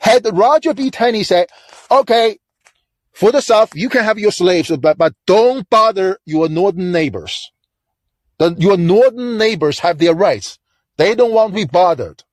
Had 0.00 0.26
Roger 0.32 0.74
B. 0.74 0.90
Taney 0.90 1.22
said, 1.24 1.48
okay, 1.90 2.38
for 3.12 3.32
the 3.32 3.40
South, 3.40 3.74
you 3.74 3.88
can 3.88 4.04
have 4.04 4.18
your 4.18 4.32
slaves, 4.32 4.74
but, 4.76 4.98
but 4.98 5.14
don't 5.26 5.68
bother 5.70 6.18
your 6.24 6.48
northern 6.48 6.92
neighbors. 6.92 7.52
The, 8.38 8.54
your 8.58 8.76
northern 8.76 9.38
neighbors 9.38 9.80
have 9.80 9.98
their 9.98 10.14
rights. 10.14 10.58
They 10.96 11.14
don't 11.14 11.32
want 11.32 11.52
to 11.52 11.54
be 11.54 11.66
bothered. 11.66 12.24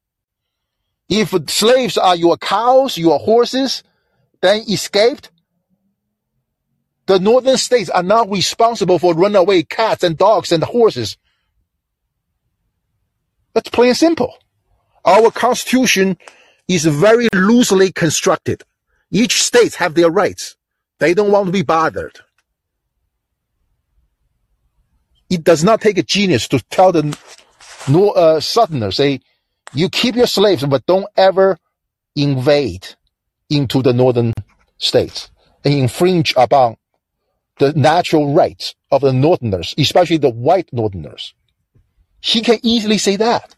If 1.09 1.33
slaves 1.49 1.97
are 1.97 2.15
your 2.15 2.37
cows, 2.37 2.97
your 2.97 3.19
horses, 3.19 3.83
then 4.41 4.61
escaped, 4.69 5.31
the 7.07 7.19
northern 7.19 7.57
states 7.57 7.89
are 7.89 8.03
not 8.03 8.29
responsible 8.29 8.99
for 8.99 9.15
runaway 9.15 9.63
cats 9.63 10.03
and 10.03 10.17
dogs 10.17 10.51
and 10.51 10.63
horses. 10.63 11.17
That's 13.53 13.69
plain 13.69 13.95
simple. 13.95 14.37
Our 15.03 15.31
constitution 15.31 16.17
is 16.69 16.85
very 16.85 17.27
loosely 17.33 17.91
constructed. 17.91 18.63
Each 19.11 19.41
state 19.41 19.75
have 19.75 19.95
their 19.95 20.09
rights. 20.09 20.55
They 20.99 21.13
don't 21.13 21.31
want 21.31 21.47
to 21.47 21.51
be 21.51 21.63
bothered. 21.63 22.19
It 25.29 25.43
does 25.43 25.63
not 25.63 25.81
take 25.81 25.97
a 25.97 26.03
genius 26.03 26.47
to 26.49 26.59
tell 26.69 26.91
the 26.91 27.17
uh, 28.15 28.39
Southerners, 28.39 28.97
say, 28.97 29.19
you 29.73 29.89
keep 29.89 30.15
your 30.15 30.27
slaves, 30.27 30.63
but 30.65 30.85
don't 30.85 31.07
ever 31.17 31.57
invade 32.15 32.87
into 33.49 33.81
the 33.81 33.93
northern 33.93 34.33
states 34.77 35.29
and 35.63 35.73
infringe 35.73 36.33
upon 36.37 36.77
the 37.57 37.73
natural 37.73 38.33
rights 38.33 38.75
of 38.91 39.01
the 39.01 39.13
northerners, 39.13 39.75
especially 39.77 40.17
the 40.17 40.29
white 40.29 40.69
northerners. 40.71 41.33
He 42.21 42.41
can 42.41 42.59
easily 42.63 42.97
say 42.97 43.15
that. 43.17 43.55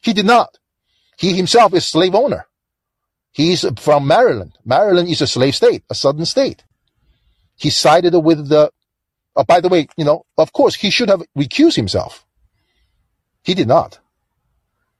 He 0.00 0.12
did 0.12 0.26
not. 0.26 0.58
He 1.18 1.34
himself 1.34 1.74
is 1.74 1.84
slave 1.84 2.14
owner. 2.14 2.46
He's 3.32 3.66
from 3.80 4.06
Maryland. 4.06 4.56
Maryland 4.64 5.08
is 5.08 5.20
a 5.20 5.26
slave 5.26 5.56
state, 5.56 5.82
a 5.90 5.94
southern 5.94 6.24
state. 6.24 6.62
He 7.56 7.70
sided 7.70 8.16
with 8.16 8.48
the, 8.48 8.70
oh, 9.34 9.42
by 9.42 9.60
the 9.60 9.68
way, 9.68 9.88
you 9.96 10.04
know, 10.04 10.24
of 10.38 10.52
course, 10.52 10.76
he 10.76 10.90
should 10.90 11.08
have 11.08 11.22
recused 11.36 11.74
himself. 11.74 12.24
He 13.42 13.54
did 13.54 13.66
not. 13.66 13.98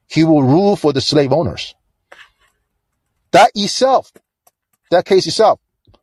He 0.09 0.25
will 0.25 0.43
rule 0.43 0.75
for 0.75 0.93
the 0.93 1.01
slave 1.01 1.33
owners. 1.33 1.77
That 3.31 3.53
itself, 3.55 4.11
that 4.91 5.05
case 5.05 5.27
itself, 5.27 5.61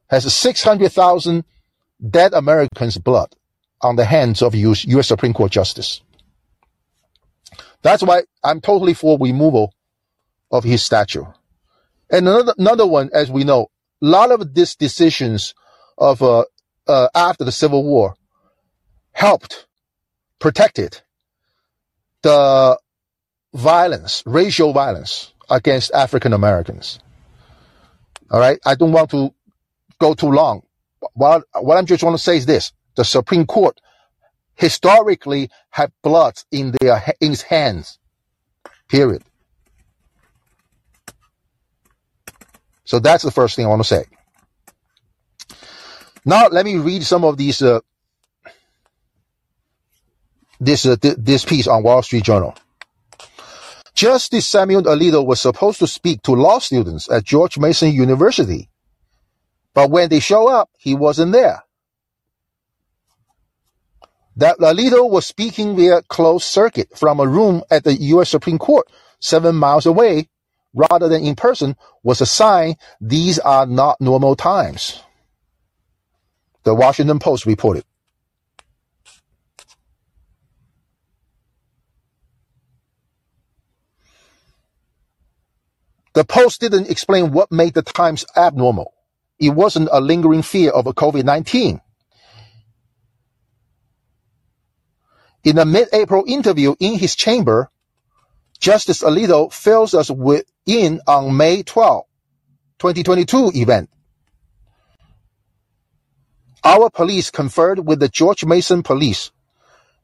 has 0.09 0.33
600,000 0.33 1.43
dead 2.09 2.33
Americans' 2.33 2.97
blood 2.97 3.35
on 3.81 3.97
the 3.97 4.05
hands 4.05 4.41
of 4.41 4.55
US, 4.55 4.85
US 4.85 5.07
Supreme 5.07 5.33
Court 5.33 5.51
justice. 5.51 5.99
That's 7.81 8.01
why 8.01 8.23
I'm 8.43 8.61
totally 8.61 8.93
for 8.93 9.17
removal 9.19 9.74
of 10.51 10.63
his 10.63 10.83
statue. 10.83 11.25
And 12.09 12.27
another, 12.27 12.53
another 12.57 12.87
one, 12.87 13.09
as 13.13 13.31
we 13.31 13.43
know, 13.43 13.67
a 14.01 14.05
lot 14.05 14.31
of 14.31 14.53
these 14.53 14.75
decisions 14.75 15.55
of 15.97 16.21
uh, 16.21 16.45
uh, 16.87 17.07
after 17.15 17.43
the 17.43 17.51
Civil 17.51 17.83
War 17.83 18.15
helped 19.11 19.67
protected 20.39 21.01
the 22.21 22.77
violence, 23.53 24.23
racial 24.25 24.73
violence 24.73 25.33
against 25.49 25.91
African 25.93 26.33
Americans. 26.33 26.99
All 28.29 28.39
right. 28.39 28.59
I 28.65 28.75
don't 28.75 28.91
want 28.91 29.11
to 29.11 29.33
go 29.99 30.13
too 30.13 30.31
long. 30.31 30.63
What, 31.13 31.43
what 31.53 31.77
I'm 31.77 31.85
just 31.85 32.03
want 32.03 32.17
to 32.17 32.23
say 32.23 32.37
is 32.37 32.45
this. 32.45 32.73
The 32.95 33.05
Supreme 33.05 33.45
Court 33.45 33.79
historically 34.55 35.49
had 35.69 35.91
blood 36.01 36.41
in 36.51 36.73
their, 36.79 37.01
in 37.19 37.33
its 37.33 37.41
hands. 37.43 37.99
Period. 38.87 39.23
So 42.85 42.99
that's 42.99 43.23
the 43.23 43.31
first 43.31 43.55
thing 43.55 43.65
I 43.65 43.69
want 43.69 43.81
to 43.81 43.87
say. 43.87 44.05
Now 46.25 46.47
let 46.47 46.65
me 46.65 46.77
read 46.77 47.03
some 47.05 47.23
of 47.25 47.37
these, 47.37 47.61
uh, 47.61 47.79
this, 50.59 50.85
uh, 50.85 50.95
th- 50.97 51.17
this 51.19 51.45
piece 51.45 51.67
on 51.67 51.83
Wall 51.83 52.01
Street 52.03 52.23
Journal. 52.23 52.55
Justice 53.95 54.45
Samuel 54.47 54.83
Alito 54.83 55.25
was 55.25 55.41
supposed 55.41 55.79
to 55.79 55.87
speak 55.87 56.21
to 56.23 56.33
law 56.33 56.59
students 56.59 57.09
at 57.11 57.23
George 57.23 57.57
Mason 57.57 57.91
University. 57.91 58.69
But 59.73 59.89
when 59.91 60.09
they 60.09 60.19
show 60.19 60.49
up, 60.49 60.69
he 60.77 60.95
wasn't 60.95 61.31
there. 61.33 61.63
That 64.37 64.57
Alito 64.59 65.09
was 65.09 65.25
speaking 65.25 65.75
via 65.75 66.01
closed 66.03 66.45
circuit 66.45 66.97
from 66.97 67.19
a 67.19 67.27
room 67.27 67.63
at 67.71 67.83
the 67.83 67.93
U.S. 67.93 68.29
Supreme 68.29 68.57
Court 68.57 68.87
seven 69.19 69.55
miles 69.55 69.85
away 69.85 70.27
rather 70.75 71.07
than 71.07 71.23
in 71.23 71.35
person 71.35 71.75
was 72.03 72.21
a 72.21 72.25
sign 72.25 72.75
these 73.01 73.39
are 73.39 73.65
not 73.65 73.99
normal 73.99 74.35
times. 74.35 75.01
The 76.63 76.75
Washington 76.75 77.19
Post 77.19 77.45
reported. 77.45 77.85
The 86.13 86.23
Post 86.23 86.61
didn't 86.61 86.89
explain 86.89 87.31
what 87.31 87.51
made 87.51 87.73
the 87.73 87.81
times 87.81 88.25
abnormal. 88.37 88.93
It 89.37 89.49
wasn't 89.49 89.89
a 89.91 89.99
lingering 89.99 90.43
fear 90.43 90.71
of 90.71 90.87
a 90.87 90.93
COVID-19. 90.93 91.81
In 95.43 95.57
a 95.59 95.65
mid-April 95.65 96.23
interview 96.25 96.73
in 96.79 96.97
his 96.97 97.15
chamber, 97.15 97.69
Justice 98.59 99.03
Alito 99.03 99.51
fills 99.51 99.93
us 99.93 100.09
with 100.09 100.45
in 100.65 101.01
on 101.07 101.35
May 101.37 101.63
12, 101.63 102.03
2022 102.79 103.51
event. 103.55 103.89
Our 106.63 106.89
police 106.89 107.29
conferred 107.29 107.85
with 107.85 107.99
the 107.99 108.09
George 108.09 108.43
Mason 108.43 108.81
police 108.81 109.31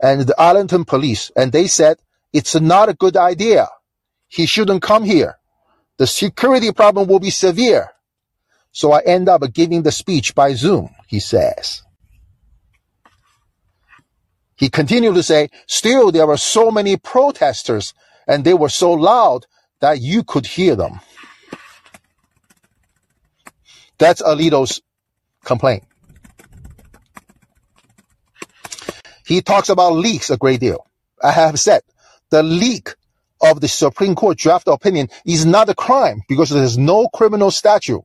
and 0.01 0.21
the 0.21 0.39
Arlington 0.39 0.85
police, 0.85 1.31
and 1.35 1.51
they 1.51 1.67
said 1.67 1.97
it's 2.33 2.55
not 2.55 2.89
a 2.89 2.93
good 2.93 3.17
idea. 3.17 3.67
He 4.27 4.45
shouldn't 4.45 4.81
come 4.81 5.03
here. 5.03 5.37
The 5.97 6.07
security 6.07 6.71
problem 6.71 7.07
will 7.07 7.19
be 7.19 7.31
severe. 7.31 7.91
So 8.71 8.91
I 8.91 9.01
end 9.01 9.27
up 9.27 9.41
giving 9.53 9.83
the 9.83 9.91
speech 9.91 10.33
by 10.33 10.53
Zoom, 10.53 10.89
he 11.07 11.19
says. 11.19 11.83
He 14.55 14.69
continued 14.69 15.15
to 15.15 15.23
say, 15.23 15.49
still 15.67 16.11
there 16.11 16.27
were 16.27 16.37
so 16.37 16.71
many 16.71 16.95
protesters 16.95 17.93
and 18.27 18.43
they 18.43 18.53
were 18.53 18.69
so 18.69 18.91
loud 18.91 19.45
that 19.79 19.99
you 19.99 20.23
could 20.23 20.45
hear 20.45 20.75
them. 20.75 20.99
That's 23.97 24.21
Alito's 24.21 24.81
complaint. 25.43 25.83
He 29.25 29.41
talks 29.41 29.69
about 29.69 29.93
leaks 29.93 30.29
a 30.29 30.37
great 30.37 30.59
deal. 30.59 30.85
I 31.23 31.31
have 31.31 31.59
said 31.59 31.81
the 32.31 32.43
leak 32.43 32.95
of 33.41 33.61
the 33.61 33.67
Supreme 33.67 34.15
Court 34.15 34.37
draft 34.37 34.67
opinion 34.67 35.09
is 35.25 35.45
not 35.45 35.69
a 35.69 35.75
crime 35.75 36.21
because 36.27 36.49
there's 36.49 36.77
no 36.77 37.07
criminal 37.07 37.51
statute 37.51 38.03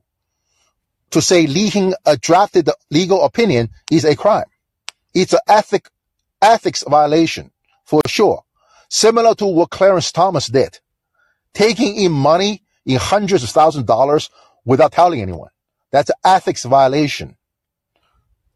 to 1.11 1.21
say 1.21 1.47
leaking 1.47 1.93
a 2.05 2.17
drafted 2.17 2.69
legal 2.91 3.23
opinion 3.23 3.69
is 3.91 4.05
a 4.05 4.15
crime. 4.15 4.45
It's 5.13 5.33
an 5.33 5.39
ethic, 5.47 5.89
ethics 6.41 6.83
violation 6.87 7.51
for 7.85 8.01
sure. 8.07 8.43
Similar 8.89 9.35
to 9.35 9.45
what 9.45 9.69
Clarence 9.69 10.11
Thomas 10.11 10.47
did. 10.47 10.79
Taking 11.53 11.95
in 11.95 12.11
money 12.11 12.63
in 12.85 12.97
hundreds 12.97 13.43
of 13.43 13.49
thousands 13.49 13.81
of 13.81 13.87
dollars 13.87 14.29
without 14.65 14.91
telling 14.91 15.21
anyone. 15.21 15.49
That's 15.91 16.09
an 16.09 16.15
ethics 16.23 16.63
violation. 16.63 17.37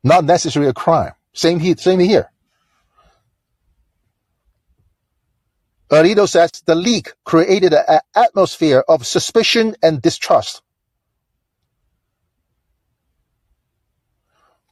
Not 0.04 0.26
necessarily 0.26 0.70
a 0.70 0.74
crime. 0.74 1.14
Same 1.34 1.60
here, 1.60 1.76
same 1.78 2.00
here. 2.00 2.32
Alito 5.90 6.28
says 6.28 6.52
the 6.66 6.76
leak 6.76 7.14
created 7.26 7.74
an 7.74 8.00
atmosphere 8.16 8.84
of 8.88 9.06
suspicion 9.06 9.76
and 9.84 10.02
distrust. 10.02 10.62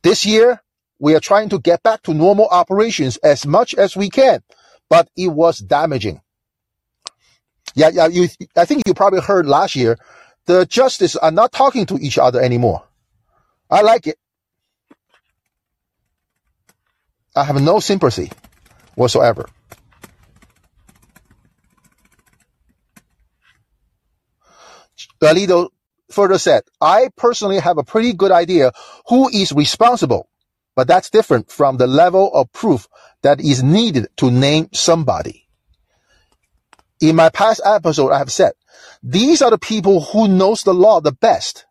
This 0.02 0.26
year, 0.26 0.62
we 0.98 1.16
are 1.16 1.20
trying 1.20 1.50
to 1.50 1.60
get 1.60 1.84
back 1.84 2.04
to 2.04 2.14
normal 2.14 2.48
operations 2.48 3.18
as 3.18 3.46
much 3.46 3.76
as 3.76 3.98
we 3.98 4.10
can, 4.10 4.42
but 4.90 5.10
it 5.16 5.28
was 5.28 5.60
damaging. 5.60 6.22
Yeah, 7.76 7.90
yeah, 7.94 8.08
you, 8.08 8.28
I 8.58 8.66
think 8.66 8.84
you 8.88 8.94
probably 8.94 9.22
heard 9.22 9.46
last 9.46 9.76
year, 9.76 9.98
the 10.46 10.66
justices 10.66 11.16
are 11.16 11.32
not 11.32 11.52
talking 11.52 11.86
to 11.88 11.96
each 11.96 12.18
other 12.18 12.42
anymore. 12.42 12.84
I 13.70 13.82
like 13.82 14.08
it. 14.08 14.18
I 17.36 17.44
have 17.44 17.62
no 17.62 17.80
sympathy 17.80 18.32
whatsoever. 18.96 19.48
Alito 25.22 25.70
further 26.12 26.38
said, 26.38 26.64
I 26.82 27.10
personally 27.16 27.60
have 27.60 27.78
a 27.78 27.84
pretty 27.84 28.14
good 28.14 28.32
idea 28.32 28.72
who 29.08 29.30
is 29.30 29.52
responsible, 29.52 30.28
but 30.80 30.88
that's 30.88 31.10
different 31.10 31.52
from 31.52 31.76
the 31.76 31.88
level 31.88 32.32
of 32.34 32.50
proof 32.54 32.88
that 33.22 33.42
is 33.42 33.62
needed 33.62 34.08
to 34.16 34.32
name 34.32 34.70
somebody. 34.72 35.46
In 37.02 37.18
my 37.18 37.28
past 37.28 37.60
episode, 37.66 38.14
I 38.14 38.20
have 38.20 38.32
said, 38.32 38.54
these 39.04 39.42
are 39.42 39.52
the 39.52 39.58
people 39.58 40.00
who 40.00 40.30
knows 40.30 40.64
the 40.64 40.74
law 40.74 41.02
the 41.02 41.12
best. 41.12 41.66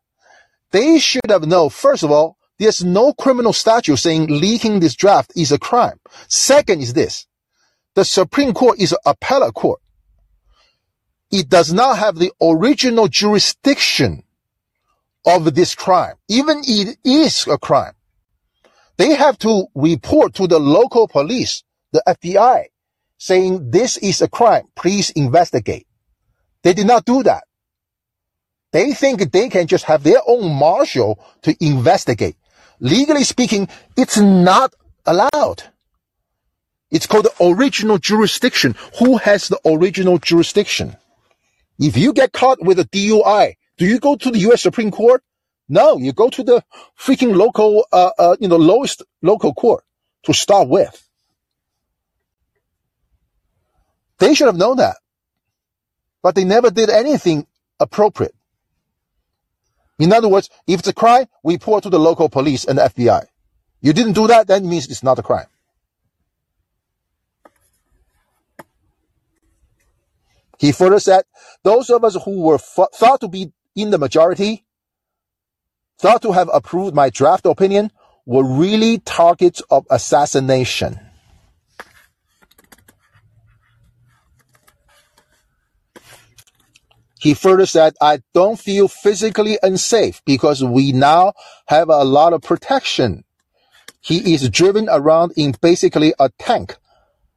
They 0.72 0.98
should 0.98 1.30
have 1.30 1.46
known, 1.46 1.70
first 1.70 2.02
of 2.02 2.10
all, 2.10 2.36
there's 2.58 2.84
no 2.84 3.14
criminal 3.14 3.54
statute 3.54 3.96
saying 3.96 4.26
leaking 4.26 4.80
this 4.80 4.94
draft 4.94 5.32
is 5.34 5.52
a 5.52 5.58
crime. 5.58 5.98
Second 6.28 6.82
is 6.82 6.92
this. 6.92 7.26
The 7.94 8.04
Supreme 8.04 8.52
Court 8.52 8.78
is 8.78 8.92
an 8.92 8.98
appellate 9.06 9.54
court 9.54 9.80
it 11.30 11.48
does 11.48 11.72
not 11.72 11.96
have 11.96 12.16
the 12.16 12.30
original 12.42 13.08
jurisdiction 13.08 14.22
of 15.26 15.54
this 15.54 15.74
crime, 15.74 16.16
even 16.28 16.60
it 16.64 16.98
is 17.04 17.46
a 17.46 17.56
crime. 17.56 17.94
They 18.98 19.14
have 19.14 19.38
to 19.38 19.66
report 19.74 20.34
to 20.34 20.48
the 20.48 20.58
local 20.58 21.06
police, 21.06 21.62
the 21.92 22.02
FBI, 22.06 22.64
saying 23.16 23.70
this 23.70 23.96
is 23.96 24.20
a 24.20 24.28
crime. 24.28 24.64
Please 24.74 25.10
investigate. 25.10 25.86
They 26.62 26.74
did 26.74 26.88
not 26.88 27.04
do 27.04 27.22
that. 27.22 27.44
They 28.72 28.92
think 28.92 29.30
they 29.32 29.48
can 29.48 29.68
just 29.68 29.84
have 29.84 30.02
their 30.02 30.20
own 30.26 30.52
marshal 30.52 31.24
to 31.42 31.56
investigate. 31.64 32.36
Legally 32.80 33.24
speaking, 33.24 33.68
it's 33.96 34.18
not 34.18 34.74
allowed. 35.06 35.62
It's 36.90 37.06
called 37.06 37.26
the 37.26 37.44
original 37.44 37.98
jurisdiction. 37.98 38.74
Who 38.98 39.18
has 39.18 39.48
the 39.48 39.60
original 39.64 40.18
jurisdiction? 40.18 40.96
If 41.78 41.96
you 41.96 42.12
get 42.12 42.32
caught 42.32 42.62
with 42.62 42.78
a 42.80 42.84
DUI, 42.84 43.54
do 43.76 43.86
you 43.86 44.00
go 44.00 44.16
to 44.16 44.30
the 44.30 44.38
U.S. 44.40 44.62
Supreme 44.62 44.90
Court? 44.90 45.22
No, 45.68 45.98
you 45.98 46.12
go 46.12 46.30
to 46.30 46.42
the 46.42 46.64
freaking 46.98 47.36
local, 47.36 47.86
uh, 47.92 48.10
uh, 48.18 48.36
you 48.40 48.48
know, 48.48 48.56
lowest 48.56 49.02
local 49.22 49.52
court 49.52 49.84
to 50.24 50.32
start 50.32 50.68
with. 50.68 51.04
They 54.18 54.34
should 54.34 54.46
have 54.46 54.56
known 54.56 54.78
that, 54.78 54.96
but 56.22 56.34
they 56.34 56.44
never 56.44 56.70
did 56.70 56.90
anything 56.90 57.46
appropriate. 57.78 58.34
In 59.98 60.12
other 60.12 60.28
words, 60.28 60.48
if 60.66 60.80
it's 60.80 60.88
a 60.88 60.94
crime, 60.94 61.26
we 61.42 61.54
report 61.54 61.82
to 61.82 61.90
the 61.90 61.98
local 61.98 62.28
police 62.28 62.64
and 62.64 62.78
the 62.78 62.82
FBI. 62.82 63.26
You 63.80 63.92
didn't 63.92 64.14
do 64.14 64.26
that, 64.28 64.46
then 64.46 64.64
it 64.64 64.68
means 64.68 64.88
it's 64.88 65.02
not 65.02 65.18
a 65.18 65.22
crime. 65.22 65.46
He 70.58 70.72
further 70.72 70.98
said, 70.98 71.22
those 71.62 71.90
of 71.90 72.02
us 72.02 72.16
who 72.24 72.42
were 72.42 72.58
thought 72.58 73.20
to 73.20 73.28
be 73.28 73.52
in 73.76 73.90
the 73.90 73.98
majority, 73.98 74.64
thought 75.98 76.22
to 76.22 76.32
have 76.32 76.48
approved 76.52 76.94
my 76.94 77.10
draft 77.10 77.46
opinion, 77.46 77.90
were 78.24 78.44
really 78.44 78.98
targets 78.98 79.60
of 79.70 79.86
assassination. 79.90 81.00
He 87.20 87.34
further 87.34 87.66
said, 87.66 87.94
I 88.00 88.22
don't 88.32 88.58
feel 88.58 88.86
physically 88.86 89.58
unsafe 89.62 90.22
because 90.24 90.62
we 90.62 90.92
now 90.92 91.32
have 91.66 91.88
a 91.88 92.04
lot 92.04 92.32
of 92.32 92.42
protection. 92.42 93.24
He 94.00 94.34
is 94.34 94.48
driven 94.50 94.88
around 94.88 95.32
in 95.36 95.54
basically 95.60 96.14
a 96.20 96.30
tank 96.38 96.76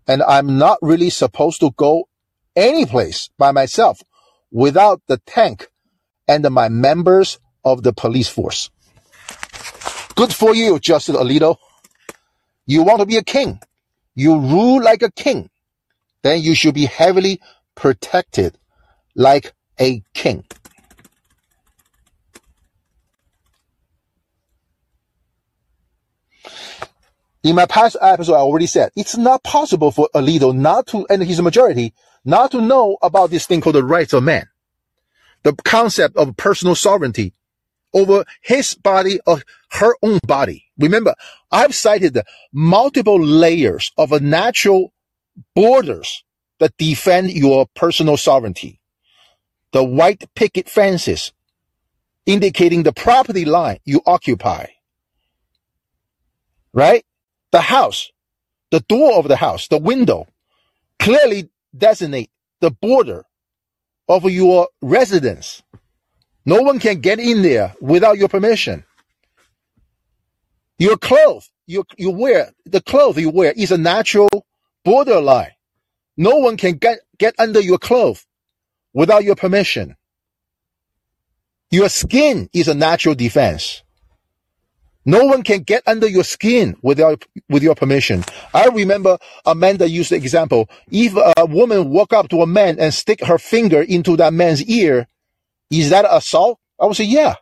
and 0.07 0.21
I'm 0.23 0.57
not 0.57 0.77
really 0.81 1.09
supposed 1.09 1.61
to 1.61 1.71
go 1.71 2.07
any 2.55 2.85
place 2.85 3.29
by 3.37 3.51
myself 3.51 4.01
without 4.51 5.01
the 5.07 5.17
tank 5.25 5.69
and 6.27 6.47
my 6.51 6.69
members 6.69 7.39
of 7.63 7.83
the 7.83 7.93
police 7.93 8.27
force. 8.27 8.69
Good 10.15 10.33
for 10.33 10.53
you, 10.53 10.79
Justice 10.79 11.15
Alito. 11.15 11.57
You 12.65 12.83
want 12.83 12.99
to 12.99 13.05
be 13.05 13.17
a 13.17 13.23
king. 13.23 13.59
You 14.15 14.39
rule 14.39 14.83
like 14.83 15.01
a 15.01 15.11
king. 15.11 15.49
Then 16.21 16.41
you 16.41 16.53
should 16.53 16.75
be 16.75 16.85
heavily 16.85 17.39
protected 17.75 18.57
like 19.15 19.53
a 19.79 20.03
king. 20.13 20.45
In 27.43 27.55
my 27.55 27.65
past 27.65 27.97
episode, 27.99 28.35
I 28.35 28.39
already 28.39 28.67
said 28.67 28.91
it's 28.95 29.17
not 29.17 29.43
possible 29.43 29.91
for 29.91 30.07
Alito 30.13 30.55
not 30.55 30.87
to, 30.87 31.07
and 31.09 31.23
his 31.23 31.41
majority, 31.41 31.93
not 32.23 32.51
to 32.51 32.61
know 32.61 32.97
about 33.01 33.31
this 33.31 33.47
thing 33.47 33.61
called 33.61 33.75
the 33.75 33.83
rights 33.83 34.13
of 34.13 34.23
man. 34.23 34.47
The 35.41 35.53
concept 35.53 36.17
of 36.17 36.37
personal 36.37 36.75
sovereignty 36.75 37.33
over 37.93 38.25
his 38.41 38.75
body 38.75 39.19
or 39.27 39.41
her 39.71 39.95
own 40.03 40.19
body. 40.27 40.65
Remember, 40.77 41.15
I've 41.51 41.75
cited 41.75 42.13
the 42.15 42.25
multiple 42.53 43.21
layers 43.21 43.91
of 43.97 44.11
a 44.11 44.19
natural 44.19 44.93
borders 45.55 46.23
that 46.59 46.77
defend 46.77 47.31
your 47.31 47.67
personal 47.75 48.17
sovereignty. 48.17 48.79
The 49.73 49.83
white 49.83 50.25
picket 50.35 50.69
fences 50.69 51.33
indicating 52.25 52.83
the 52.83 52.93
property 52.93 53.45
line 53.45 53.79
you 53.85 54.01
occupy. 54.05 54.67
right? 56.73 57.05
The 57.51 57.61
house, 57.61 58.11
the 58.71 58.81
door 58.81 59.13
of 59.19 59.27
the 59.27 59.37
house, 59.37 59.67
the 59.67 59.77
window 59.79 60.27
clearly 60.99 61.49
designate 61.77 62.31
the 62.61 62.71
border 62.71 63.25
of 64.09 64.25
your 64.25 64.69
residence. 64.81 65.63
No 66.45 66.61
one 66.61 66.79
can 66.79 66.99
get 67.01 67.19
in 67.19 67.41
there 67.41 67.75
without 67.79 68.17
your 68.17 68.27
permission. 68.27 68.83
Your 70.79 70.97
clothes, 70.97 71.49
you, 71.67 71.85
you 71.97 72.11
wear, 72.11 72.51
the 72.65 72.81
clothes 72.81 73.17
you 73.17 73.29
wear 73.29 73.53
is 73.55 73.71
a 73.71 73.77
natural 73.77 74.29
borderline. 74.83 75.51
No 76.17 76.37
one 76.37 76.57
can 76.57 76.73
get, 76.77 76.99
get 77.17 77.35
under 77.37 77.59
your 77.59 77.77
clothes 77.77 78.25
without 78.93 79.23
your 79.23 79.35
permission. 79.35 79.95
Your 81.69 81.89
skin 81.89 82.49
is 82.53 82.67
a 82.67 82.73
natural 82.73 83.15
defense. 83.15 83.83
No 85.05 85.25
one 85.25 85.43
can 85.43 85.61
get 85.61 85.83
under 85.87 86.07
your 86.07 86.23
skin 86.23 86.75
without 86.81 87.25
with 87.49 87.63
your 87.63 87.75
permission. 87.75 88.23
I 88.53 88.67
remember 88.67 89.17
Amanda 89.45 89.89
used 89.89 90.11
the 90.11 90.15
example. 90.15 90.69
If 90.91 91.15
a 91.15 91.45
woman 91.45 91.89
walk 91.89 92.13
up 92.13 92.29
to 92.29 92.41
a 92.41 92.47
man 92.47 92.79
and 92.79 92.93
stick 92.93 93.23
her 93.23 93.39
finger 93.39 93.81
into 93.81 94.17
that 94.17 94.33
man's 94.33 94.63
ear, 94.65 95.07
is 95.71 95.91
that 95.91 96.05
assault? 96.09 96.59
I 96.79 96.85
would 96.85 96.97
say 96.97 97.05
yeah. 97.05 97.35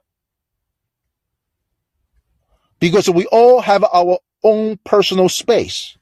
Because 2.80 3.10
we 3.10 3.26
all 3.28 3.62
have 3.62 3.84
our 3.84 4.20
own 4.44 4.80
personal 4.86 5.30
space. 5.30 5.98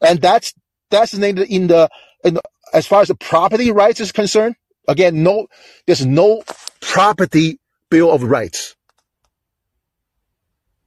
And 0.00 0.20
that's 0.20 0.54
designated 0.90 1.48
in 1.48 1.66
the, 1.66 1.88
in 2.24 2.34
the 2.34 2.42
as 2.72 2.86
far 2.86 3.02
as 3.02 3.08
the 3.08 3.14
property 3.14 3.70
rights 3.70 4.00
is 4.00 4.12
concerned. 4.12 4.56
Again, 4.88 5.22
no, 5.22 5.48
there's 5.86 6.06
no 6.06 6.42
property 6.80 7.58
bill 7.90 8.10
of 8.12 8.22
rights. 8.22 8.76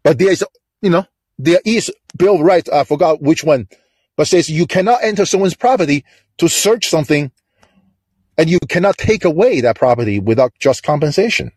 But 0.03 0.19
there 0.19 0.31
is, 0.31 0.43
you 0.81 0.89
know, 0.89 1.05
there 1.37 1.61
is 1.65 1.91
Bill 2.17 2.35
of 2.35 2.41
Rights. 2.41 2.69
I 2.69 2.85
forgot 2.85 3.21
which 3.21 3.43
one, 3.43 3.67
but 4.15 4.27
says 4.27 4.49
you 4.49 4.65
cannot 4.65 5.03
enter 5.03 5.25
someone's 5.25 5.55
property 5.55 6.05
to 6.37 6.47
search 6.47 6.87
something, 6.87 7.31
and 8.37 8.49
you 8.49 8.59
cannot 8.69 8.97
take 8.97 9.25
away 9.25 9.61
that 9.61 9.75
property 9.75 10.19
without 10.19 10.53
just 10.59 10.83
compensation, 10.83 11.51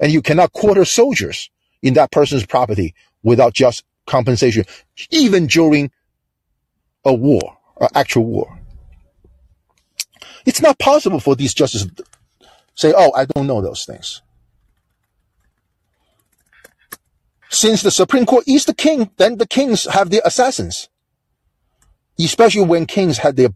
and 0.00 0.12
you 0.12 0.22
cannot 0.22 0.52
quarter 0.52 0.84
soldiers 0.84 1.50
in 1.82 1.94
that 1.94 2.10
person's 2.10 2.46
property 2.46 2.94
without 3.22 3.52
just 3.52 3.84
compensation, 4.06 4.64
even 5.10 5.46
during 5.46 5.90
a 7.04 7.12
war, 7.12 7.58
an 7.80 7.88
actual 7.94 8.24
war. 8.24 8.58
It's 10.44 10.62
not 10.62 10.78
possible 10.78 11.18
for 11.18 11.34
these 11.34 11.54
justices 11.54 11.90
to 11.96 12.04
say, 12.74 12.92
"Oh, 12.96 13.12
I 13.12 13.24
don't 13.24 13.46
know 13.46 13.60
those 13.60 13.84
things." 13.84 14.22
Since 17.50 17.82
the 17.82 17.90
Supreme 17.90 18.26
Court 18.26 18.46
is 18.46 18.64
the 18.64 18.74
king, 18.74 19.10
then 19.16 19.38
the 19.38 19.46
kings 19.46 19.84
have 19.84 20.10
their 20.10 20.22
assassins. 20.24 20.88
Especially 22.18 22.64
when 22.64 22.86
kings 22.86 23.18
had 23.18 23.36
their 23.36 23.50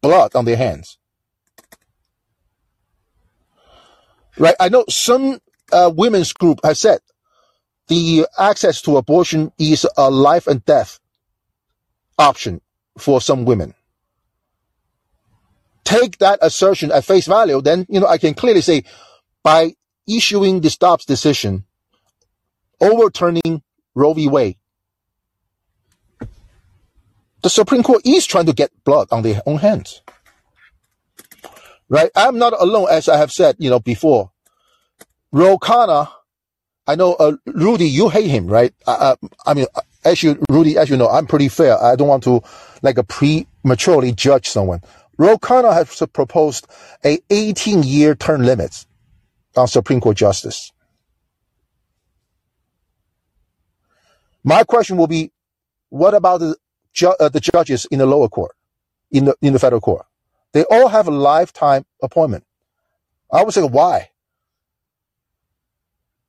blood 0.00 0.34
on 0.34 0.44
their 0.44 0.56
hands. 0.56 0.98
Right? 4.38 4.54
I 4.60 4.68
know 4.68 4.84
some 4.88 5.40
uh, 5.72 5.90
women's 5.94 6.32
group 6.32 6.60
has 6.62 6.80
said 6.80 6.98
the 7.88 8.26
access 8.38 8.82
to 8.82 8.96
abortion 8.96 9.52
is 9.58 9.86
a 9.96 10.10
life 10.10 10.46
and 10.46 10.64
death 10.64 10.98
option 12.18 12.60
for 12.98 13.20
some 13.20 13.44
women. 13.44 13.74
Take 15.84 16.18
that 16.18 16.40
assertion 16.42 16.90
at 16.90 17.04
face 17.04 17.26
value, 17.26 17.60
then, 17.60 17.86
you 17.88 18.00
know, 18.00 18.08
I 18.08 18.18
can 18.18 18.34
clearly 18.34 18.60
say 18.60 18.82
by 19.42 19.74
issuing 20.08 20.60
the 20.60 20.76
Dobbs 20.78 21.04
decision, 21.04 21.64
overturning 22.80 23.62
Roe 23.94 24.12
v. 24.12 24.28
Wade. 24.28 24.56
The 27.42 27.50
Supreme 27.50 27.84
Court 27.84 28.02
is 28.04 28.26
trying 28.26 28.46
to 28.46 28.52
get 28.52 28.72
blood 28.82 29.08
on 29.12 29.22
their 29.22 29.40
own 29.46 29.58
hands. 29.58 30.02
Right? 31.88 32.10
I'm 32.16 32.38
not 32.38 32.52
alone, 32.60 32.88
as 32.90 33.08
I 33.08 33.16
have 33.16 33.30
said, 33.32 33.56
you 33.58 33.70
know, 33.70 33.80
before. 33.80 34.32
Ro 35.32 35.58
Khanna, 35.58 36.10
I 36.86 36.94
know, 36.96 37.14
uh, 37.14 37.36
Rudy, 37.46 37.88
you 37.88 38.08
hate 38.08 38.28
him, 38.28 38.46
right? 38.46 38.74
Uh, 38.86 39.16
I 39.44 39.54
mean, 39.54 39.66
as 40.04 40.22
you, 40.22 40.42
Rudy, 40.50 40.78
as 40.78 40.90
you 40.90 40.96
know, 40.96 41.08
I'm 41.08 41.26
pretty 41.26 41.48
fair. 41.48 41.80
I 41.82 41.96
don't 41.96 42.08
want 42.08 42.24
to, 42.24 42.42
like, 42.82 42.98
a 42.98 43.04
prematurely 43.04 44.12
judge 44.12 44.48
someone. 44.48 44.80
Ro 45.18 45.36
Khanna 45.38 45.72
has 45.74 46.02
proposed 46.12 46.66
a 47.04 47.18
18 47.30 47.82
year 47.82 48.14
term 48.14 48.42
limit 48.42 48.86
on 49.56 49.68
Supreme 49.68 50.00
Court 50.00 50.16
justice. 50.16 50.72
My 54.44 54.64
question 54.64 54.96
will 54.96 55.06
be, 55.08 55.32
what 55.90 56.14
about 56.14 56.38
the, 56.40 56.56
ju- 56.92 57.14
uh, 57.18 57.28
the 57.28 57.40
judges 57.40 57.86
in 57.90 57.98
the 57.98 58.06
lower 58.06 58.28
court, 58.28 58.52
in 59.10 59.24
the 59.26 59.36
in 59.42 59.52
the 59.52 59.58
federal 59.58 59.80
court? 59.80 60.06
They 60.56 60.64
all 60.70 60.88
have 60.88 61.06
a 61.06 61.10
lifetime 61.10 61.84
appointment. 62.02 62.44
I 63.30 63.42
would 63.42 63.52
say 63.52 63.60
why? 63.60 64.08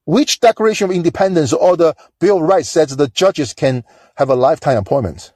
Which 0.03 0.41
Declaration 0.41 0.89
of 0.89 0.93
Independence 0.93 1.53
or 1.53 1.77
the 1.77 1.95
Bill 2.19 2.35
of 2.35 2.43
Rights 2.43 2.67
says 2.67 2.93
the 2.93 3.07
judges 3.07 3.53
can 3.53 3.85
have 4.17 4.29
a 4.29 4.35
lifetime 4.35 4.75
appointment? 4.79 5.31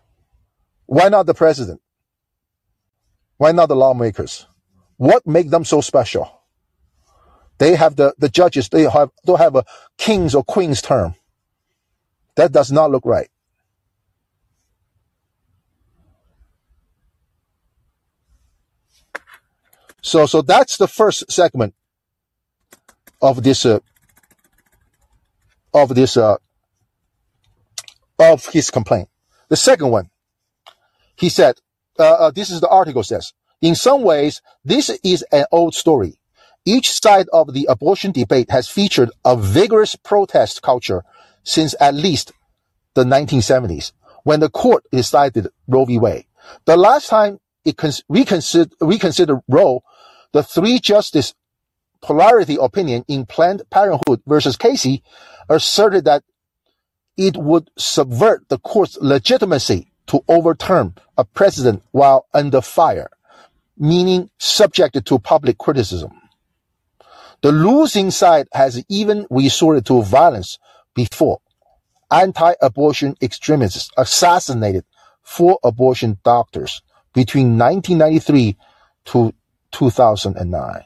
Why 0.88 1.08
not 1.08 1.26
the 1.26 1.34
president? 1.34 1.80
Why 3.38 3.54
not 3.54 3.70
the 3.70 3.78
lawmakers? 3.78 4.46
What 4.98 5.26
make 5.26 5.52
them 5.52 5.64
so 5.64 5.80
special? 5.80 6.42
They 7.60 7.78
have 7.78 7.96
the, 7.96 8.14
the 8.18 8.28
judges, 8.28 8.68
they 8.68 8.84
have, 8.90 9.12
don't 9.26 9.38
have 9.38 9.56
a 9.56 9.64
king's 9.98 10.36
or 10.36 10.44
queen's 10.44 10.82
term. 10.82 11.16
That 12.36 12.52
does 12.52 12.74
not 12.74 12.92
look 12.92 13.06
right. 13.06 13.30
So, 20.02 20.26
so 20.26 20.42
that's 20.42 20.78
the 20.78 20.88
first 20.88 21.32
segment 21.32 21.76
of 23.22 23.44
this, 23.44 23.66
uh, 23.66 23.80
of 25.74 25.96
this, 25.96 26.18
uh, 26.18 26.38
of 28.20 28.46
his 28.48 28.70
complaint. 28.70 29.10
The 29.50 29.56
second 29.56 29.90
one, 29.90 30.10
he 31.16 31.30
said, 31.30 31.56
uh, 32.00 32.14
uh, 32.14 32.32
this 32.32 32.50
is 32.50 32.62
the 32.62 32.70
article 32.70 33.04
says, 33.04 33.34
in 33.62 33.76
some 33.76 34.02
ways, 34.02 34.42
this 34.66 34.90
is 35.04 35.24
an 35.32 35.46
old 35.52 35.76
story. 35.76 36.18
Each 36.66 36.92
side 36.92 37.28
of 37.32 37.54
the 37.54 37.68
abortion 37.70 38.12
debate 38.12 38.50
has 38.52 38.68
featured 38.68 39.12
a 39.24 39.36
vigorous 39.36 39.96
protest 39.96 40.62
culture 40.62 41.04
since 41.44 41.76
at 41.80 41.94
least 41.94 42.32
the 42.94 43.04
1970s 43.04 43.94
when 44.24 44.40
the 44.40 44.50
court 44.50 44.84
decided 44.92 45.48
Roe 45.68 45.86
v. 45.86 45.98
Wade. 45.98 46.26
The 46.66 46.78
last 46.78 47.08
time 47.08 47.40
it 47.66 47.78
cons- 47.78 48.04
reconsidered, 48.10 48.74
reconsidered 48.80 49.40
Roe, 49.48 49.84
the 50.34 50.44
three 50.44 50.80
justice 50.80 51.34
plurality 52.02 52.58
opinion 52.60 53.06
in 53.08 53.26
Planned 53.26 53.64
Parenthood 53.70 54.22
versus 54.26 54.58
Casey 54.58 55.04
asserted 55.50 56.06
that 56.06 56.24
it 57.18 57.38
would 57.38 57.70
subvert 57.78 58.48
the 58.50 58.58
court's 58.58 58.98
legitimacy 59.02 59.92
to 60.08 60.24
overturn 60.28 60.96
a 61.18 61.24
president 61.24 61.84
while 61.92 62.26
under 62.34 62.62
fire, 62.62 63.10
meaning 63.78 64.30
subjected 64.38 65.06
to 65.06 65.20
public 65.20 65.58
criticism. 65.58 66.12
The 67.42 67.52
losing 67.52 68.12
side 68.12 68.48
has 68.54 68.84
even 68.88 69.26
resorted 69.30 69.86
to 69.88 70.02
violence 70.04 70.60
before. 70.96 71.40
Anti-abortion 72.10 73.16
extremists 73.22 73.90
assassinated 73.98 74.86
four 75.24 75.60
abortion 75.64 76.18
doctors 76.24 76.82
between 77.14 77.58
1993 77.58 78.58
to 79.06 79.34
2009. 79.72 80.84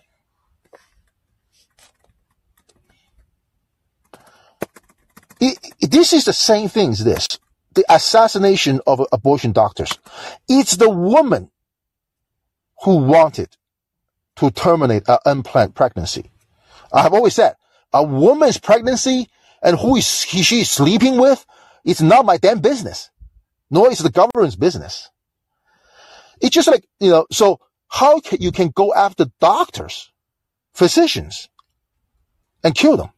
It, 5.42 5.60
this 5.82 6.14
is 6.14 6.26
the 6.26 6.34
same 6.34 6.70
thing 6.70 6.92
as 6.92 7.04
this. 7.04 7.40
The 7.74 7.86
assassination 7.90 8.82
of 8.88 9.06
abortion 9.12 9.52
doctors. 9.52 9.98
It's 10.48 10.78
the 10.78 10.90
woman 10.90 11.52
who 12.84 12.98
wanted 12.98 13.56
to 14.38 14.52
terminate 14.52 15.04
an 15.08 15.18
unplanned 15.26 15.76
pregnancy. 15.76 16.32
I 16.92 17.02
have 17.02 17.14
always 17.14 17.36
said 17.36 17.56
a 17.94 18.04
woman's 18.04 18.58
pregnancy 18.60 19.30
and 19.62 19.78
who 19.80 19.96
is 19.96 20.22
he, 20.24 20.44
she 20.44 20.64
sleeping 20.64 21.18
with, 21.18 21.46
it's 21.84 22.02
not 22.02 22.26
my 22.26 22.38
damn 22.38 22.60
business. 22.60 23.10
Nor 23.70 23.92
is 23.92 24.00
the 24.00 24.12
government's 24.12 24.56
business. 24.56 25.10
It's 26.42 26.54
just 26.54 26.68
like, 26.68 26.86
you 27.00 27.10
know, 27.10 27.26
so 27.32 27.60
how 27.96 28.20
can 28.20 28.42
you 28.42 28.52
can 28.52 28.70
go 28.76 28.94
after 28.94 29.26
doctors, 29.40 30.12
physicians, 30.74 31.48
and 32.62 32.76
kill 32.76 32.98
them? 32.98 33.10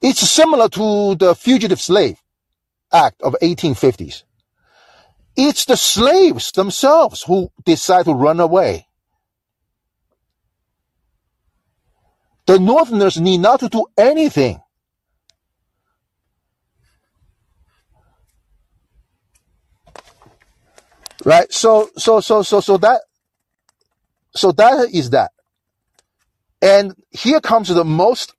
It's 0.00 0.20
similar 0.20 0.68
to 0.68 1.16
the 1.16 1.34
Fugitive 1.34 1.80
Slave 1.80 2.18
Act 2.92 3.20
of 3.22 3.34
1850s. 3.42 4.22
It's 5.36 5.64
the 5.64 5.76
slaves 5.76 6.52
themselves 6.52 7.24
who 7.24 7.50
decide 7.64 8.04
to 8.04 8.12
run 8.12 8.38
away. 8.38 8.86
The 12.46 12.60
Northerners 12.60 13.20
need 13.20 13.38
not 13.38 13.58
to 13.60 13.68
do 13.68 13.86
anything. 13.98 14.60
Right? 21.24 21.52
So, 21.52 21.90
so, 21.96 22.20
so, 22.20 22.42
so, 22.42 22.60
so 22.60 22.76
that, 22.78 23.00
so 24.34 24.52
that 24.52 24.90
is 24.92 25.10
that. 25.10 25.32
And 26.62 26.94
here 27.10 27.40
comes 27.40 27.68
the 27.68 27.84
most 27.84 28.34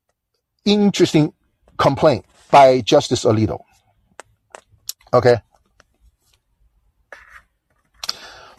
interesting 0.66 1.34
complaint 1.78 2.26
by 2.52 2.82
Justice 2.82 3.26
Alito. 3.26 3.62
Okay. 5.14 5.38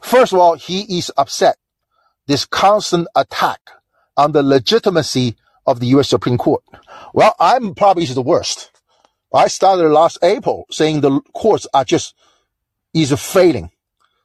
First 0.00 0.32
of 0.32 0.40
all, 0.40 0.56
he 0.56 0.98
is 0.98 1.12
upset 1.16 1.56
this 2.26 2.44
constant 2.44 3.08
attack 3.14 3.60
on 4.16 4.32
the 4.32 4.42
legitimacy 4.42 5.36
of 5.66 5.80
the 5.80 5.86
U.S. 5.86 6.08
Supreme 6.08 6.38
Court. 6.38 6.62
Well, 7.14 7.34
I'm 7.38 7.74
probably 7.74 8.04
the 8.06 8.20
worst. 8.22 8.70
I 9.32 9.48
started 9.48 9.88
last 9.88 10.18
April 10.22 10.66
saying 10.70 11.00
the 11.00 11.20
courts 11.32 11.66
are 11.72 11.84
just 11.84 12.14
is 12.92 13.12
failing. 13.18 13.70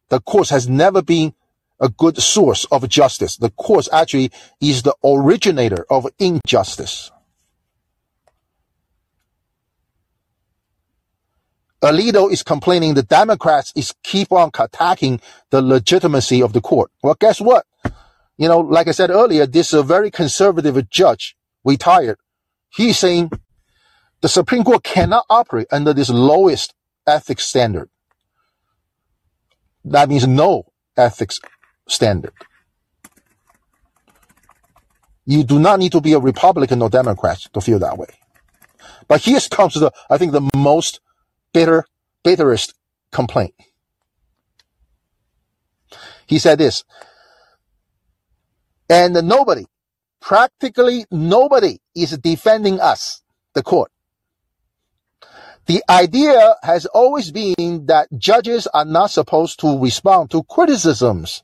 The 0.10 0.20
courts 0.22 0.50
has 0.50 0.68
never 0.70 1.02
been 1.02 1.34
a 1.80 1.90
good 1.90 2.18
source 2.18 2.66
of 2.66 2.88
justice. 2.90 3.38
The 3.38 3.52
courts 3.52 3.90
actually 3.92 4.32
is 4.62 4.84
the 4.84 4.96
originator 5.04 5.86
of 5.90 6.08
injustice. 6.18 7.12
Alito 11.82 12.32
is 12.32 12.42
complaining 12.42 12.96
the 12.96 13.04
Democrats 13.04 13.72
is 13.76 13.94
keep 14.04 14.32
on 14.32 14.50
attacking 14.58 15.22
the 15.52 15.62
legitimacy 15.62 16.42
of 16.42 16.54
the 16.54 16.62
court. 16.62 16.92
Well, 17.04 17.16
guess 17.20 17.40
what? 17.40 17.68
You 18.38 18.48
know, 18.48 18.60
like 18.60 18.88
I 18.88 18.92
said 18.92 19.12
earlier, 19.12 19.46
this 19.46 19.68
is 19.68 19.74
a 19.80 19.84
very 19.84 20.10
conservative 20.10 20.90
judge, 20.90 21.36
retired. 21.64 22.18
He's 22.70 22.98
saying 22.98 23.32
the 24.22 24.28
Supreme 24.28 24.64
Court 24.64 24.84
cannot 24.84 25.26
operate 25.30 25.68
under 25.72 25.94
this 25.94 26.10
lowest 26.10 26.74
ethics 27.06 27.46
standard. 27.46 27.90
That 29.92 30.10
means 30.10 30.28
no 30.28 30.66
ethics 30.96 31.40
standard. 31.88 32.34
You 35.26 35.44
do 35.44 35.60
not 35.60 35.80
need 35.80 35.92
to 35.92 36.02
be 36.02 36.14
a 36.14 36.20
Republican 36.20 36.82
or 36.82 36.90
Democrat 36.90 37.40
to 37.54 37.62
feel 37.62 37.80
that 37.80 37.98
way. 37.98 38.08
But 39.08 39.22
here 39.22 39.40
comes 39.50 39.74
the, 39.76 39.92
I 40.10 40.18
think, 40.18 40.32
the 40.32 40.50
most 40.56 41.00
bitter, 41.54 41.86
bitterest 42.24 42.74
complaint. 43.12 43.54
He 46.26 46.40
said 46.40 46.58
this, 46.58 46.84
and 48.90 49.14
nobody, 49.28 49.66
practically 50.22 51.06
nobody 51.10 51.80
is 51.96 52.18
defending 52.18 52.80
us, 52.80 53.22
the 53.54 53.64
court. 53.64 53.92
The 55.68 55.84
idea 55.90 56.56
has 56.64 56.86
always 56.86 57.32
been 57.32 57.88
that 57.88 58.08
judges 58.18 58.68
are 58.68 58.86
not 58.86 59.12
supposed 59.12 59.60
to 59.60 59.78
respond 59.78 60.32
to 60.32 60.44
criticisms. 60.44 61.44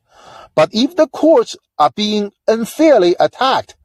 But 0.55 0.69
if 0.71 0.95
the 0.95 1.07
courts 1.07 1.57
are 1.77 1.91
being 1.93 2.31
unfairly 2.47 3.17
attacked, 3.19 3.75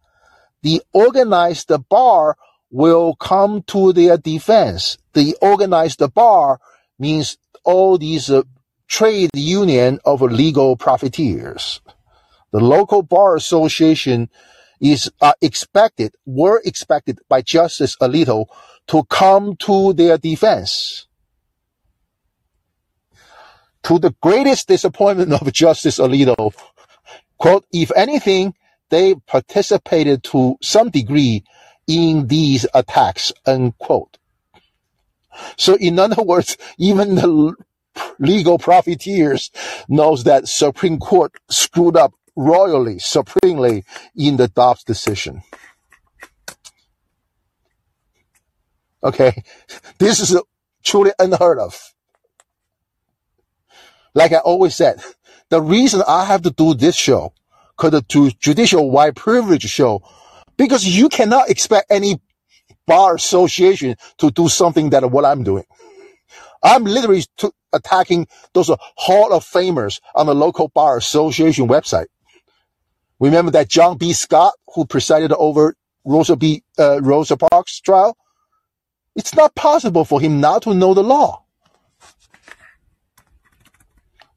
the 0.62 0.80
organized 0.92 1.72
bar 1.88 2.36
will 2.70 3.16
come 3.16 3.62
to 3.62 3.92
their 3.92 4.16
defense. 4.16 4.96
The 5.12 5.36
organized 5.42 6.02
bar 6.14 6.60
means 7.00 7.36
all 7.64 7.98
these 7.98 8.30
uh, 8.30 8.42
trade 8.86 9.30
union 9.34 9.98
of 10.04 10.22
legal 10.22 10.76
profiteers. 10.76 11.80
The 12.52 12.60
local 12.60 13.02
bar 13.02 13.34
association 13.34 14.30
is 14.80 15.10
uh, 15.20 15.32
expected, 15.40 16.14
were 16.26 16.60
expected 16.64 17.18
by 17.28 17.42
Justice 17.42 17.96
Alito 17.96 18.46
to 18.88 19.04
come 19.04 19.56
to 19.56 19.92
their 19.92 20.18
defense. 20.18 21.06
To 23.84 23.98
the 23.98 24.14
greatest 24.20 24.68
disappointment 24.68 25.32
of 25.32 25.52
Justice 25.52 25.98
Alito, 25.98 26.52
quote, 27.38 27.64
if 27.72 27.90
anything, 27.96 28.54
they 28.90 29.14
participated 29.14 30.24
to 30.24 30.56
some 30.62 30.90
degree 30.90 31.44
in 31.86 32.26
these 32.26 32.66
attacks, 32.74 33.32
unquote. 33.46 34.18
So 35.56 35.76
in 35.76 35.98
other 35.98 36.22
words, 36.22 36.56
even 36.78 37.14
the 37.14 37.54
legal 38.18 38.58
profiteers 38.58 39.50
knows 39.88 40.24
that 40.24 40.48
Supreme 40.48 40.98
Court 40.98 41.32
screwed 41.48 41.96
up 41.96 42.12
royally, 42.38 43.00
supremely 43.00 43.84
in 44.16 44.36
the 44.36 44.48
Dobbs 44.48 44.84
decision. 44.84 45.42
Okay. 49.02 49.42
This 49.98 50.20
is 50.20 50.40
truly 50.84 51.10
unheard 51.18 51.58
of. 51.58 51.76
Like 54.14 54.32
I 54.32 54.38
always 54.38 54.76
said, 54.76 55.02
the 55.50 55.60
reason 55.60 56.02
I 56.06 56.24
have 56.24 56.42
to 56.42 56.50
do 56.50 56.74
this 56.74 56.96
show, 56.96 57.32
called 57.76 57.94
the 57.94 58.34
Judicial 58.40 58.90
White 58.90 59.16
Privilege 59.16 59.64
Show, 59.64 60.02
because 60.56 60.84
you 60.86 61.08
cannot 61.08 61.50
expect 61.50 61.90
any 61.90 62.20
bar 62.86 63.16
association 63.16 63.96
to 64.18 64.30
do 64.30 64.48
something 64.48 64.90
that 64.90 65.10
what 65.10 65.24
I'm 65.24 65.42
doing. 65.42 65.64
I'm 66.62 66.84
literally 66.84 67.24
attacking 67.72 68.28
those 68.54 68.70
Hall 68.96 69.32
of 69.32 69.44
Famers 69.44 70.00
on 70.14 70.26
the 70.26 70.34
local 70.34 70.68
bar 70.68 70.96
association 70.96 71.68
website. 71.68 72.06
Remember 73.20 73.50
that 73.52 73.68
John 73.68 73.96
B. 73.96 74.12
Scott, 74.12 74.54
who 74.74 74.86
presided 74.86 75.32
over 75.32 75.76
Rosa 76.04 76.36
B. 76.36 76.62
Uh, 76.78 77.00
Rosa 77.02 77.36
Parks 77.36 77.80
trial? 77.80 78.16
It's 79.16 79.34
not 79.34 79.54
possible 79.54 80.04
for 80.04 80.20
him 80.20 80.40
not 80.40 80.62
to 80.62 80.74
know 80.74 80.94
the 80.94 81.02
law. 81.02 81.44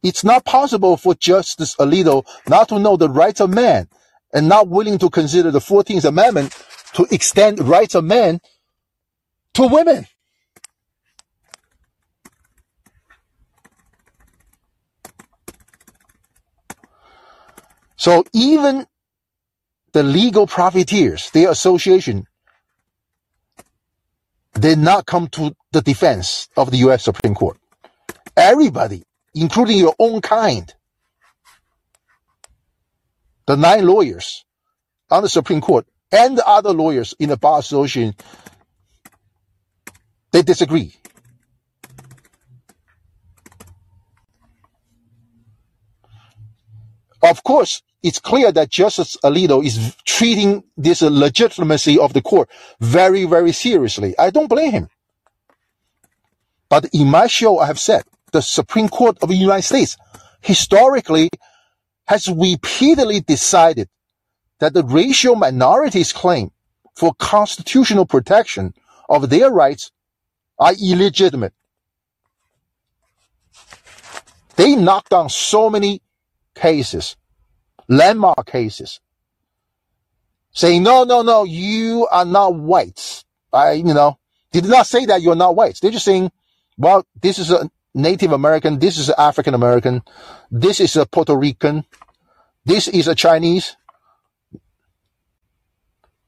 It's 0.04 0.24
not 0.24 0.46
possible 0.46 0.98
for 0.98 1.14
Justice 1.14 1.76
Alito 1.76 2.26
not 2.50 2.70
to 2.70 2.80
know 2.80 2.98
the 2.98 3.10
rights 3.10 3.40
of 3.40 3.52
man 3.52 3.88
and 4.34 4.50
not 4.50 4.68
willing 4.68 4.98
to 4.98 5.10
consider 5.10 5.52
the 5.52 5.60
14th 5.60 6.06
Amendment 6.06 6.56
to 6.94 7.06
extend 7.12 7.60
rights 7.60 7.94
of 7.94 8.04
men 8.04 8.40
to 9.54 9.68
women. 9.68 10.08
So 18.02 18.24
even 18.34 18.88
the 19.93 20.02
legal 20.02 20.47
profiteers, 20.47 21.30
their 21.30 21.52
association, 21.52 22.26
did 24.60 24.80
not 24.80 25.06
come 25.06 25.28
to 25.28 25.56
the 25.72 25.82
defense 25.82 26.49
of 26.58 26.72
the 26.72 26.78
U.S. 26.78 27.04
Supreme 27.04 27.36
Court. 27.36 27.60
Everybody, 28.36 29.04
including 29.36 29.78
your 29.78 29.93
own 29.99 30.20
kind, 30.22 30.74
the 33.45 33.56
nine 33.56 33.86
lawyers 33.86 34.43
on 35.12 35.22
the 35.22 35.30
Supreme 35.30 35.62
Court 35.62 35.86
and 36.12 36.36
the 36.36 36.47
other 36.47 36.72
lawyers 36.74 37.14
in 37.20 37.30
the 37.30 37.38
Bar 37.38 37.60
Association, 37.60 38.16
they 40.32 40.41
disagree. 40.41 40.95
Of 47.22 47.43
course, 47.43 47.84
it's 48.04 48.20
clear 48.20 48.52
that 48.52 48.70
Justice 48.70 49.18
Alito 49.24 49.64
is 49.64 49.95
treating 50.06 50.64
this 50.76 51.02
legitimacy 51.02 51.99
of 51.99 52.14
the 52.14 52.22
court 52.22 52.49
very, 52.80 53.26
very 53.26 53.52
seriously. 53.52 54.16
I 54.18 54.32
don't 54.32 54.47
blame 54.47 54.72
him. 54.72 54.89
But 56.70 56.86
in 56.93 57.08
my 57.08 57.28
show, 57.28 57.60
I 57.60 57.68
have 57.68 57.80
said 57.80 58.04
the 58.32 58.41
Supreme 58.41 58.89
Court 58.89 59.18
of 59.22 59.30
the 59.30 59.36
United 59.36 59.64
States 59.64 59.97
historically 60.41 61.30
has 62.08 62.28
repeatedly 62.28 63.22
decided 63.22 63.89
that 64.60 64.74
the 64.74 64.84
racial 64.84 65.36
minorities' 65.36 66.14
claim 66.14 66.52
for 66.95 67.14
constitutional 67.16 68.06
protection 68.06 68.74
of 69.10 69.30
their 69.30 69.52
rights 69.52 69.91
are 70.58 70.74
illegitimate. 70.74 71.54
They 74.56 74.76
knocked 74.76 75.10
down 75.10 75.30
so 75.30 75.70
many 75.70 76.02
cases 76.56 77.16
landmark 77.92 78.46
cases 78.48 79.02
saying, 80.54 80.82
no, 80.82 81.04
no, 81.04 81.22
no, 81.22 81.44
you 81.44 82.08
are 82.10 82.26
not 82.26 82.56
white. 82.56 83.24
I, 83.54 83.74
you 83.74 83.94
know, 83.94 84.18
they 84.52 84.62
did 84.62 84.70
not 84.70 84.88
say 84.88 85.06
that 85.06 85.22
you're 85.22 85.36
not 85.36 85.56
white. 85.56 85.78
They're 85.82 85.92
just 85.92 86.06
saying, 86.06 86.32
well, 86.78 87.06
this 87.22 87.38
is 87.38 87.52
a 87.52 87.70
Native 87.94 88.32
American. 88.32 88.80
This 88.80 88.98
is 88.98 89.10
an 89.10 89.16
African 89.18 89.54
American. 89.54 90.02
This 90.50 90.80
is 90.80 90.96
a 90.96 91.06
Puerto 91.06 91.36
Rican. 91.36 91.84
This 92.66 92.88
is 92.88 93.08
a 93.08 93.16
Chinese. 93.16 93.76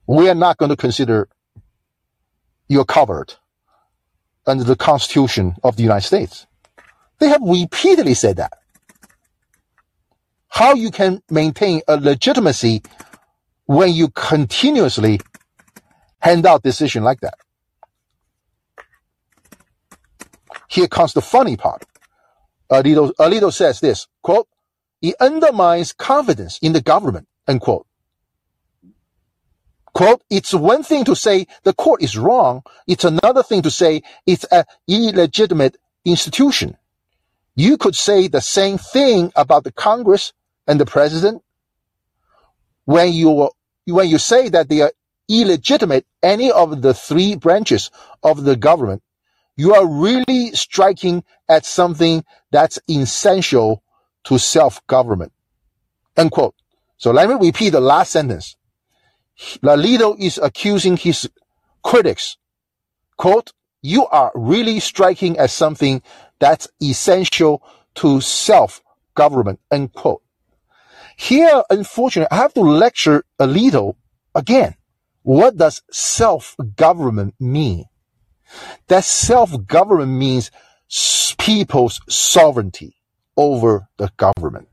We 0.05 0.29
are 0.29 0.35
not 0.35 0.57
going 0.57 0.69
to 0.69 0.75
consider 0.75 1.29
you're 2.67 2.85
covered 2.85 3.35
under 4.45 4.65
the 4.65 4.75
Constitution 4.75 5.55
of 5.63 5.77
the 5.77 5.83
United 5.83 6.05
States. 6.05 6.45
They 7.19 7.29
have 7.29 7.41
repeatedly 7.41 8.15
said 8.15 8.37
that 8.37 8.51
how 10.53 10.75
you 10.75 10.91
can 10.91 11.19
maintain 11.31 11.81
a 11.87 11.97
legitimacy 11.97 12.83
when 13.65 13.91
you 13.91 14.07
continuously 14.09 15.19
hand 16.19 16.45
out 16.45 16.61
decision 16.61 17.03
like 17.03 17.21
that. 17.21 17.33
Here 20.69 20.87
comes 20.87 21.13
the 21.13 21.23
funny 21.23 21.57
part. 21.57 21.83
Alito, 22.71 23.11
Alito 23.15 23.51
says 23.51 23.79
this, 23.79 24.07
quote, 24.21 24.47
it 25.01 25.15
undermines 25.19 25.91
confidence 25.91 26.59
in 26.61 26.73
the 26.73 26.81
government, 26.81 27.27
unquote. 27.47 27.87
Quote, 29.95 30.21
it's 30.29 30.53
one 30.53 30.83
thing 30.83 31.03
to 31.05 31.15
say 31.15 31.47
the 31.63 31.73
court 31.73 32.03
is 32.03 32.15
wrong. 32.15 32.61
It's 32.87 33.05
another 33.05 33.41
thing 33.41 33.63
to 33.63 33.71
say 33.71 34.03
it's 34.27 34.43
an 34.45 34.65
illegitimate 34.87 35.77
institution. 36.05 36.77
You 37.55 37.77
could 37.77 37.95
say 37.95 38.27
the 38.27 38.41
same 38.41 38.77
thing 38.77 39.31
about 39.35 39.63
the 39.63 39.71
Congress 39.71 40.31
and 40.67 40.79
the 40.79 40.85
president. 40.85 41.43
When 42.85 43.13
you, 43.13 43.49
when 43.87 44.09
you 44.09 44.17
say 44.17 44.49
that 44.49 44.69
they 44.69 44.81
are 44.81 44.91
illegitimate, 45.29 46.05
any 46.21 46.51
of 46.51 46.81
the 46.81 46.93
three 46.93 47.35
branches 47.35 47.91
of 48.21 48.43
the 48.43 48.55
government, 48.55 49.03
you 49.55 49.73
are 49.73 49.87
really 49.87 50.51
striking 50.51 51.23
at 51.47 51.65
something 51.65 52.23
that's 52.51 52.79
essential 52.89 53.83
to 54.25 54.37
self-government. 54.37 55.31
Unquote. 56.17 56.55
So 56.97 57.11
let 57.11 57.29
me 57.29 57.35
repeat 57.35 57.71
the 57.71 57.79
last 57.79 58.11
sentence. 58.11 58.55
Alito 59.63 60.19
is 60.19 60.37
accusing 60.37 60.97
his 60.97 61.29
critics, 61.83 62.37
quote, 63.17 63.51
you 63.81 64.05
are 64.07 64.31
really 64.33 64.79
striking 64.79 65.37
at 65.37 65.49
something 65.49 66.01
that's 66.39 66.67
essential 66.81 67.61
to 67.95 68.21
self-government, 68.21 69.59
unquote. 69.69 70.21
Here, 71.15 71.63
unfortunately, 71.69 72.31
I 72.31 72.41
have 72.41 72.53
to 72.55 72.61
lecture 72.61 73.23
Alito 73.39 73.95
again. 74.35 74.75
What 75.21 75.57
does 75.57 75.81
self-government 75.91 77.35
mean? 77.39 77.85
That 78.87 79.03
self-government 79.03 80.11
means 80.11 80.51
people's 81.37 82.01
sovereignty 82.09 82.97
over 83.37 83.87
the 83.97 84.11
government. 84.17 84.67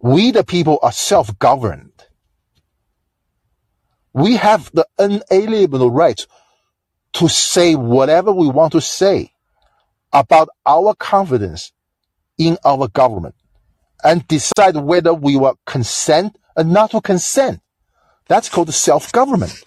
We 0.00 0.30
the 0.30 0.44
people 0.44 0.78
are 0.82 0.92
self-governed. 0.92 1.92
We 4.12 4.36
have 4.36 4.70
the 4.72 4.86
unalienable 4.98 5.90
right 5.90 6.24
to 7.14 7.28
say 7.28 7.74
whatever 7.74 8.32
we 8.32 8.48
want 8.48 8.72
to 8.72 8.80
say 8.80 9.32
about 10.12 10.48
our 10.64 10.94
confidence 10.94 11.72
in 12.38 12.56
our 12.64 12.88
government 12.88 13.34
and 14.04 14.26
decide 14.28 14.76
whether 14.76 15.12
we 15.12 15.36
will 15.36 15.58
consent 15.66 16.36
or 16.56 16.64
not 16.64 16.92
to 16.92 17.00
consent. 17.00 17.60
That's 18.28 18.48
called 18.48 18.72
self-government. 18.72 19.62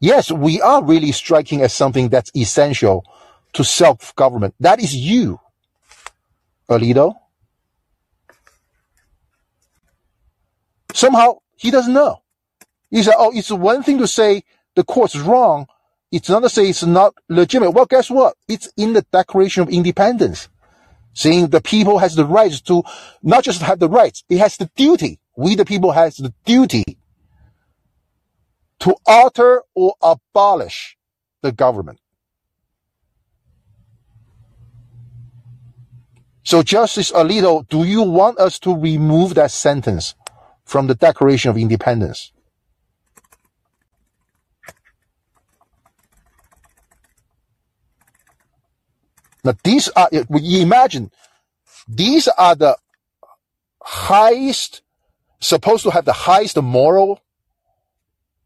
Yes, 0.00 0.30
we 0.30 0.60
are 0.60 0.82
really 0.82 1.12
striking 1.12 1.62
at 1.62 1.70
something 1.70 2.08
that's 2.08 2.30
essential 2.34 3.04
to 3.52 3.64
self-government. 3.64 4.54
That 4.60 4.80
is 4.80 4.94
you, 4.94 5.40
Alito. 6.68 7.14
Somehow 10.94 11.38
he 11.56 11.70
doesn't 11.70 11.92
know. 11.92 12.22
He 12.90 13.02
said, 13.02 13.14
oh, 13.16 13.30
it's 13.34 13.50
one 13.50 13.82
thing 13.82 13.98
to 13.98 14.08
say 14.08 14.42
the 14.74 14.84
court's 14.84 15.16
wrong. 15.16 15.66
It's 16.10 16.28
another 16.28 16.48
to 16.48 16.54
say 16.54 16.68
it's 16.68 16.82
not 16.82 17.14
legitimate. 17.28 17.70
Well, 17.70 17.86
guess 17.86 18.10
what? 18.10 18.36
It's 18.48 18.72
in 18.76 18.94
the 18.94 19.06
Declaration 19.12 19.62
of 19.62 19.68
Independence 19.68 20.48
saying 21.20 21.48
the 21.48 21.60
people 21.60 21.98
has 21.98 22.14
the 22.14 22.24
rights 22.24 22.62
to 22.62 22.82
not 23.22 23.44
just 23.44 23.60
have 23.60 23.78
the 23.78 23.88
rights, 23.88 24.24
it 24.30 24.38
has 24.38 24.56
the 24.56 24.70
duty. 24.74 25.20
We 25.36 25.54
the 25.54 25.66
people 25.66 25.92
has 25.92 26.16
the 26.16 26.32
duty 26.46 26.84
to 28.80 28.96
alter 29.06 29.62
or 29.74 29.94
abolish 30.00 30.96
the 31.42 31.52
government. 31.52 32.00
So 36.42 36.62
Justice 36.62 37.12
Alito, 37.12 37.68
do 37.68 37.84
you 37.84 38.02
want 38.02 38.38
us 38.38 38.58
to 38.60 38.74
remove 38.74 39.34
that 39.34 39.50
sentence 39.50 40.14
from 40.64 40.86
the 40.86 40.94
Declaration 40.94 41.50
of 41.50 41.58
Independence? 41.58 42.32
Now 49.44 49.54
these 49.64 49.88
are, 49.90 50.08
you 50.12 50.62
imagine, 50.62 51.10
these 51.88 52.28
are 52.28 52.54
the 52.54 52.76
highest, 53.82 54.82
supposed 55.40 55.82
to 55.84 55.90
have 55.90 56.04
the 56.04 56.12
highest 56.12 56.60
moral, 56.60 57.20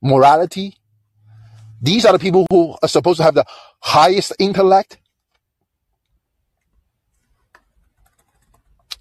morality. 0.01 0.77
These 1.83 2.05
are 2.05 2.13
the 2.13 2.19
people 2.19 2.47
who 2.51 2.77
are 2.83 2.89
supposed 2.89 3.19
to 3.19 3.25
have 3.25 3.35
the 3.35 3.45
highest 3.81 4.33
intellect. 4.39 4.99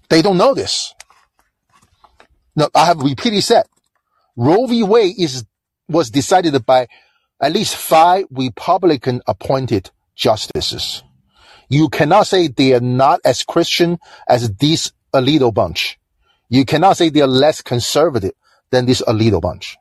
They 0.08 0.22
don't 0.22 0.36
know 0.36 0.54
this. 0.54 0.94
Now, 2.56 2.68
I 2.74 2.86
have 2.86 2.98
repeatedly 2.98 3.40
said, 3.40 3.64
Roe 4.36 4.66
v. 4.66 4.82
Wade 4.82 5.14
is, 5.18 5.44
was 5.88 6.10
decided 6.10 6.64
by 6.66 6.88
at 7.40 7.52
least 7.52 7.76
five 7.76 8.26
Republican 8.30 9.22
appointed 9.26 9.90
justices. 10.14 11.02
You 11.68 11.88
cannot 11.88 12.26
say 12.26 12.48
they 12.48 12.74
are 12.74 12.80
not 12.80 13.20
as 13.24 13.42
Christian 13.42 13.98
as 14.28 14.50
this 14.52 14.92
Alito 15.14 15.52
bunch. 15.52 15.98
You 16.48 16.64
cannot 16.64 16.96
say 16.96 17.08
they 17.08 17.20
are 17.22 17.26
less 17.26 17.62
conservative 17.62 18.32
than 18.70 18.86
this 18.86 19.02
Alito 19.02 19.40
bunch. 19.40 19.76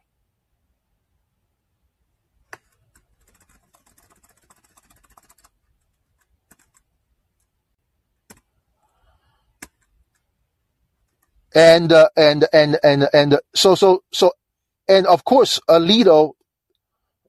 And, 11.55 11.91
uh, 11.93 12.09
and, 12.17 12.45
and, 12.51 12.79
and, 12.83 13.07
and 13.13 13.39
so, 13.53 13.75
so, 13.75 14.03
so, 14.11 14.31
and 14.87 15.05
of 15.05 15.23
course, 15.23 15.59
Alito, 15.69 16.33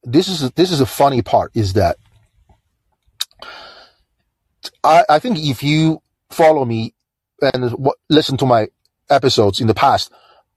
this 0.03 0.29
is, 0.29 0.51
this 0.53 0.71
is 0.71 0.81
a 0.81 0.87
funny 0.87 1.21
part 1.21 1.51
is 1.55 1.75
that 1.75 1.99
I, 4.85 5.05
I 5.09 5.19
think 5.19 5.39
if 5.39 5.63
you 5.63 6.03
follow 6.31 6.65
me 6.65 6.95
and 7.41 7.71
w- 7.71 7.93
listen 8.11 8.37
to 8.39 8.47
my 8.47 8.69
episodes 9.11 9.61
in 9.61 9.67
the 9.67 9.75
past, 9.75 10.13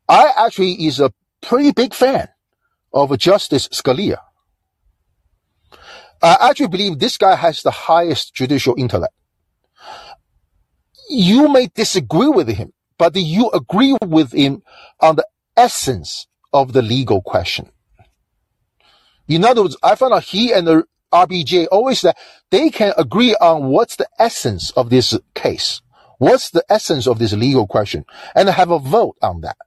I 0.08 0.32
actually 0.38 0.86
is 0.86 1.00
a 1.00 1.14
pretty 1.42 1.72
big 1.72 1.94
fan 1.94 2.28
of 2.94 3.18
Justice 3.18 3.68
Scalia. 3.70 4.18
I 6.22 6.50
actually 6.50 6.68
believe 6.68 7.00
this 7.00 7.18
guy 7.18 7.36
has 7.36 7.62
the 7.62 7.72
highest 7.72 8.34
judicial 8.34 8.76
intellect. 8.78 9.14
You 11.10 11.48
may 11.48 11.68
disagree 11.74 12.28
with 12.28 12.50
him, 12.50 12.74
but 12.98 13.16
you 13.16 13.50
agree 13.52 13.96
with 14.04 14.34
him 14.34 14.62
on 15.00 15.16
the 15.16 15.28
essence 15.56 16.28
of 16.52 16.74
the 16.74 16.82
legal 16.82 17.22
question. 17.22 17.72
In 19.28 19.46
other 19.46 19.62
words, 19.62 19.78
I 19.84 19.96
found 19.96 20.14
out 20.14 20.24
he 20.24 20.52
and 20.52 20.68
the 20.68 20.84
RBG 21.14 21.68
always 21.72 22.02
that 22.02 22.18
they 22.52 22.70
can 22.70 22.94
agree 22.98 23.36
on 23.36 23.68
what's 23.68 23.96
the 23.96 24.08
essence 24.20 24.72
of 24.72 24.90
this 24.90 25.18
case. 25.34 25.82
What's 26.18 26.50
the 26.50 26.64
essence 26.70 27.08
of 27.08 27.20
this 27.20 27.34
legal 27.34 27.68
question 27.68 28.06
and 28.36 28.50
have 28.50 28.72
a 28.72 28.80
vote 28.80 29.18
on 29.22 29.42
that. 29.42 29.58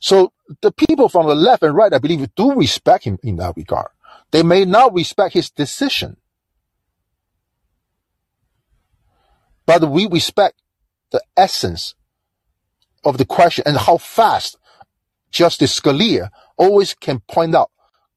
So 0.00 0.32
the 0.62 0.72
people 0.72 1.08
from 1.08 1.26
the 1.26 1.34
left 1.34 1.62
and 1.62 1.74
right, 1.74 1.92
I 1.92 1.98
believe, 1.98 2.34
do 2.34 2.54
respect 2.54 3.04
him 3.04 3.18
in 3.22 3.36
that 3.36 3.56
regard. 3.56 3.88
They 4.30 4.42
may 4.42 4.64
not 4.64 4.94
respect 4.94 5.34
his 5.34 5.50
decision, 5.50 6.16
but 9.66 9.88
we 9.90 10.06
respect 10.06 10.60
the 11.10 11.22
essence 11.36 11.94
of 13.04 13.18
the 13.18 13.24
question 13.26 13.64
and 13.66 13.76
how 13.76 13.98
fast 13.98 14.56
Justice 15.30 15.78
Scalia 15.78 16.30
always 16.56 16.94
can 16.94 17.20
point 17.20 17.54
out, 17.54 17.70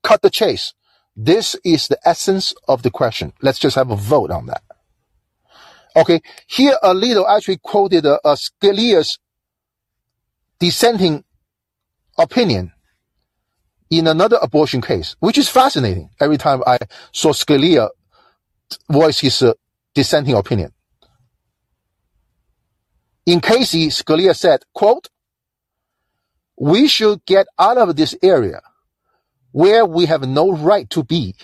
cut 0.04 0.22
the 0.22 0.30
chase, 0.30 0.74
this 1.16 1.56
is 1.64 1.88
the 1.88 2.00
essence 2.06 2.54
of 2.68 2.82
the 2.84 2.90
question. 2.90 3.34
Let's 3.42 3.60
just 3.60 3.76
have 3.76 3.92
a 3.92 3.96
vote 3.96 4.32
on 4.32 4.48
that. 4.48 4.64
Okay, 5.96 6.22
here 6.48 6.76
a 6.82 6.94
Alito 6.94 7.24
actually 7.30 7.58
quoted 7.58 8.06
a, 8.06 8.20
a 8.28 8.36
Scalia's 8.36 9.20
dissenting 10.60 11.24
opinion 12.18 12.72
in 13.90 14.08
another 14.08 14.38
abortion 14.42 14.82
case, 14.82 15.16
which 15.20 15.38
is 15.38 15.50
fascinating. 15.50 16.10
Every 16.20 16.38
time 16.38 16.64
I 16.66 16.80
saw 17.12 17.32
Scalia 17.32 17.90
voice 18.90 19.20
his 19.20 19.42
uh, 19.44 19.54
dissenting 19.94 20.36
opinion. 20.36 20.74
In 23.26 23.40
Casey, 23.40 23.88
Scalia 23.88 24.36
said, 24.36 24.62
quote, 24.74 25.10
we 26.60 26.88
should 26.88 27.24
get 27.26 27.46
out 27.60 27.78
of 27.78 27.96
this 27.96 28.16
area 28.24 28.62
where 29.54 29.86
we 29.86 30.08
have 30.08 30.28
no 30.28 30.52
right 30.52 30.90
to 30.90 31.04
be 31.04 31.36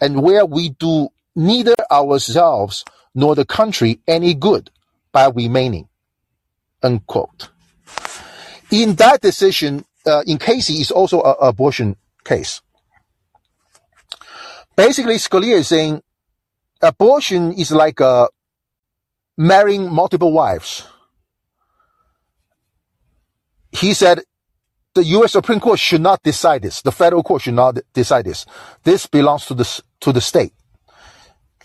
and 0.00 0.22
where 0.22 0.44
we 0.44 0.68
do 0.68 1.08
neither 1.34 1.74
ourselves 1.90 2.84
nor 3.14 3.34
the 3.34 3.46
country 3.46 4.00
any 4.06 4.34
good 4.34 4.70
by 5.12 5.28
remaining. 5.28 5.88
Unquote. 6.82 7.48
In 8.70 8.96
that 8.96 9.22
decision, 9.22 9.84
uh, 10.04 10.22
in 10.26 10.38
Casey 10.38 10.74
is 10.74 10.90
also 10.90 11.22
an 11.22 11.36
abortion 11.40 11.96
case. 12.24 12.60
Basically, 14.74 15.14
Scalia 15.14 15.56
is 15.56 15.68
saying 15.68 16.02
abortion 16.82 17.52
is 17.52 17.70
like 17.70 18.00
a 18.00 18.28
marrying 19.38 19.90
multiple 19.90 20.32
wives. 20.32 20.86
He 23.70 23.94
said 23.94 24.22
the 24.96 25.04
U.S. 25.04 25.32
Supreme 25.32 25.60
Court 25.60 25.78
should 25.78 26.00
not 26.00 26.22
decide 26.24 26.62
this. 26.62 26.82
The 26.82 26.92
federal 26.92 27.22
court 27.22 27.42
should 27.42 27.54
not 27.54 27.78
decide 27.94 28.24
this. 28.26 28.46
This 28.82 29.06
belongs 29.06 29.46
to 29.46 29.54
the 29.54 29.82
to 30.00 30.12
the 30.12 30.20
state. 30.20 30.52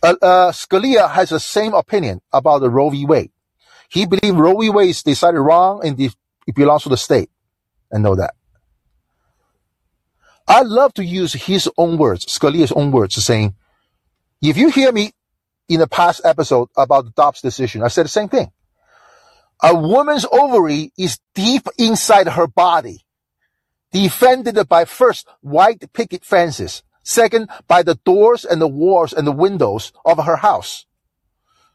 Uh, 0.03 0.15
uh, 0.21 0.51
Scalia 0.51 1.09
has 1.09 1.29
the 1.29 1.39
same 1.39 1.73
opinion 1.73 2.21
about 2.33 2.59
the 2.59 2.69
Roe 2.69 2.89
v. 2.89 3.05
Wade. 3.05 3.31
He 3.89 4.05
believes 4.05 4.35
Roe 4.35 4.57
v. 4.59 4.69
Wade 4.69 4.89
is 4.89 5.03
decided 5.03 5.39
wrong 5.39 5.85
and 5.85 5.99
it 5.99 6.15
belongs 6.55 6.83
to 6.83 6.89
the 6.89 6.97
state. 6.97 7.29
And 7.91 8.03
know 8.03 8.15
that. 8.15 8.35
I 10.47 10.61
love 10.63 10.93
to 10.95 11.03
use 11.03 11.33
his 11.33 11.69
own 11.77 11.97
words, 11.97 12.25
Scalia's 12.25 12.71
own 12.71 12.91
words, 12.91 13.15
saying, 13.23 13.55
if 14.41 14.57
you 14.57 14.69
hear 14.69 14.91
me 14.91 15.11
in 15.69 15.79
the 15.79 15.87
past 15.87 16.21
episode 16.25 16.69
about 16.75 17.05
the 17.05 17.11
Dobbs 17.11 17.41
decision, 17.41 17.83
I 17.83 17.89
said 17.89 18.05
the 18.05 18.09
same 18.09 18.29
thing. 18.29 18.51
A 19.63 19.75
woman's 19.75 20.25
ovary 20.31 20.91
is 20.97 21.19
deep 21.35 21.67
inside 21.77 22.27
her 22.27 22.47
body, 22.47 23.05
defended 23.91 24.67
by 24.67 24.85
first 24.85 25.27
white 25.41 25.91
picket 25.93 26.23
fences, 26.25 26.83
second 27.03 27.49
by 27.67 27.83
the 27.83 27.95
doors 28.05 28.45
and 28.45 28.61
the 28.61 28.67
walls 28.67 29.13
and 29.13 29.27
the 29.27 29.31
windows 29.31 29.91
of 30.05 30.23
her 30.23 30.37
house, 30.37 30.85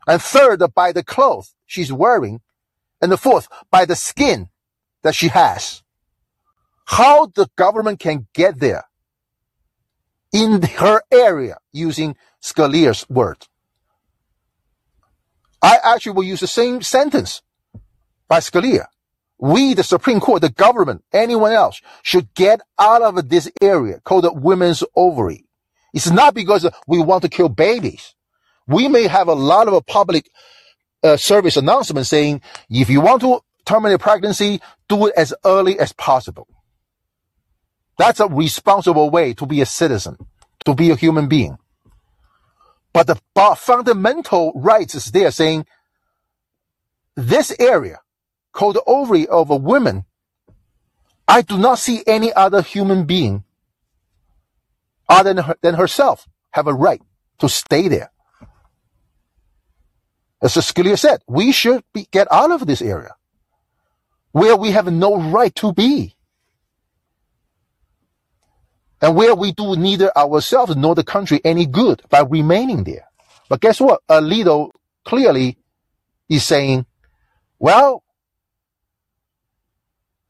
and 0.07 0.21
third 0.23 0.63
by 0.75 0.93
the 0.93 1.05
clothes 1.05 1.55
she's 1.67 1.93
wearing, 1.93 2.41
and 3.01 3.13
the 3.13 3.17
fourth 3.17 3.49
by 3.71 3.85
the 3.85 3.97
skin 3.97 4.49
that 5.03 5.15
she 5.15 5.29
has. 5.29 5.83
How 6.87 7.27
the 7.27 7.49
government 7.57 7.99
can 7.99 8.29
get 8.33 8.61
there 8.61 8.85
in 10.33 10.63
her 10.63 11.03
area 11.11 11.59
using 11.73 12.17
Scalia's 12.43 13.09
word. 13.09 13.47
I 15.63 15.79
actually 15.83 16.13
will 16.13 16.25
use 16.25 16.41
the 16.41 16.47
same 16.47 16.83
sentence 16.83 17.43
by 18.29 18.41
Scalia. 18.41 18.87
We, 19.39 19.75
the 19.75 19.85
Supreme 19.85 20.21
Court, 20.21 20.41
the 20.43 20.51
government, 20.51 21.05
anyone 21.13 21.53
else 21.53 21.83
should 22.03 22.33
get 22.35 22.61
out 22.79 23.03
of 23.03 23.29
this 23.29 23.51
area 23.61 24.01
called 24.01 24.25
the 24.25 24.33
women's 24.33 24.83
ovary. 24.95 25.47
It's 25.93 26.11
not 26.11 26.35
because 26.35 26.69
we 26.87 27.03
want 27.03 27.23
to 27.23 27.29
kill 27.29 27.49
babies. 27.49 28.15
We 28.67 28.89
may 28.89 29.07
have 29.07 29.29
a 29.29 29.35
lot 29.35 29.69
of 29.69 29.75
a 29.75 29.83
public 29.83 30.31
uh, 31.03 31.17
service 31.17 31.57
announcement 31.57 32.07
saying, 32.07 32.43
if 32.71 32.91
you 32.91 33.01
want 33.01 33.21
to 33.23 33.41
terminate 33.65 34.01
pregnancy, 34.01 34.61
do 34.89 35.07
it 35.07 35.15
as 35.17 35.35
early 35.45 35.79
as 35.79 35.93
possible. 35.93 36.49
That's 37.99 38.21
a 38.21 38.29
responsible 38.29 39.11
way 39.11 39.35
to 39.35 39.47
be 39.47 39.61
a 39.61 39.67
citizen, 39.67 40.17
to 40.65 40.75
be 40.75 40.91
a 40.91 40.97
human 40.97 41.29
being. 41.29 41.59
But 42.93 43.07
the 43.07 43.21
fundamental 43.57 44.53
rights 44.55 44.95
is 44.95 45.07
there 45.07 45.31
saying 45.31 45.67
this 47.15 47.55
area 47.59 48.01
called 48.57 48.75
the 48.75 48.83
ovary 48.87 49.29
of 49.29 49.51
a 49.51 49.57
woman, 49.57 50.05
I 51.29 51.43
do 51.43 51.59
not 51.59 51.79
see 51.79 52.03
any 52.07 52.33
other 52.33 52.63
human 52.63 53.05
being 53.05 53.45
other 55.09 55.35
than, 55.35 55.45
her, 55.45 55.57
than 55.63 55.75
herself 55.75 56.27
have 56.51 56.67
a 56.67 56.75
right 56.75 57.03
to 57.39 57.49
stay 57.49 57.89
there. 57.89 58.11
As 60.43 60.55
Scalia 60.55 60.99
said, 60.99 61.23
we 61.29 61.53
should 61.53 61.85
be, 61.93 62.09
get 62.11 62.27
out 62.33 62.51
of 62.51 62.67
this 62.67 62.83
area 62.83 63.15
where 64.33 64.57
we 64.57 64.71
have 64.71 64.87
no 64.93 65.31
right 65.31 65.55
to 65.57 65.73
be 65.73 66.15
and 69.01 69.15
where 69.15 69.35
we 69.35 69.53
do 69.53 69.77
neither 69.77 70.17
ourselves 70.17 70.77
nor 70.77 70.95
the 70.95 71.05
country 71.05 71.41
any 71.45 71.67
good 71.67 72.03
by 72.09 72.21
remaining 72.21 72.85
there. 72.85 73.07
But 73.49 73.61
guess 73.61 73.81
what? 73.81 74.01
Alito 74.09 74.71
clearly 75.05 75.59
is 76.29 76.45
saying, 76.45 76.87
well, 77.59 78.03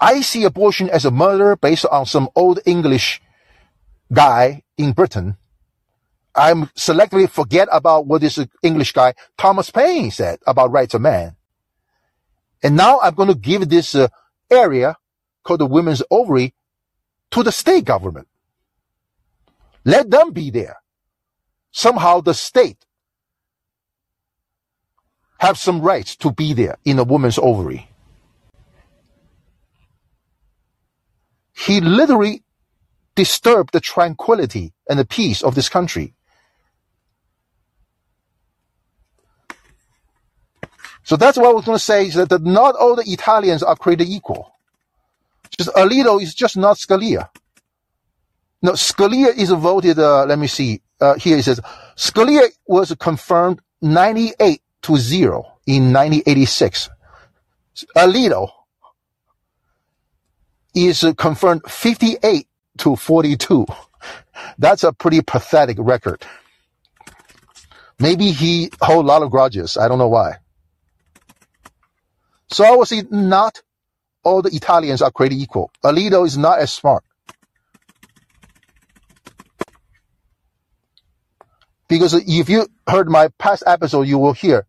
I 0.01 0.21
see 0.21 0.45
abortion 0.45 0.91
as 0.91 1.05
a 1.05 1.11
murder 1.11 1.57
based 1.57 1.87
on 1.87 2.07
some 2.07 2.29
old 2.37 2.61
English 2.67 3.23
guy 4.13 4.63
in 4.77 4.93
Britain. 4.93 5.37
I'm 6.35 6.67
selectively 6.77 7.29
forget 7.31 7.69
about 7.73 8.07
what 8.07 8.21
this 8.21 8.39
English 8.63 8.93
guy, 8.93 9.15
Thomas 9.39 9.71
Paine 9.71 10.11
said 10.11 10.39
about 10.47 10.71
rights 10.71 10.93
of 10.95 11.01
man. 11.01 11.37
And 12.63 12.77
now 12.77 13.01
I'm 13.01 13.15
going 13.15 13.29
to 13.29 13.35
give 13.35 13.69
this 13.69 13.95
uh, 13.95 14.09
area 14.51 14.97
called 15.45 15.61
the 15.61 15.67
women's 15.67 16.03
ovary 16.11 16.55
to 17.31 17.43
the 17.43 17.53
state 17.53 17.85
government. 17.85 18.29
Let 19.85 20.11
them 20.11 20.33
be 20.33 20.51
there. 20.51 20.77
Somehow 21.71 22.21
the 22.21 22.35
state 22.35 22.85
have 25.39 25.59
some 25.59 25.81
rights 25.81 26.17
to 26.17 26.33
be 26.33 26.53
there 26.55 26.77
in 26.85 26.99
a 26.99 27.05
woman's 27.05 27.39
ovary. 27.39 27.89
He 31.57 31.81
literally 31.81 32.43
disturbed 33.15 33.73
the 33.73 33.81
tranquility 33.81 34.75
and 34.89 34.99
the 34.99 35.07
peace 35.07 35.43
of 35.43 35.55
this 35.55 35.69
country. 35.69 36.15
So 41.03 41.17
that's 41.17 41.39
what 41.39 41.47
I 41.47 41.53
was 41.53 41.65
going 41.65 41.79
to 41.79 41.85
say 41.85 42.07
is 42.07 42.15
that 42.15 42.43
not 42.43 42.75
all 42.77 42.97
the 42.97 43.05
Italians 43.07 43.63
are 43.63 43.77
created 43.77 44.09
equal. 44.09 44.53
Just 45.57 45.71
Alito 45.71 46.21
is 46.21 46.35
just 46.35 46.57
not 46.57 46.77
Scalia. 46.77 47.31
No, 48.61 48.73
Scalia 48.73 49.35
is 49.37 49.51
voted, 49.51 49.99
uh, 49.99 50.25
let 50.27 50.39
me 50.39 50.49
see, 50.49 50.83
uh, 51.01 51.15
here 51.15 51.39
it 51.39 51.45
says, 51.45 51.61
Scalia 51.97 52.49
was 52.67 52.95
confirmed 52.99 53.61
98 53.81 54.61
to 54.83 54.97
0 54.97 55.45
in 55.67 55.93
1986. 55.93 56.91
Alito 57.97 58.51
is 60.77 61.05
confirmed 61.19 61.63
58 61.69 62.49
to 62.81 62.97
42. 62.97 63.67
That's 64.59 64.85
a 64.85 64.93
pretty 64.93 65.23
pathetic 65.23 65.79
record. 65.81 66.25
Maybe 68.01 68.33
he 68.33 68.71
hold 68.83 69.07
a 69.07 69.09
lot 69.09 69.23
of 69.23 69.31
grudges. 69.31 69.77
I 69.79 69.89
don't 69.89 69.99
know 69.99 70.09
why. 70.09 70.37
So 72.51 72.65
I 72.65 72.77
would 72.77 72.89
say 72.89 73.05
not 73.11 73.63
all 74.25 74.43
the 74.43 74.55
Italians 74.55 75.03
are 75.03 75.13
created 75.13 75.39
equal. 75.39 75.71
Alito 75.85 76.27
is 76.27 76.39
not 76.39 76.61
as 76.61 76.73
smart. 76.73 77.05
Because 81.89 82.15
if 82.15 82.49
you 82.49 82.69
heard 82.89 83.09
my 83.11 83.29
past 83.39 83.65
episode, 83.67 84.03
you 84.09 84.19
will 84.19 84.35
hear 84.35 84.67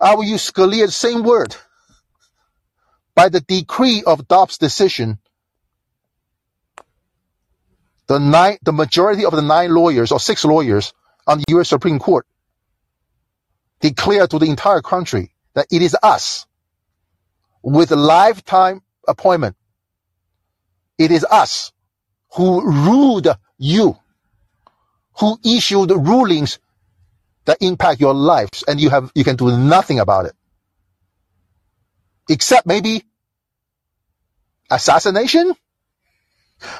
I 0.00 0.16
will 0.16 0.24
use 0.24 0.50
Scalia's 0.50 0.96
same 0.96 1.24
word. 1.24 1.56
By 3.16 3.28
the 3.30 3.40
decree 3.40 4.02
of 4.06 4.28
Dobbs' 4.28 4.58
decision, 4.58 5.18
the 8.06 8.18
nine, 8.18 8.58
the 8.62 8.72
majority 8.72 9.24
of 9.24 9.32
the 9.32 9.42
nine 9.42 9.74
lawyers 9.74 10.12
or 10.12 10.20
six 10.20 10.44
lawyers 10.44 10.92
on 11.26 11.38
the 11.38 11.44
U.S. 11.50 11.68
Supreme 11.68 11.98
Court 11.98 12.26
declare 13.80 14.26
to 14.26 14.38
the 14.38 14.46
entire 14.46 14.80
country 14.82 15.32
that 15.54 15.66
it 15.70 15.82
is 15.82 15.96
us 16.02 16.46
with 17.62 17.90
lifetime 17.90 18.82
appointment. 19.08 19.56
It 20.98 21.10
is 21.10 21.24
us 21.24 21.72
who 22.34 22.62
ruled 22.64 23.28
you 23.58 23.96
who 25.18 25.38
issued 25.44 25.90
rulings 25.90 26.58
that 27.44 27.58
impact 27.60 28.00
your 28.00 28.14
lives 28.14 28.64
and 28.66 28.80
you 28.80 28.90
have, 28.90 29.10
you 29.14 29.24
can 29.24 29.36
do 29.36 29.56
nothing 29.56 30.00
about 30.00 30.26
it. 30.26 30.32
Except 32.28 32.66
maybe 32.66 33.04
assassination? 34.70 35.54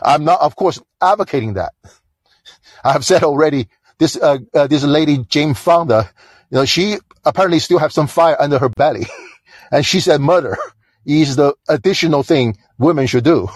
I'm 0.02 0.24
not, 0.24 0.40
of 0.40 0.56
course, 0.56 0.80
advocating 1.00 1.54
that. 1.54 1.72
I 2.84 2.92
have 2.92 3.04
said 3.04 3.24
already, 3.24 3.68
this, 3.98 4.16
uh, 4.16 4.38
uh, 4.54 4.66
this 4.66 4.84
lady, 4.84 5.18
Jane 5.18 5.54
Fonda, 5.54 6.10
you 6.50 6.58
know, 6.58 6.64
she 6.64 6.98
apparently 7.24 7.58
still 7.60 7.78
has 7.78 7.94
some 7.94 8.06
fire 8.06 8.36
under 8.40 8.58
her 8.58 8.68
belly. 8.68 9.06
and 9.72 9.84
she 9.84 10.00
said 10.00 10.20
murder 10.20 10.56
is 11.04 11.36
the 11.36 11.54
additional 11.68 12.22
thing 12.22 12.58
women 12.78 13.06
should 13.06 13.24
do 13.24 13.48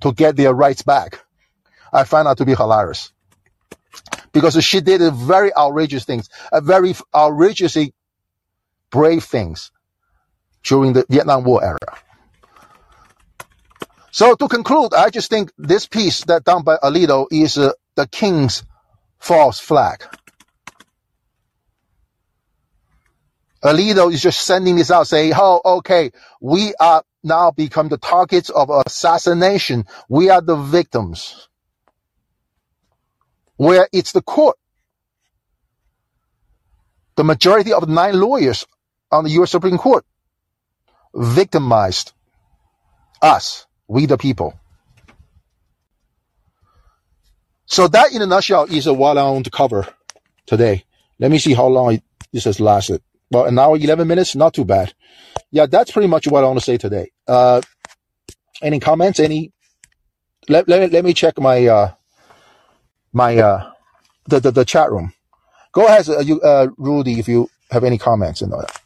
to 0.00 0.12
get 0.12 0.36
their 0.36 0.52
rights 0.52 0.82
back. 0.82 1.24
I 1.92 2.04
find 2.04 2.26
that 2.26 2.38
to 2.38 2.44
be 2.44 2.54
hilarious 2.54 3.12
because 4.32 4.62
she 4.64 4.80
did 4.80 5.00
very 5.12 5.54
outrageous 5.54 6.04
things, 6.04 6.28
very 6.52 6.94
outrageously 7.14 7.94
brave 8.90 9.24
things 9.24 9.70
during 10.62 10.92
the 10.92 11.04
Vietnam 11.08 11.44
War 11.44 11.64
era. 11.64 11.78
So 14.12 14.36
to 14.36 14.48
conclude, 14.48 14.94
I 14.94 15.10
just 15.10 15.30
think 15.30 15.52
this 15.58 15.88
piece 15.88 16.22
that 16.26 16.44
done 16.44 16.64
by 16.64 16.76
Alito 16.78 17.28
is 17.32 17.58
uh, 17.58 17.72
the 17.96 18.08
king's 18.08 18.64
false 19.20 19.60
flag. 19.60 20.04
Alito 23.64 24.12
is 24.12 24.22
just 24.22 24.40
sending 24.44 24.76
this 24.76 24.90
out 24.90 25.08
saying, 25.08 25.32
oh, 25.36 25.62
okay, 25.78 26.12
we 26.40 26.74
are 26.80 27.04
now 27.24 27.52
become 27.52 27.88
the 27.88 27.98
targets 27.98 28.50
of 28.50 28.70
assassination. 28.70 29.86
We 30.08 30.30
are 30.30 30.42
the 30.42 30.56
victims 30.56 31.48
where 33.56 33.88
it's 33.92 34.12
the 34.12 34.22
court. 34.22 34.56
The 37.16 37.24
majority 37.24 37.72
of 37.72 37.88
nine 37.88 38.18
lawyers 38.20 38.66
on 39.12 39.24
the 39.24 39.30
U.S. 39.32 39.50
Supreme 39.52 39.78
Court 39.78 40.04
victimized 41.14 42.12
us, 43.22 43.66
we 43.92 44.06
the 44.06 44.16
people. 44.16 44.58
So 47.66 47.88
that 47.88 48.12
in 48.12 48.22
a 48.22 48.26
nutshell 48.26 48.64
is 48.64 48.86
want 48.86 49.44
to 49.44 49.50
cover 49.50 49.86
today. 50.46 50.84
Let 51.18 51.30
me 51.30 51.38
see 51.38 51.54
how 51.54 51.66
long 51.66 52.00
this 52.32 52.44
has 52.44 52.58
lasted. 52.60 53.02
Well, 53.30 53.44
an 53.44 53.58
hour, 53.58 53.76
11 53.76 54.08
minutes, 54.08 54.34
not 54.34 54.54
too 54.54 54.64
bad. 54.64 54.92
Yeah, 55.50 55.66
that's 55.66 55.90
pretty 55.90 56.08
much 56.08 56.26
what 56.26 56.42
I 56.44 56.46
want 56.46 56.58
to 56.58 56.64
say 56.64 56.76
today. 56.78 57.10
Uh, 57.28 57.60
any 58.62 58.80
comments? 58.80 59.20
Any, 59.20 59.52
let, 60.48 60.68
let, 60.68 60.90
let 60.92 61.04
me 61.04 61.14
check 61.14 61.38
my, 61.38 61.66
uh, 61.66 61.92
my, 63.12 63.38
uh, 63.38 63.72
the, 64.26 64.40
the, 64.40 64.50
the 64.50 64.64
chat 64.64 64.90
room. 64.90 65.12
Go 65.72 65.86
ahead, 65.86 66.08
uh, 66.08 66.20
you, 66.20 66.40
uh, 66.40 66.68
Rudy, 66.76 67.18
if 67.18 67.28
you 67.28 67.48
have 67.70 67.84
any 67.84 67.98
comments 67.98 68.42
and 68.42 68.52
all 68.52 68.60
that. 68.60 68.80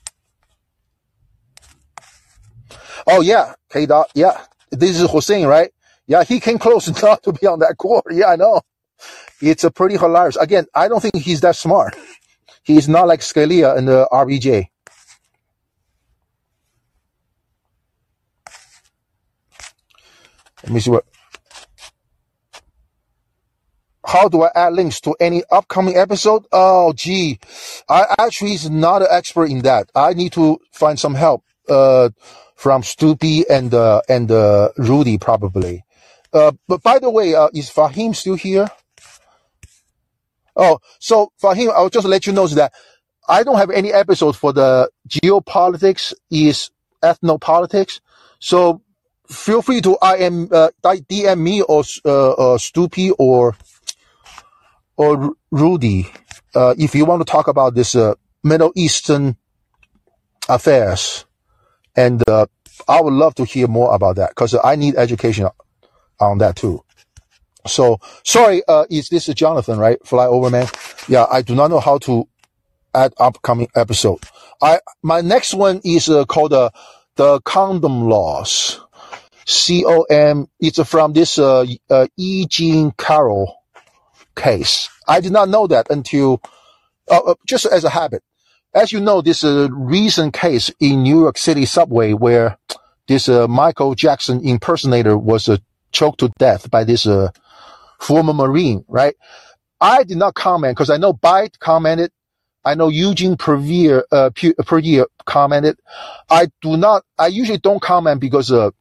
Oh 3.07 3.21
yeah, 3.21 3.55
K 3.71 3.87
dot, 3.87 4.11
yeah. 4.15 4.41
This 4.71 5.01
is 5.01 5.11
Hussein, 5.11 5.47
right? 5.47 5.71
Yeah, 6.07 6.25
he 6.25 6.41
came 6.41 6.59
close 6.67 6.89
enough 6.89 7.23
to 7.23 7.33
be 7.33 7.47
on 7.47 7.61
that 7.61 7.77
court. 7.77 8.05
Yeah, 8.13 8.29
I 8.29 8.37
know. 8.37 8.61
It's 9.41 9.65
a 9.65 9.71
pretty 9.71 9.97
hilarious. 9.97 10.37
Again, 10.37 10.67
I 10.75 10.89
don't 10.89 11.01
think 11.01 11.17
he's 11.17 11.41
that 11.43 11.57
smart. 11.57 11.97
He's 12.63 12.89
not 12.89 13.07
like 13.07 13.21
Scalia 13.21 13.77
in 13.77 13.85
the 13.85 14.09
RBG. 14.11 14.69
Let 20.63 20.73
me 20.73 20.81
see 20.81 20.91
what. 20.91 21.05
How 24.05 24.29
do 24.29 24.43
I 24.43 24.51
add 24.55 24.73
links 24.73 25.01
to 25.03 25.15
any 25.21 25.43
upcoming 25.51 25.97
episode? 25.97 26.47
Oh, 26.51 26.93
gee, 26.93 27.39
I 27.89 28.15
actually 28.19 28.55
is 28.55 28.71
not 28.71 29.03
an 29.03 29.09
expert 29.11 29.51
in 29.51 29.61
that. 29.61 29.91
I 29.95 30.15
need 30.15 30.33
to 30.33 30.59
find 30.73 30.99
some 30.99 31.15
help 31.15 31.45
uh, 31.69 32.11
from 32.55 32.83
Stoopy 32.83 33.45
and 33.51 33.73
uh, 33.75 34.03
and 34.09 34.31
uh, 34.31 34.71
Rudy 34.79 35.19
probably. 35.19 35.85
Uh, 36.33 36.53
but 36.69 36.83
by 36.83 36.99
the 36.99 37.11
way, 37.11 37.35
uh, 37.35 37.49
is 37.55 37.71
Fahim 37.71 38.15
still 38.15 38.35
here? 38.35 38.69
Oh, 40.57 40.79
so 40.99 41.33
Fahim, 41.43 41.73
I'll 41.73 41.91
just 41.91 42.07
let 42.07 42.27
you 42.27 42.33
know 42.33 42.47
that 42.47 42.73
I 43.29 43.43
don't 43.43 43.59
have 43.59 43.71
any 43.71 43.93
episode 43.93 44.37
for 44.37 44.53
the 44.53 44.91
geopolitics 45.09 46.15
is 46.31 46.71
ethnopolitics. 47.03 48.01
So 48.39 48.83
feel 49.29 49.61
free 49.61 49.81
to 49.83 49.99
IM, 50.03 50.49
uh, 50.51 50.71
DM 50.83 51.41
me 51.41 51.63
or, 51.63 51.83
uh, 52.05 52.33
uh, 52.33 52.59
Stoopy 52.59 53.13
or, 53.19 53.57
or 54.97 55.35
Rudy, 55.51 56.11
uh, 56.55 56.75
if 56.79 56.95
you 56.95 57.05
want 57.05 57.21
to 57.21 57.31
talk 57.31 57.49
about 57.49 57.75
this, 57.75 57.95
uh, 57.95 58.15
Middle 58.43 58.73
Eastern 58.75 59.37
affairs. 60.49 61.26
And, 61.97 62.23
uh, 62.29 62.47
I 62.89 63.01
would 63.01 63.15
love 63.15 63.35
to 63.37 63.45
hear 63.45 63.67
more 63.67 63.95
about 63.95 64.17
that 64.17 64.31
because 64.31 64.55
I 64.63 64.77
need 64.77 64.97
education 64.97 65.49
on 66.21 66.39
that 66.39 66.57
too. 66.57 66.83
So 67.67 67.99
sorry, 68.23 68.63
uh, 68.69 68.87
is 68.91 69.09
this 69.09 69.27
Jonathan, 69.27 69.79
right? 69.79 69.99
Flyover 70.05 70.51
man. 70.51 70.69
Yeah, 71.09 71.27
I 71.31 71.43
do 71.43 71.55
not 71.55 71.71
know 71.71 71.81
how 71.81 71.99
to 71.99 72.29
add 72.95 73.13
upcoming 73.19 73.69
episode. 73.75 74.21
I, 74.63 74.81
my 75.03 75.21
next 75.21 75.55
one 75.55 75.81
is 75.85 76.09
uh, 76.09 76.25
called, 76.25 76.53
uh, 76.53 76.71
the 77.17 77.41
condom 77.41 78.09
laws. 78.09 78.81
C-O-M. 79.47 80.49
It's 80.61 80.83
from 80.89 81.13
this, 81.13 81.39
uh, 81.39 81.65
uh, 81.91 82.07
E. 82.17 82.47
Jean 82.47 82.93
Carroll 82.93 83.57
case. 84.35 84.89
I 85.07 85.21
did 85.21 85.33
not 85.33 85.49
know 85.49 85.67
that 85.69 85.91
until, 85.91 86.41
uh, 87.09 87.21
uh 87.27 87.35
just 87.47 87.67
as 87.67 87.85
a 87.85 87.91
habit. 87.91 88.23
As 88.77 88.93
you 88.93 89.01
know, 89.01 89.23
this 89.23 89.43
uh, 89.43 89.69
recent 89.71 90.35
case 90.35 90.71
in 90.79 91.03
New 91.03 91.21
York 91.21 91.39
City 91.39 91.65
subway 91.65 92.13
where 92.13 92.59
this 93.09 93.27
uh, 93.27 93.49
Michael 93.49 93.95
Jackson 93.95 94.47
impersonator 94.47 95.17
was 95.17 95.49
uh, 95.49 95.57
choked 95.93 96.21
to 96.21 96.31
death 96.39 96.71
by 96.71 96.85
this 96.85 97.07
uh, 97.07 97.31
former 97.99 98.35
Marine, 98.35 98.85
right? 98.87 99.17
I 99.81 100.05
did 100.05 100.19
not 100.19 100.35
comment 100.35 100.77
because 100.77 100.91
I 100.91 100.99
know 100.99 101.15
Byte 101.15 101.59
commented. 101.59 102.13
I 102.67 102.75
know 102.75 102.89
Eugene 102.89 103.39
Puryear, 103.39 104.05
uh, 104.13 104.29
Puryear 104.35 105.07
commented. 105.25 105.79
I 106.29 106.49
do 106.61 106.77
not, 106.77 107.03
I 107.19 107.29
usually 107.29 107.57
don't 107.57 107.81
comment 107.81 108.21
because, 108.21 108.53
uh, 108.53 108.73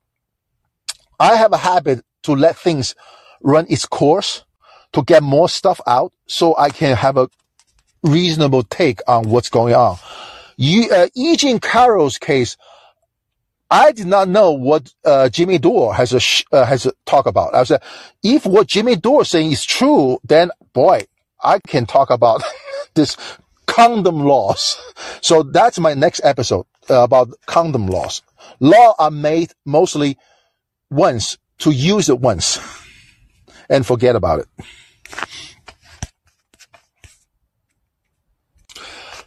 I 1.22 1.38
have 1.38 1.54
a 1.54 1.58
habit 1.58 2.04
to 2.24 2.34
let 2.34 2.58
things 2.58 2.96
run 3.42 3.66
its 3.70 3.86
course 3.86 4.44
to 4.92 5.04
get 5.04 5.24
more 5.24 5.48
stuff 5.48 5.80
out 5.88 6.12
so 6.28 6.54
I 6.58 6.70
can 6.70 6.98
have 6.98 7.16
a 7.16 7.30
reasonable 8.06 8.64
take 8.64 9.02
on 9.08 9.30
what's 9.30 9.50
going 9.50 9.74
on. 9.74 9.98
You, 10.58 10.90
uh, 10.90 11.08
Eugene 11.14 11.60
Carroll's 11.60 12.18
case, 12.18 12.58
I 13.70 13.92
did 13.92 14.08
not 14.08 14.30
know 14.30 14.52
what 14.52 14.94
uh, 15.04 15.30
Jimmy 15.30 15.58
Dore 15.58 15.94
has 15.94 16.14
a 16.14 16.20
sh- 16.20 16.46
uh, 16.52 16.66
has 16.66 16.86
a 16.86 16.94
talk 17.06 17.26
about. 17.26 17.56
I 17.56 17.64
said, 17.64 17.82
if 18.24 18.46
what 18.46 18.68
Jimmy 18.68 18.96
Dore 18.96 19.24
is 19.24 19.30
saying 19.30 19.52
is 19.52 19.66
true, 19.66 20.20
then 20.24 20.52
boy, 20.74 21.02
I 21.44 21.60
can 21.60 21.86
talk 21.86 22.10
about 22.10 22.44
this 22.94 23.18
condom 23.66 24.20
laws. 24.20 24.80
So 25.22 25.44
that's 25.44 25.80
my 25.80 25.94
next 25.94 26.22
episode 26.24 26.66
uh, 26.90 27.04
about 27.04 27.34
condom 27.48 27.88
laws. 27.88 28.22
Law 28.60 28.94
are 29.00 29.12
made 29.12 29.52
mostly 29.66 30.18
once 30.90 31.38
to 31.60 31.72
use 31.72 32.10
it 32.10 32.20
once 32.20 32.60
and 33.70 33.86
forget 33.86 34.16
about 34.16 34.40
it. 34.40 34.48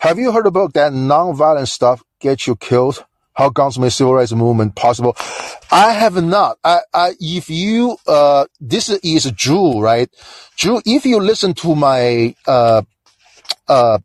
Have 0.01 0.19
you 0.19 0.33
heard 0.33 0.47
about 0.47 0.75
that 0.75 0.93
non-violent 0.93 1.69
stuff 1.69 2.05
get 2.20 2.47
you 2.47 2.57
killed? 2.57 3.05
How 3.35 3.51
guns 3.51 3.79
make 3.79 3.93
civil 3.93 4.15
rights 4.15 4.33
movement 4.33 4.77
possible? 4.77 5.16
I 5.70 5.93
have 5.93 6.23
not. 6.23 6.59
I, 6.65 6.81
I, 6.95 7.12
if 7.20 7.51
you, 7.51 7.97
uh, 8.07 8.47
this 8.61 8.91
is 8.91 9.31
Drew, 9.33 9.81
right? 9.81 10.09
Drew, 10.57 10.81
if 10.87 11.07
you 11.07 11.20
listen 11.20 11.55
to 11.55 11.75
my, 11.75 12.35
uh, 12.47 12.83
uh, 13.69 13.99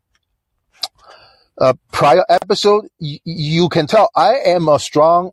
uh, 1.60 1.74
prior 1.92 2.26
episode, 2.30 2.88
y- 3.00 3.20
you 3.24 3.70
can 3.70 3.88
tell 3.88 4.10
I 4.16 4.36
am 4.46 4.68
a 4.68 4.80
strong 4.80 5.32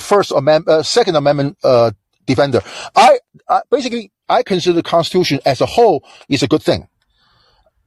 First 0.00 0.32
Amendment, 0.32 0.68
uh, 0.68 0.82
Second 0.82 1.16
Amendment, 1.16 1.58
uh, 1.64 1.92
defender. 2.26 2.62
I, 2.96 3.18
I, 3.48 3.62
basically, 3.70 4.12
I 4.28 4.42
consider 4.42 4.74
the 4.74 4.82
Constitution 4.82 5.40
as 5.46 5.60
a 5.60 5.66
whole 5.66 6.04
is 6.28 6.42
a 6.42 6.48
good 6.48 6.62
thing 6.62 6.88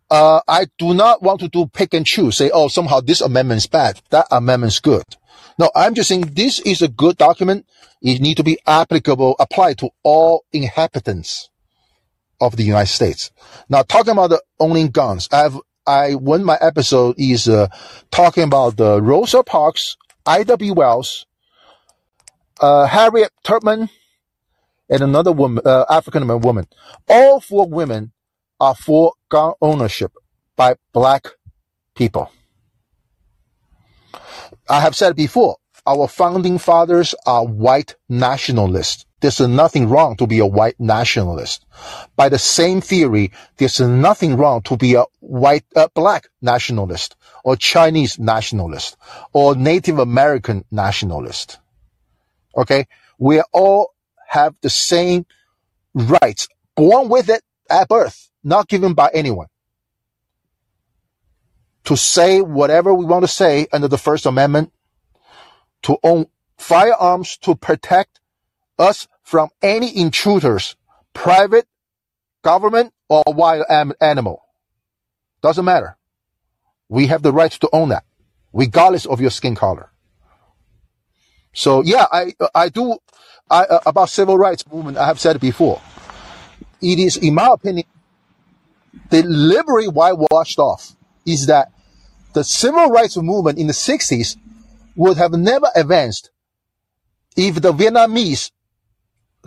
uh, 0.09 0.41
I 0.47 0.67
do 0.77 0.93
not 0.93 1.21
want 1.21 1.39
to 1.41 1.47
do 1.47 1.67
pick 1.67 1.93
and 1.93 2.05
choose, 2.05 2.37
say, 2.37 2.51
oh, 2.53 2.67
somehow 2.67 2.99
this 2.99 3.21
amendment 3.21 3.59
is 3.59 3.67
bad, 3.67 4.01
that 4.11 4.27
amendment 4.31 4.73
is 4.73 4.79
good. 4.79 5.03
No, 5.57 5.71
I'm 5.75 5.93
just 5.93 6.09
saying 6.09 6.33
this 6.33 6.59
is 6.59 6.81
a 6.81 6.87
good 6.87 7.17
document. 7.17 7.65
It 8.01 8.21
need 8.21 8.37
to 8.37 8.43
be 8.43 8.59
applicable, 8.67 9.35
applied 9.39 9.77
to 9.79 9.89
all 10.03 10.45
inhabitants 10.51 11.49
of 12.39 12.55
the 12.55 12.63
United 12.63 12.91
States. 12.91 13.31
Now, 13.69 13.81
talking 13.81 14.11
about 14.11 14.29
the 14.29 14.41
owning 14.59 14.89
guns, 14.89 15.27
I've, 15.31 15.57
I, 15.87 16.15
when 16.15 16.43
my 16.43 16.57
episode 16.61 17.15
is, 17.17 17.47
uh, 17.47 17.67
talking 18.11 18.43
about 18.43 18.77
the 18.77 19.01
Rosa 19.01 19.43
Parks, 19.43 19.97
I.W. 20.25 20.73
Wells, 20.73 21.25
uh, 22.59 22.85
Harriet 22.85 23.31
Tubman, 23.43 23.89
and 24.89 25.01
another 25.01 25.31
woman, 25.31 25.63
uh, 25.65 25.85
African 25.89 26.21
American 26.23 26.47
woman. 26.47 26.67
All 27.07 27.39
four 27.39 27.67
women 27.67 28.11
are 28.59 28.75
for 28.75 29.13
gun 29.29 29.53
ownership 29.61 30.11
by 30.55 30.75
black 30.93 31.27
people. 31.95 32.31
I 34.69 34.79
have 34.81 34.95
said 34.95 35.15
before, 35.15 35.57
our 35.85 36.07
founding 36.07 36.57
fathers 36.57 37.13
are 37.25 37.45
white 37.45 37.95
nationalists. 38.09 39.05
There's 39.21 39.39
nothing 39.39 39.87
wrong 39.87 40.17
to 40.17 40.27
be 40.27 40.39
a 40.39 40.45
white 40.45 40.79
nationalist. 40.79 41.65
By 42.15 42.29
the 42.29 42.39
same 42.39 42.81
theory, 42.81 43.31
there's 43.57 43.79
nothing 43.79 44.35
wrong 44.37 44.61
to 44.63 44.77
be 44.77 44.95
a 44.95 45.05
white, 45.19 45.65
uh, 45.75 45.87
black 45.93 46.27
nationalist 46.41 47.15
or 47.43 47.55
Chinese 47.55 48.17
nationalist 48.19 48.97
or 49.33 49.55
Native 49.55 49.99
American 49.99 50.65
nationalist. 50.71 51.59
Okay. 52.57 52.85
We 53.19 53.41
all 53.53 53.93
have 54.27 54.55
the 54.61 54.69
same 54.69 55.25
rights, 55.93 56.47
born 56.75 57.09
with 57.09 57.29
it 57.29 57.41
at 57.69 57.87
birth 57.87 58.29
not 58.45 58.69
given 58.69 58.93
by 58.93 59.09
anyone. 59.13 59.47
To 61.85 61.97
say 61.97 62.41
whatever 62.41 62.93
we 62.93 63.05
want 63.05 63.23
to 63.23 63.27
say 63.27 63.67
under 63.73 63.87
the 63.87 63.97
First 63.97 64.25
Amendment, 64.25 64.71
to 65.83 65.97
own 66.03 66.27
firearms 66.57 67.37
to 67.37 67.55
protect 67.55 68.19
us 68.79 69.07
from 69.23 69.49
any 69.61 69.95
intruders, 69.97 70.75
private, 71.13 71.67
government, 72.43 72.93
or 73.09 73.23
wild 73.27 73.65
animal. 73.99 74.43
Doesn't 75.41 75.65
matter. 75.65 75.97
We 76.87 77.07
have 77.07 77.23
the 77.23 77.33
right 77.33 77.51
to 77.51 77.69
own 77.73 77.89
that, 77.89 78.03
regardless 78.53 79.05
of 79.05 79.19
your 79.19 79.31
skin 79.31 79.55
color. 79.55 79.91
So 81.53 81.81
yeah, 81.83 82.05
I 82.11 82.33
I 82.53 82.69
do 82.69 82.97
I, 83.49 83.63
uh, 83.63 83.79
about 83.85 84.09
civil 84.09 84.37
rights 84.37 84.63
movement. 84.71 84.97
I 84.97 85.05
have 85.05 85.19
said 85.19 85.39
before. 85.39 85.81
It 86.81 86.99
is, 86.99 87.17
in 87.17 87.33
my 87.33 87.49
opinion, 87.51 87.85
deliberately 89.09 89.87
whitewashed 89.87 90.59
off 90.59 90.95
is 91.25 91.47
that 91.47 91.71
the 92.33 92.43
civil 92.43 92.89
rights 92.89 93.17
movement 93.17 93.57
in 93.57 93.67
the 93.67 93.73
60s 93.73 94.37
would 94.95 95.17
have 95.17 95.31
never 95.31 95.67
advanced 95.75 96.31
if 97.35 97.61
the 97.61 97.73
Vietnamese 97.73 98.51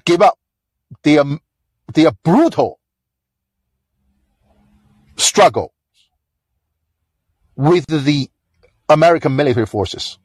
gave 0.04 0.20
up 0.20 0.38
their, 1.02 1.24
their 1.94 2.10
brutal 2.22 2.78
struggle 5.16 5.72
with 7.56 7.86
the 7.86 8.30
American 8.88 9.36
military 9.36 9.66
forces. 9.66 10.18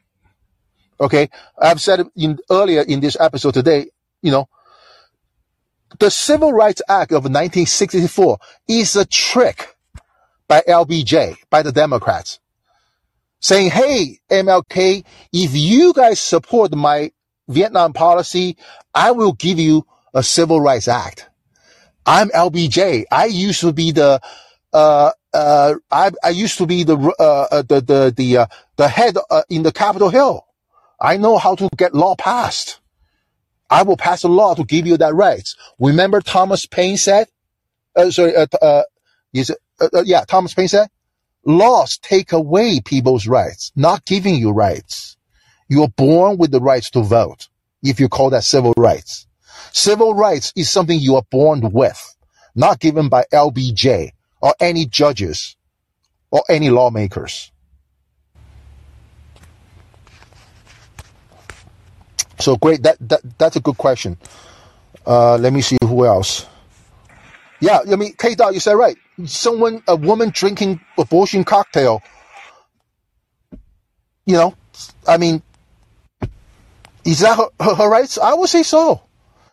Okay. 1.00 1.30
I've 1.60 1.82
said 1.82 2.06
in 2.16 2.40
earlier 2.50 2.82
in 2.82 3.00
this 3.00 3.18
episode 3.20 3.56
today, 3.56 3.88
you 4.22 4.32
know, 4.32 4.48
the 6.00 6.10
Civil 6.10 6.52
Rights 6.52 6.82
Act 6.88 7.12
of 7.12 7.24
1964 7.24 8.38
is 8.68 8.96
a 8.96 9.06
trick 9.06 9.76
by 10.48 10.62
LBJ, 10.68 11.38
by 11.50 11.62
the 11.62 11.72
Democrats, 11.72 12.40
saying, 13.40 13.72
Hey, 13.72 14.20
MLK, 14.30 15.04
if 15.32 15.56
you 15.56 15.94
guys 15.94 16.20
support 16.20 16.74
my 16.74 17.12
Vietnam 17.48 17.94
policy, 17.94 18.58
I 18.94 19.12
will 19.12 19.34
give 19.34 19.60
you 19.60 19.86
a 20.14 20.24
Civil 20.24 20.62
Rights 20.62 20.88
Act. 20.88 21.30
I'm 22.06 22.30
LBJ. 22.30 23.06
I 23.12 23.26
used 23.26 23.62
to 23.62 23.72
be 23.72 23.92
the, 23.92 24.22
uh, 24.74 25.12
uh, 25.34 25.76
I, 25.92 26.12
I 26.24 26.30
used 26.30 26.58
to 26.58 26.66
be 26.66 26.84
the, 26.84 26.98
uh, 26.98 27.48
uh 27.52 27.62
the, 27.62 27.82
the, 27.82 28.14
the, 28.16 28.38
uh, 28.38 28.46
the 28.76 28.88
head 28.88 29.18
uh, 29.30 29.44
in 29.50 29.64
the 29.64 29.72
Capitol 29.72 30.10
Hill. 30.10 30.46
I 31.00 31.18
know 31.18 31.38
how 31.38 31.56
to 31.56 31.70
get 31.78 31.94
law 31.94 32.16
passed. 32.16 32.80
I 33.74 33.82
will 33.82 33.98
pass 33.98 34.24
a 34.24 34.28
law 34.28 34.54
to 34.54 34.64
give 34.64 34.86
you 34.86 34.98
that 34.98 35.16
rights. 35.16 35.56
Remember 35.80 36.22
Thomas 36.22 36.68
Paine 36.68 36.96
said, 36.96 37.28
uh, 37.96 38.12
sorry, 38.12 38.36
uh, 38.36 38.46
uh, 38.62 38.84
is 39.34 39.50
it, 39.50 39.58
uh, 39.82 39.90
uh, 39.92 40.04
yeah, 40.06 40.26
Thomas 40.26 40.54
Paine 40.54 40.68
said, 40.68 40.90
laws 41.44 41.98
take 41.98 42.34
away 42.34 42.82
people's 42.86 43.26
rights, 43.26 43.72
not 43.76 44.06
giving 44.06 44.36
you 44.36 44.52
rights. 44.52 45.18
You 45.70 45.82
are 45.82 45.90
born 45.90 46.38
with 46.38 46.52
the 46.52 46.62
rights 46.62 46.92
to 46.92 47.02
vote, 47.02 47.48
if 47.82 48.00
you 48.00 48.10
call 48.10 48.30
that 48.30 48.44
civil 48.44 48.76
rights. 48.78 49.26
Civil 49.72 50.14
rights 50.14 50.54
is 50.56 50.70
something 50.70 51.00
you 51.00 51.16
are 51.16 51.26
born 51.32 51.72
with, 51.72 52.16
not 52.54 52.80
given 52.80 53.10
by 53.10 53.26
LBJ 53.34 54.12
or 54.40 54.54
any 54.60 54.86
judges 54.86 55.58
or 56.30 56.44
any 56.48 56.70
lawmakers. 56.70 57.52
So 62.44 62.58
great. 62.58 62.84
That, 62.84 62.98
that 63.08 63.22
that's 63.38 63.56
a 63.56 63.62
good 63.62 63.78
question. 63.78 64.18
Uh, 65.08 65.38
let 65.38 65.54
me 65.54 65.62
see 65.62 65.78
who 65.82 66.06
else. 66.06 66.46
Yeah, 67.62 67.80
I 67.90 67.96
mean, 67.96 68.14
K 68.18 68.36
Dot, 68.36 68.54
you 68.54 68.60
said 68.60 68.74
right. 68.74 68.98
Someone, 69.24 69.82
a 69.88 69.96
woman 69.96 70.32
drinking 70.34 70.82
abortion 70.98 71.46
cocktail. 71.46 72.02
You 74.26 74.36
know, 74.36 74.56
I 75.08 75.18
mean, 75.18 75.42
is 77.06 77.22
that 77.22 77.38
her, 77.38 77.48
her, 77.64 77.76
her 77.76 77.90
rights? 77.90 78.18
I 78.18 78.34
would 78.34 78.50
say 78.50 78.64
so. 78.64 79.02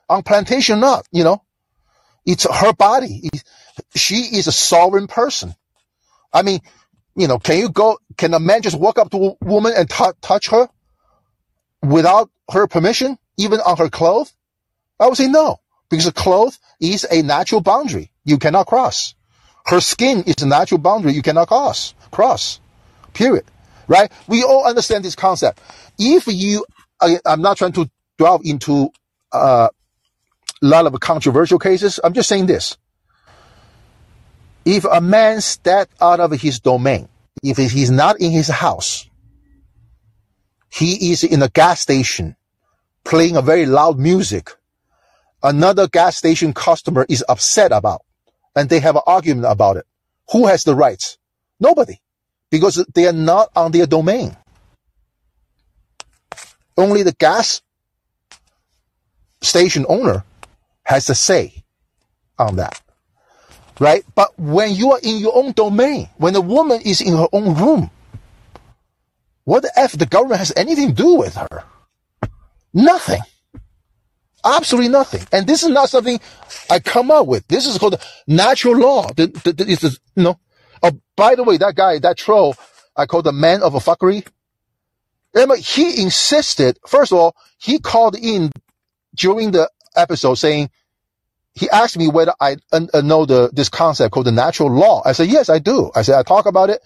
On 0.09 0.25
plantation, 0.25 0.81
not. 0.81 1.07
You 1.13 1.23
know, 1.23 1.45
it's 2.27 2.45
her 2.53 2.73
body. 2.73 3.31
She 3.95 4.17
is 4.17 4.49
a 4.49 4.53
sovereign 4.53 5.07
person. 5.07 5.55
I 6.33 6.43
mean, 6.43 6.59
you 7.15 7.29
know, 7.29 7.39
can 7.39 7.59
you 7.59 7.69
go? 7.69 7.99
Can 8.17 8.35
a 8.35 8.41
man 8.41 8.63
just 8.63 8.77
walk 8.77 8.99
up 8.99 9.13
to 9.13 9.17
a 9.17 9.45
woman 9.45 9.75
and 9.77 9.89
t- 9.89 10.05
touch 10.21 10.49
her 10.49 10.69
without 11.83 12.31
her 12.51 12.67
permission, 12.67 13.19
even 13.37 13.61
on 13.61 13.77
her 13.77 13.89
clothes? 13.89 14.33
I 14.99 15.07
would 15.07 15.17
say 15.17 15.29
no, 15.29 15.59
because 15.89 16.05
the 16.05 16.13
cloth 16.13 16.59
is 16.81 17.07
a 17.11 17.23
natural 17.23 17.61
boundary 17.61 18.11
you 18.25 18.39
cannot 18.39 18.67
cross. 18.67 19.15
Her 19.67 19.81
skin 19.81 20.25
is 20.25 20.43
a 20.43 20.47
natural 20.47 20.79
boundary 20.79 21.13
you 21.13 21.23
cannot 21.23 21.49
cross. 21.49 21.95
Cross. 22.11 22.61
Period. 23.13 23.45
Right? 23.89 24.11
We 24.27 24.43
all 24.43 24.67
understand 24.67 25.05
this 25.05 25.15
concept. 25.15 25.61
If 25.99 26.27
you, 26.27 26.65
I, 27.01 27.19
am 27.27 27.43
not 27.43 27.57
trying 27.57 27.73
to 27.73 27.91
delve 28.19 28.43
into 28.45 28.91
uh, 29.33 29.69
a 30.63 30.67
lot 30.67 30.87
of 30.87 30.99
controversial 31.01 31.59
cases. 31.59 31.99
I'm 32.03 32.13
just 32.13 32.29
saying 32.29 32.47
this. 32.47 32.77
If 34.65 34.85
a 34.85 35.01
man 35.01 35.41
step 35.41 35.89
out 36.01 36.21
of 36.21 36.33
his 36.33 36.61
domain, 36.61 37.09
if 37.43 37.57
he's 37.57 37.91
not 37.91 38.21
in 38.21 38.31
his 38.31 38.49
house, 38.49 39.09
he 40.71 41.11
is 41.13 41.25
in 41.25 41.43
a 41.43 41.49
gas 41.49 41.81
station 41.81 42.37
playing 43.05 43.37
a 43.37 43.43
very 43.43 43.67
loud 43.67 43.99
music. 43.99 44.51
Another 45.43 45.89
gas 45.89 46.17
station 46.17 46.53
customer 46.53 47.07
is 47.09 47.25
upset 47.29 47.73
about 47.73 48.03
and 48.55 48.69
they 48.69 48.81
have 48.81 48.97
an 48.97 49.03
argument 49.07 49.47
about 49.51 49.77
it. 49.77 49.87
Who 50.33 50.47
has 50.47 50.65
the 50.65 50.75
rights? 50.75 51.19
Nobody 51.59 52.01
because 52.51 52.85
they 52.95 53.07
are 53.07 53.13
not 53.13 53.51
on 53.55 53.73
their 53.73 53.87
domain. 53.87 54.37
Only 56.77 57.03
the 57.03 57.13
gas 57.13 57.63
station 59.41 59.87
owner 59.89 60.25
has 60.83 61.09
a 61.09 61.15
say 61.15 61.65
on 62.39 62.57
that. 62.57 62.81
Right? 63.79 64.05
But 64.15 64.39
when 64.39 64.75
you 64.75 64.93
are 64.93 65.01
in 65.03 65.19
your 65.19 65.37
own 65.37 65.53
domain, 65.53 66.09
when 66.19 66.35
a 66.37 66.41
woman 66.41 66.81
is 66.83 67.01
in 67.01 67.17
her 67.17 67.29
own 67.33 67.55
room, 67.55 67.91
what 69.51 69.65
the 69.65 69.73
F 69.75 69.99
the 69.99 70.07
government 70.07 70.39
has 70.39 70.53
anything 70.57 70.91
to 70.91 70.95
do 70.95 71.15
with 71.17 71.35
her? 71.35 71.65
Nothing. 72.73 73.19
Absolutely 74.45 74.89
nothing. 74.89 75.27
And 75.33 75.45
this 75.45 75.65
is 75.65 75.71
not 75.71 75.91
something 75.91 76.21
I 76.71 76.79
come 76.79 77.11
up 77.11 77.27
with. 77.27 77.49
This 77.49 77.67
is 77.67 77.77
called 77.77 78.01
natural 78.29 78.77
law. 78.77 79.09
This 79.13 79.83
is, 79.83 79.99
you 80.15 80.23
know. 80.23 80.39
Oh, 80.85 80.93
by 81.17 81.35
the 81.35 81.43
way, 81.43 81.57
that 81.57 81.75
guy, 81.75 81.99
that 81.99 82.17
troll, 82.17 82.55
I 82.97 83.07
call 83.07 83.23
the 83.23 83.33
man 83.33 83.65
of 83.65 83.75
a 83.75 83.81
fuckery. 83.81 84.25
He 85.59 86.01
insisted, 86.01 86.79
first 86.87 87.11
of 87.11 87.19
all, 87.19 87.35
he 87.59 87.81
called 87.81 88.17
in 88.17 88.53
during 89.17 89.51
the 89.51 89.69
episode 89.97 90.35
saying, 90.35 90.71
he 91.55 91.69
asked 91.71 91.99
me 91.99 92.07
whether 92.07 92.35
I 92.41 92.59
uh, 92.71 93.01
know 93.03 93.27
the, 93.27 93.51
this 93.53 93.69
concept 93.69 94.15
called 94.15 94.27
the 94.27 94.33
natural 94.33 94.71
law. 94.71 95.03
I 95.05 95.11
said, 95.11 95.29
yes, 95.29 95.49
I 95.49 95.59
do. 95.59 95.91
I 95.97 96.03
said, 96.03 96.21
I 96.21 96.23
talked 96.23 96.47
about 96.47 96.71
it 96.71 96.81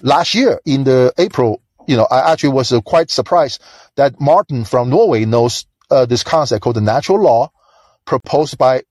last 0.00 0.36
year 0.36 0.60
in 0.64 0.84
the 0.84 1.12
April 1.18 1.60
you 1.86 1.96
know, 1.96 2.06
I 2.10 2.32
actually 2.32 2.50
was 2.50 2.72
uh, 2.72 2.80
quite 2.80 3.10
surprised 3.10 3.62
that 3.96 4.20
Martin 4.20 4.64
from 4.64 4.90
Norway 4.90 5.24
knows 5.24 5.66
uh, 5.90 6.06
this 6.06 6.22
concept 6.22 6.62
called 6.62 6.76
the 6.76 6.80
natural 6.80 7.20
law 7.20 7.50
proposed 8.04 8.58
by, 8.58 8.82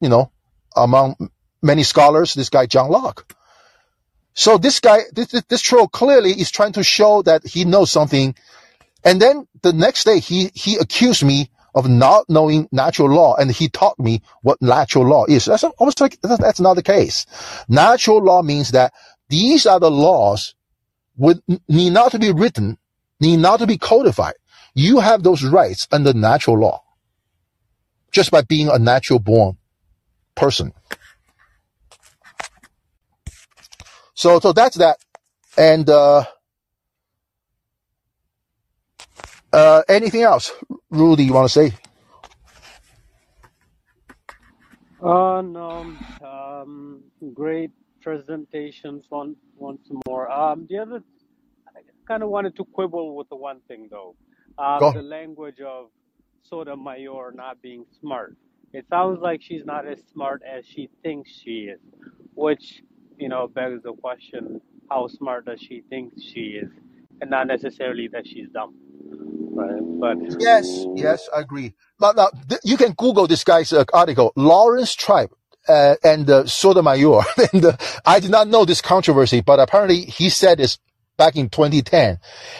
you 0.00 0.08
know, 0.08 0.30
among 0.76 1.30
many 1.62 1.82
scholars, 1.82 2.34
this 2.34 2.50
guy 2.50 2.66
John 2.66 2.90
Locke. 2.90 3.34
So 4.34 4.58
this 4.58 4.80
guy, 4.80 5.00
this, 5.12 5.28
this 5.48 5.60
troll 5.60 5.88
clearly 5.88 6.30
is 6.30 6.50
trying 6.50 6.72
to 6.72 6.82
show 6.82 7.22
that 7.22 7.46
he 7.46 7.64
knows 7.64 7.90
something. 7.90 8.34
And 9.04 9.20
then 9.20 9.46
the 9.62 9.72
next 9.72 10.04
day 10.04 10.20
he, 10.20 10.50
he 10.54 10.76
accused 10.76 11.24
me 11.24 11.50
of 11.74 11.88
not 11.88 12.28
knowing 12.28 12.68
natural 12.72 13.10
law 13.10 13.34
and 13.36 13.50
he 13.50 13.68
taught 13.68 13.98
me 13.98 14.22
what 14.42 14.60
natural 14.60 15.06
law 15.06 15.24
is. 15.26 15.46
That's 15.46 15.64
almost 15.64 16.00
like, 16.00 16.20
that's 16.20 16.60
not 16.60 16.74
the 16.74 16.82
case. 16.82 17.26
Natural 17.68 18.22
law 18.22 18.42
means 18.42 18.72
that 18.72 18.92
these 19.28 19.66
are 19.66 19.80
the 19.80 19.90
laws 19.90 20.54
would 21.22 21.40
need 21.68 21.92
not 21.92 22.10
to 22.12 22.18
be 22.18 22.32
written, 22.32 22.78
need 23.20 23.36
not 23.38 23.60
to 23.60 23.66
be 23.66 23.78
codified. 23.78 24.34
You 24.74 24.98
have 24.98 25.22
those 25.22 25.44
rights 25.44 25.86
under 25.92 26.12
natural 26.12 26.58
law. 26.58 26.82
Just 28.10 28.32
by 28.32 28.42
being 28.42 28.68
a 28.68 28.78
natural 28.78 29.20
born 29.20 29.56
person. 30.34 30.72
So, 34.14 34.40
so 34.40 34.52
that's 34.52 34.76
that. 34.78 34.98
And, 35.56 35.88
uh, 35.88 36.24
uh, 39.52 39.82
anything 39.88 40.22
else, 40.22 40.52
Rudy, 40.90 41.24
you 41.24 41.32
want 41.34 41.48
to 41.50 41.52
say? 41.52 41.74
Uh, 45.02 45.42
no, 45.42 45.94
um, 46.24 47.02
great 47.34 47.70
presentations 48.02 49.06
once 49.10 49.38
once 49.56 49.88
more. 50.08 50.30
Um, 50.30 50.66
the 50.70 50.78
other, 50.78 51.02
I 51.68 51.80
kind 52.08 52.22
of 52.22 52.30
wanted 52.30 52.56
to 52.56 52.64
quibble 52.64 53.16
with 53.16 53.28
the 53.30 53.36
one 53.36 53.60
thing 53.68 53.88
though, 53.90 54.16
um, 54.58 54.80
Go. 54.80 54.92
the 54.92 55.02
language 55.02 55.60
of 55.60 55.88
Sotomayor 56.44 57.32
not 57.36 57.62
being 57.62 57.86
smart. 58.00 58.36
It 58.72 58.86
sounds 58.90 59.20
like 59.22 59.42
she's 59.42 59.64
not 59.66 59.86
as 59.88 60.00
smart 60.12 60.42
as 60.44 60.66
she 60.66 60.90
thinks 61.02 61.30
she 61.30 61.70
is, 61.74 61.80
which 62.34 62.82
you 63.18 63.28
know 63.28 63.48
begs 63.48 63.82
the 63.84 63.94
question: 63.94 64.60
How 64.90 65.08
smart 65.08 65.46
does 65.46 65.60
she 65.60 65.82
think 65.90 66.14
she 66.20 66.60
is, 66.62 66.70
and 67.20 67.30
not 67.30 67.48
necessarily 67.48 68.08
that 68.12 68.26
she's 68.26 68.48
dumb, 68.50 68.74
right? 69.40 69.82
But 70.00 70.18
Yes, 70.38 70.88
yes, 70.94 71.28
I 71.34 71.40
agree. 71.40 71.74
But 71.98 72.16
now 72.16 72.30
th- 72.48 72.60
you 72.64 72.76
can 72.76 72.92
Google 72.92 73.26
this 73.26 73.44
guy's 73.44 73.72
uh, 73.72 73.84
article, 73.94 74.32
Laurence 74.36 74.94
Tribe 74.94 75.32
uh, 75.68 75.96
and 76.04 76.28
uh, 76.30 76.46
Sotomayor. 76.46 77.22
and 77.52 77.64
uh, 77.64 77.76
I 78.04 78.20
did 78.20 78.30
not 78.30 78.48
know 78.48 78.64
this 78.64 78.80
controversy, 78.80 79.40
but 79.40 79.60
apparently 79.60 80.02
he 80.02 80.28
said 80.30 80.58
this 80.58 80.78
back 81.16 81.36
in 81.36 81.48
2010. 81.50 82.18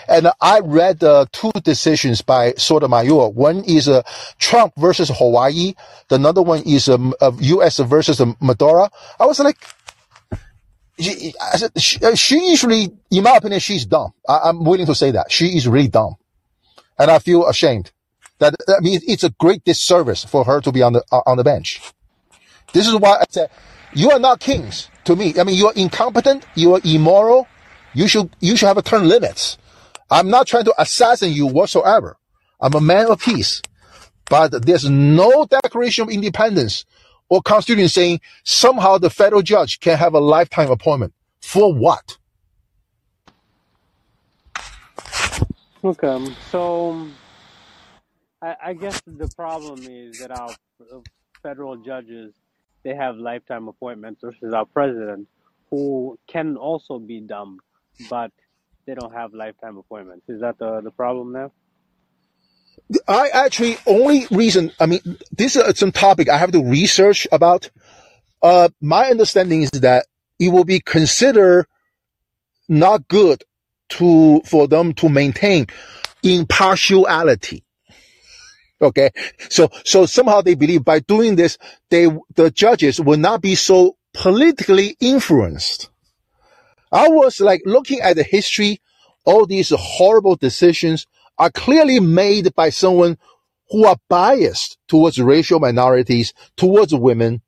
And 0.09 0.29
I 0.41 0.61
read 0.61 1.03
uh, 1.03 1.27
two 1.33 1.53
decisions 1.65 2.23
by 2.23 2.55
Sotomayor. 2.55 3.31
One 3.31 3.65
is 3.65 3.89
uh, 3.89 4.03
Trump 4.39 4.74
versus 4.77 5.11
Hawaii. 5.15 5.74
The 6.09 6.20
other 6.20 6.43
one 6.43 6.62
is 6.65 6.89
um, 6.89 7.15
U.S. 7.41 7.79
versus 7.81 8.20
uh, 8.20 8.33
Maduro. 8.41 8.89
I 9.19 9.27
was 9.27 9.39
like, 9.41 9.59
She, 10.99 11.35
said, 11.57 11.73
she, 11.81 12.05
uh, 12.05 12.15
she 12.15 12.51
usually, 12.51 12.93
in 13.11 13.24
my 13.24 13.37
opinion, 13.37 13.61
she's 13.61 13.87
dumb. 13.87 14.12
I, 14.29 14.41
I'm 14.45 14.65
willing 14.65 14.87
to 14.87 14.95
say 14.95 15.11
that 15.12 15.33
she 15.33 15.57
is 15.57 15.66
really 15.66 15.89
dumb, 15.89 16.15
and 16.99 17.11
I 17.11 17.19
feel 17.19 17.49
ashamed. 17.49 17.91
That 18.39 18.55
I 18.69 18.81
mean, 18.81 19.01
it's 19.07 19.24
a 19.24 19.31
great 19.31 19.65
disservice 19.65 20.24
for 20.24 20.45
her 20.45 20.61
to 20.61 20.73
be 20.73 20.83
on 20.83 20.93
the 20.95 21.03
on 21.12 21.37
the 21.37 21.45
bench. 21.45 21.81
This 22.73 22.86
is 22.86 22.94
why 22.97 23.19
I 23.20 23.24
said, 23.28 23.51
you 23.94 24.11
are 24.11 24.19
not 24.19 24.40
kings 24.40 24.89
to 25.05 25.16
me. 25.16 25.35
I 25.39 25.44
mean, 25.44 25.57
you 25.57 25.66
are 25.66 25.74
incompetent. 25.74 26.47
You 26.55 26.74
are 26.74 26.81
immoral. 26.85 27.47
You 27.94 28.09
should 28.09 28.35
you 28.40 28.57
should 28.57 28.66
have 28.66 28.78
a 28.78 28.82
term 28.82 29.05
limits. 29.05 29.59
I'm 30.11 30.31
not 30.31 30.47
trying 30.47 30.65
to 30.65 30.74
assassinate 30.81 31.35
you 31.35 31.47
whatsoever. 31.47 32.16
I'm 32.61 32.74
a 32.74 32.81
man 32.81 33.07
of 33.11 33.20
peace. 33.20 33.61
But 34.31 34.65
there's 34.65 34.89
no 34.89 35.44
Declaration 35.44 36.05
of 36.05 36.11
Independence 36.11 36.86
or 37.28 37.43
Constitution 37.43 37.89
saying 37.89 38.20
somehow 38.44 38.99
the 38.99 39.11
federal 39.11 39.43
judge 39.43 39.81
can 39.81 39.99
have 39.99 40.15
a 40.15 40.20
lifetime 40.20 40.70
appointment. 40.70 41.12
For 41.40 41.73
what? 41.73 42.16
Okay, 45.85 46.35
so 46.51 47.09
I, 48.40 48.57
I 48.66 48.73
guess 48.74 49.03
the 49.07 49.28
problem 49.36 49.81
is 49.82 50.20
that 50.20 50.31
our 50.31 50.51
uh, 50.51 51.01
federal 51.43 51.77
judges 51.77 52.32
they 52.84 52.94
have 52.94 53.16
lifetime 53.16 53.68
appointments 53.68 54.20
versus 54.22 54.52
our 54.52 54.66
president, 54.66 55.28
who 55.70 56.18
can 56.28 56.56
also 56.56 56.98
be 56.98 57.20
dumb, 57.20 57.59
but 58.10 58.30
they 58.86 58.94
don't 58.94 59.14
have 59.14 59.32
lifetime 59.32 59.76
appointments. 59.78 60.28
Is 60.28 60.40
that 60.40 60.59
the 60.59 60.80
the 60.82 60.90
problem 60.90 61.32
now? 61.32 61.52
I 63.06 63.28
actually 63.28 63.76
only 63.86 64.26
reason, 64.30 64.72
I 64.80 64.86
mean, 64.86 65.00
this 65.30 65.56
is 65.56 65.78
some 65.78 65.92
topic 65.92 66.28
I 66.28 66.38
have 66.38 66.52
to 66.52 66.64
research 66.64 67.26
about. 67.30 67.70
Uh, 68.42 68.68
my 68.80 69.09
understanding 69.09 69.62
is 69.62 69.70
that 69.70 70.06
it 70.38 70.48
will 70.48 70.64
be 70.64 70.80
considered 70.80 71.66
not 72.68 73.06
good 73.09 73.44
to, 73.90 74.40
for 74.44 74.66
them 74.66 74.94
to 74.94 75.09
maintain 75.09 75.66
impartiality. 76.22 77.64
Okay. 78.82 79.10
So, 79.48 79.70
so 79.84 80.06
somehow 80.06 80.42
they 80.42 80.54
believe 80.54 80.84
by 80.84 81.00
doing 81.00 81.36
this, 81.36 81.56
they, 81.90 82.09
the 82.34 82.50
judges 82.50 83.00
will 83.00 83.18
not 83.18 83.40
be 83.40 83.54
so 83.54 83.96
politically 84.12 84.96
influenced. 85.00 85.88
I 86.92 87.09
was 87.09 87.40
like 87.40 87.62
looking 87.64 88.00
at 88.00 88.16
the 88.16 88.24
history, 88.24 88.82
all 89.24 89.46
these 89.46 89.72
horrible 89.74 90.36
decisions 90.36 91.06
are 91.38 91.50
clearly 91.50 92.00
made 92.00 92.54
by 92.54 92.70
someone 92.70 93.18
who 93.70 93.86
are 93.86 93.96
biased 94.10 94.76
towards 94.88 95.18
racial 95.18 95.60
minorities, 95.60 96.34
towards 96.59 96.94
women, 96.94 97.40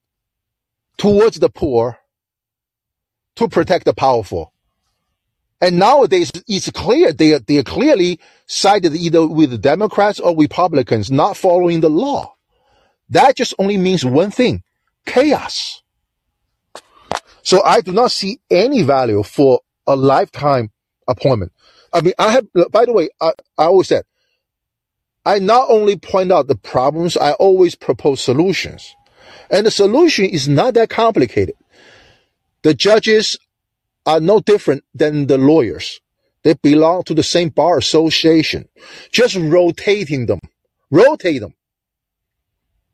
towards 0.96 1.38
the 1.40 1.50
poor, 1.50 1.98
to 3.36 3.48
protect 3.48 3.84
the 3.84 3.94
powerful. 3.94 4.53
And 5.64 5.78
nowadays, 5.78 6.30
it's 6.46 6.70
clear 6.72 7.10
they 7.14 7.32
are, 7.32 7.38
they 7.38 7.56
are 7.56 7.62
clearly 7.62 8.20
sided 8.44 8.94
either 8.94 9.26
with 9.26 9.48
the 9.48 9.56
Democrats 9.56 10.20
or 10.20 10.36
Republicans 10.36 11.10
not 11.10 11.38
following 11.38 11.80
the 11.80 11.88
law. 11.88 12.34
That 13.08 13.34
just 13.34 13.54
only 13.58 13.78
means 13.78 14.04
one 14.04 14.30
thing, 14.30 14.62
chaos. 15.06 15.82
So 17.42 17.62
I 17.62 17.80
do 17.80 17.92
not 17.92 18.10
see 18.10 18.40
any 18.50 18.82
value 18.82 19.22
for 19.22 19.60
a 19.86 19.96
lifetime 19.96 20.70
appointment. 21.08 21.52
I 21.94 22.02
mean, 22.02 22.12
I 22.18 22.32
have, 22.32 22.46
by 22.70 22.84
the 22.84 22.92
way, 22.92 23.08
I, 23.18 23.28
I 23.56 23.64
always 23.64 23.88
said, 23.88 24.04
I 25.24 25.38
not 25.38 25.70
only 25.70 25.96
point 25.96 26.30
out 26.30 26.46
the 26.46 26.56
problems, 26.56 27.16
I 27.16 27.32
always 27.32 27.74
propose 27.74 28.20
solutions. 28.20 28.94
And 29.50 29.64
the 29.64 29.70
solution 29.70 30.26
is 30.26 30.46
not 30.46 30.74
that 30.74 30.90
complicated. 30.90 31.54
The 32.64 32.74
judges 32.74 33.38
are 34.06 34.20
no 34.20 34.40
different 34.40 34.84
than 34.94 35.26
the 35.26 35.38
lawyers. 35.38 36.00
They 36.44 36.54
belong 36.54 37.04
to 37.04 37.14
the 37.14 37.22
same 37.22 37.50
bar 37.50 37.78
association. 37.78 38.68
Just 39.12 39.36
rotating 39.36 40.26
them. 40.26 40.40
Rotate 40.90 41.40
them. 41.40 41.54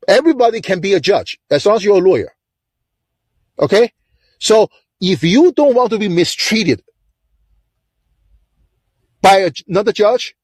Everybody 0.09 0.61
can 0.61 0.81
be 0.81 0.95
a 0.95 1.01
judge 1.01 1.39
as 1.51 1.67
long 1.67 1.77
as 1.77 1.85
you're 1.85 1.97
a 1.99 2.01
lawyer. 2.11 2.33
Okay? 3.59 3.93
So 4.39 4.69
if 5.01 5.25
you 5.25 5.53
don't 5.53 5.75
want 5.75 5.91
to 5.91 5.99
be 5.99 6.09
mistreated 6.09 6.83
by 9.23 9.51
another 9.69 9.93
judge, 9.93 10.35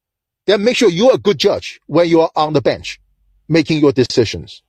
then 0.47 0.65
make 0.65 0.77
sure 0.77 0.91
you're 0.91 1.15
a 1.15 1.19
good 1.19 1.39
judge 1.39 1.81
when 1.87 2.09
you 2.09 2.21
are 2.23 2.31
on 2.37 2.53
the 2.55 2.63
bench 2.63 3.01
making 3.49 3.81
your 3.81 3.93
decisions. 3.93 4.63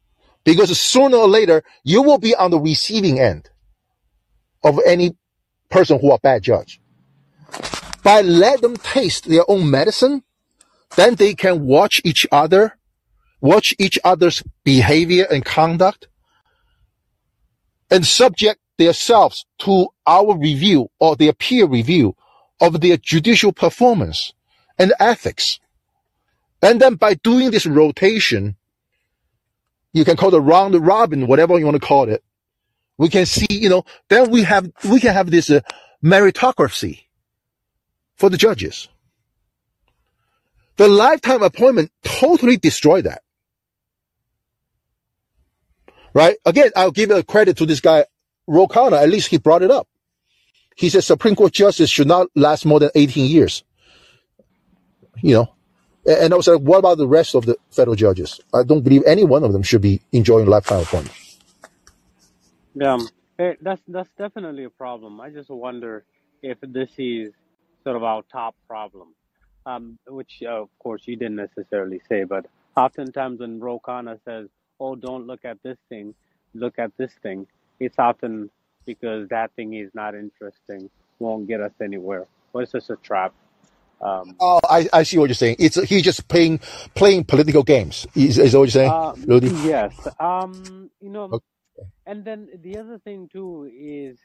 Because 0.46 0.78
sooner 0.80 1.18
or 1.18 1.28
later, 1.28 1.64
you 1.84 2.02
will 2.04 2.20
be 2.20 2.36
on 2.36 2.52
the 2.52 2.60
receiving 2.60 3.20
end 3.20 3.50
of 4.64 4.80
any 4.86 5.16
person 5.70 6.00
who 6.00 6.12
are 6.12 6.20
bad 6.22 6.44
judge. 6.44 6.80
By 8.04 8.22
let 8.22 8.62
them 8.62 8.78
taste 8.78 9.28
their 9.28 9.50
own 9.50 9.70
medicine, 9.70 10.24
then 10.96 11.16
they 11.16 11.34
can 11.34 11.66
watch 11.66 12.02
each 12.04 12.26
other, 12.32 12.78
watch 13.42 13.76
each 13.78 14.00
other's 14.04 14.44
behavior 14.64 15.28
and 15.30 15.44
conduct, 15.44 16.08
and 17.90 18.06
subject 18.06 18.60
themselves 18.78 19.46
to 19.60 19.88
our 20.06 20.38
review 20.38 20.90
or 21.00 21.16
their 21.16 21.34
peer 21.34 21.66
review 21.66 22.16
of 22.60 22.82
their 22.82 22.98
judicial 22.98 23.52
performance 23.52 24.34
and 24.78 24.94
ethics. 25.00 25.60
And 26.62 26.82
then 26.82 26.96
by 26.96 27.16
doing 27.16 27.52
this 27.52 27.66
rotation, 27.66 28.56
you 29.94 30.06
can 30.06 30.18
call 30.18 30.34
it 30.34 30.40
round 30.40 30.76
robin, 30.86 31.28
whatever 31.28 31.58
you 31.58 31.66
want 31.66 31.80
to 31.80 31.86
call 31.86 32.10
it. 32.10 32.24
We 32.98 33.10
can 33.10 33.26
see, 33.26 33.48
you 33.50 33.70
know, 33.70 33.86
then 34.10 34.32
we 34.32 34.44
have, 34.44 34.72
we 34.90 35.00
can 35.00 35.14
have 35.14 35.30
this 35.30 35.50
uh, 35.50 35.62
meritocracy 36.04 37.02
for 38.16 38.30
the 38.30 38.38
judges. 38.38 38.88
The 40.78 40.88
lifetime 40.88 41.44
appointment 41.44 41.92
totally 42.04 42.58
destroyed 42.58 43.06
that. 43.06 43.22
Right? 46.14 46.38
Again, 46.46 46.72
I'll 46.76 46.92
give 46.92 47.12
a 47.12 47.24
credit 47.24 47.58
to 47.58 47.66
this 47.66 47.80
guy, 47.80 48.06
Ro 48.48 48.68
Khanna. 48.68 49.02
At 49.02 49.10
least 49.10 49.28
he 49.28 49.38
brought 49.38 49.62
it 49.62 49.72
up. 49.72 49.88
He 50.76 50.90
said 50.90 51.04
Supreme 51.04 51.36
Court 51.36 51.54
justice 51.54 51.90
should 51.90 52.08
not 52.08 52.28
last 52.36 52.66
more 52.66 52.80
than 52.80 52.92
18 52.96 53.26
years. 53.26 53.64
You 55.22 55.34
know, 55.34 55.54
and 56.08 56.34
I 56.34 56.38
was 56.38 56.48
like, 56.48 56.62
what 56.62 56.78
about 56.78 57.00
the 57.00 57.08
rest 57.08 57.36
of 57.36 57.46
the 57.46 57.58
federal 57.72 57.96
judges? 57.96 58.40
I 58.54 58.64
don't 58.64 58.84
believe 58.84 59.04
any 59.06 59.24
one 59.24 59.44
of 59.44 59.54
them 59.54 59.64
should 59.64 59.82
be 59.82 60.02
enjoying 60.12 60.46
lifetime 60.46 60.82
appointment. 60.82 61.16
Yeah, 62.80 63.00
eh, 63.40 63.54
that's 63.62 63.82
that's 63.88 64.10
definitely 64.18 64.66
a 64.66 64.72
problem. 64.72 65.22
I 65.22 65.32
just 65.32 65.50
wonder 65.50 66.06
if 66.44 66.60
this 66.62 66.92
is 67.00 67.34
sort 67.84 67.98
of 67.98 68.04
our 68.04 68.24
top 68.32 68.56
problem, 68.68 69.16
um, 69.66 70.00
which 70.08 70.44
uh, 70.46 70.64
of 70.64 70.70
course 70.80 71.04
you 71.08 71.16
didn't 71.18 71.38
necessarily 71.38 72.02
say, 72.10 72.26
but 72.26 72.48
oftentimes 72.78 73.40
when 73.42 73.60
Ro 73.62 73.80
Khanna 73.80 74.20
says, 74.26 74.50
"Oh, 74.80 74.96
don't 74.96 75.28
look 75.28 75.46
at 75.46 75.58
this 75.64 75.78
thing, 75.90 76.16
look 76.56 76.80
at 76.80 76.92
this 76.98 77.14
thing," 77.24 77.48
it's 77.80 78.00
often 78.00 78.52
because 78.86 79.30
that 79.30 79.54
thing 79.56 79.74
is 79.76 79.92
not 79.96 80.16
interesting, 80.16 80.90
won't 81.20 81.48
get 81.48 81.62
us 81.62 81.74
anywhere, 81.84 82.28
or 82.54 82.64
it's 82.64 82.74
just 82.74 82.92
a 82.92 82.98
trap. 82.98 83.34
Um, 84.02 84.38
Oh, 84.40 84.60
I, 84.70 84.90
I 84.94 85.04
see 85.04 85.18
what 85.18 85.30
you're 85.30 85.36
saying. 85.36 85.58
It's 85.60 85.76
he's 85.84 86.04
just 86.04 86.28
playing 86.28 86.60
playing 86.96 87.26
political 87.26 87.64
games. 87.64 88.08
Is, 88.16 88.38
is 88.40 88.54
that 88.54 88.60
what 88.60 88.66
you're 88.66 88.72
saying, 88.72 88.92
uh, 88.92 89.14
Rudy? 89.28 89.50
yes, 89.50 89.94
um, 90.20 90.92
you 91.02 91.10
know, 91.10 91.34
Okay. 91.34 91.46
And 92.06 92.26
then 92.26 92.50
the 92.64 92.78
other 92.78 93.00
thing 93.00 93.30
too 93.32 93.70
is 93.74 94.18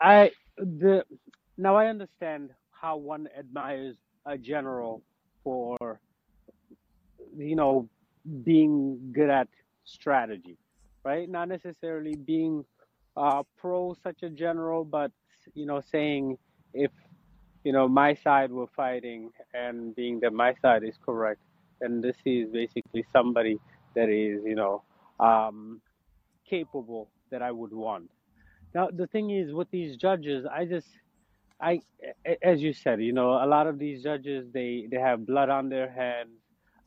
I 0.00 0.30
the 0.56 1.04
now 1.58 1.76
I 1.76 1.86
understand 1.86 2.50
how 2.70 2.96
one 2.96 3.28
admires 3.38 3.96
a 4.26 4.38
general 4.38 5.02
for 5.44 6.00
you 7.36 7.56
know 7.56 7.88
being 8.44 9.12
good 9.12 9.30
at 9.30 9.48
strategy, 9.84 10.56
right? 11.04 11.28
Not 11.28 11.48
necessarily 11.48 12.14
being 12.16 12.64
uh, 13.16 13.42
pro 13.58 13.94
such 14.02 14.22
a 14.22 14.30
general, 14.30 14.84
but 14.84 15.12
you 15.54 15.66
know 15.66 15.80
saying 15.80 16.38
if 16.74 16.90
you 17.64 17.72
know 17.72 17.88
my 17.88 18.14
side 18.14 18.50
were 18.52 18.68
fighting 18.76 19.30
and 19.54 19.94
being 19.94 20.20
that 20.20 20.32
my 20.32 20.54
side 20.62 20.84
is 20.84 20.96
correct, 21.04 21.40
then 21.80 22.00
this 22.00 22.16
is 22.24 22.48
basically 22.50 23.04
somebody 23.12 23.58
that 23.94 24.08
is 24.08 24.42
you 24.44 24.54
know 24.54 24.82
um, 25.20 25.80
capable 26.48 27.10
that 27.30 27.42
I 27.42 27.50
would 27.52 27.72
want. 27.72 28.10
Now 28.74 28.88
the 28.92 29.06
thing 29.06 29.30
is 29.30 29.52
with 29.52 29.70
these 29.70 29.96
judges, 29.96 30.46
I 30.46 30.64
just 30.64 30.88
I, 31.60 31.80
as 32.42 32.62
you 32.62 32.72
said, 32.72 33.02
you 33.02 33.12
know, 33.12 33.32
a 33.32 33.46
lot 33.46 33.66
of 33.66 33.78
these 33.78 34.02
judges 34.02 34.46
they 34.52 34.86
they 34.90 34.98
have 34.98 35.26
blood 35.26 35.50
on 35.50 35.68
their 35.68 35.90
hands. 35.90 36.30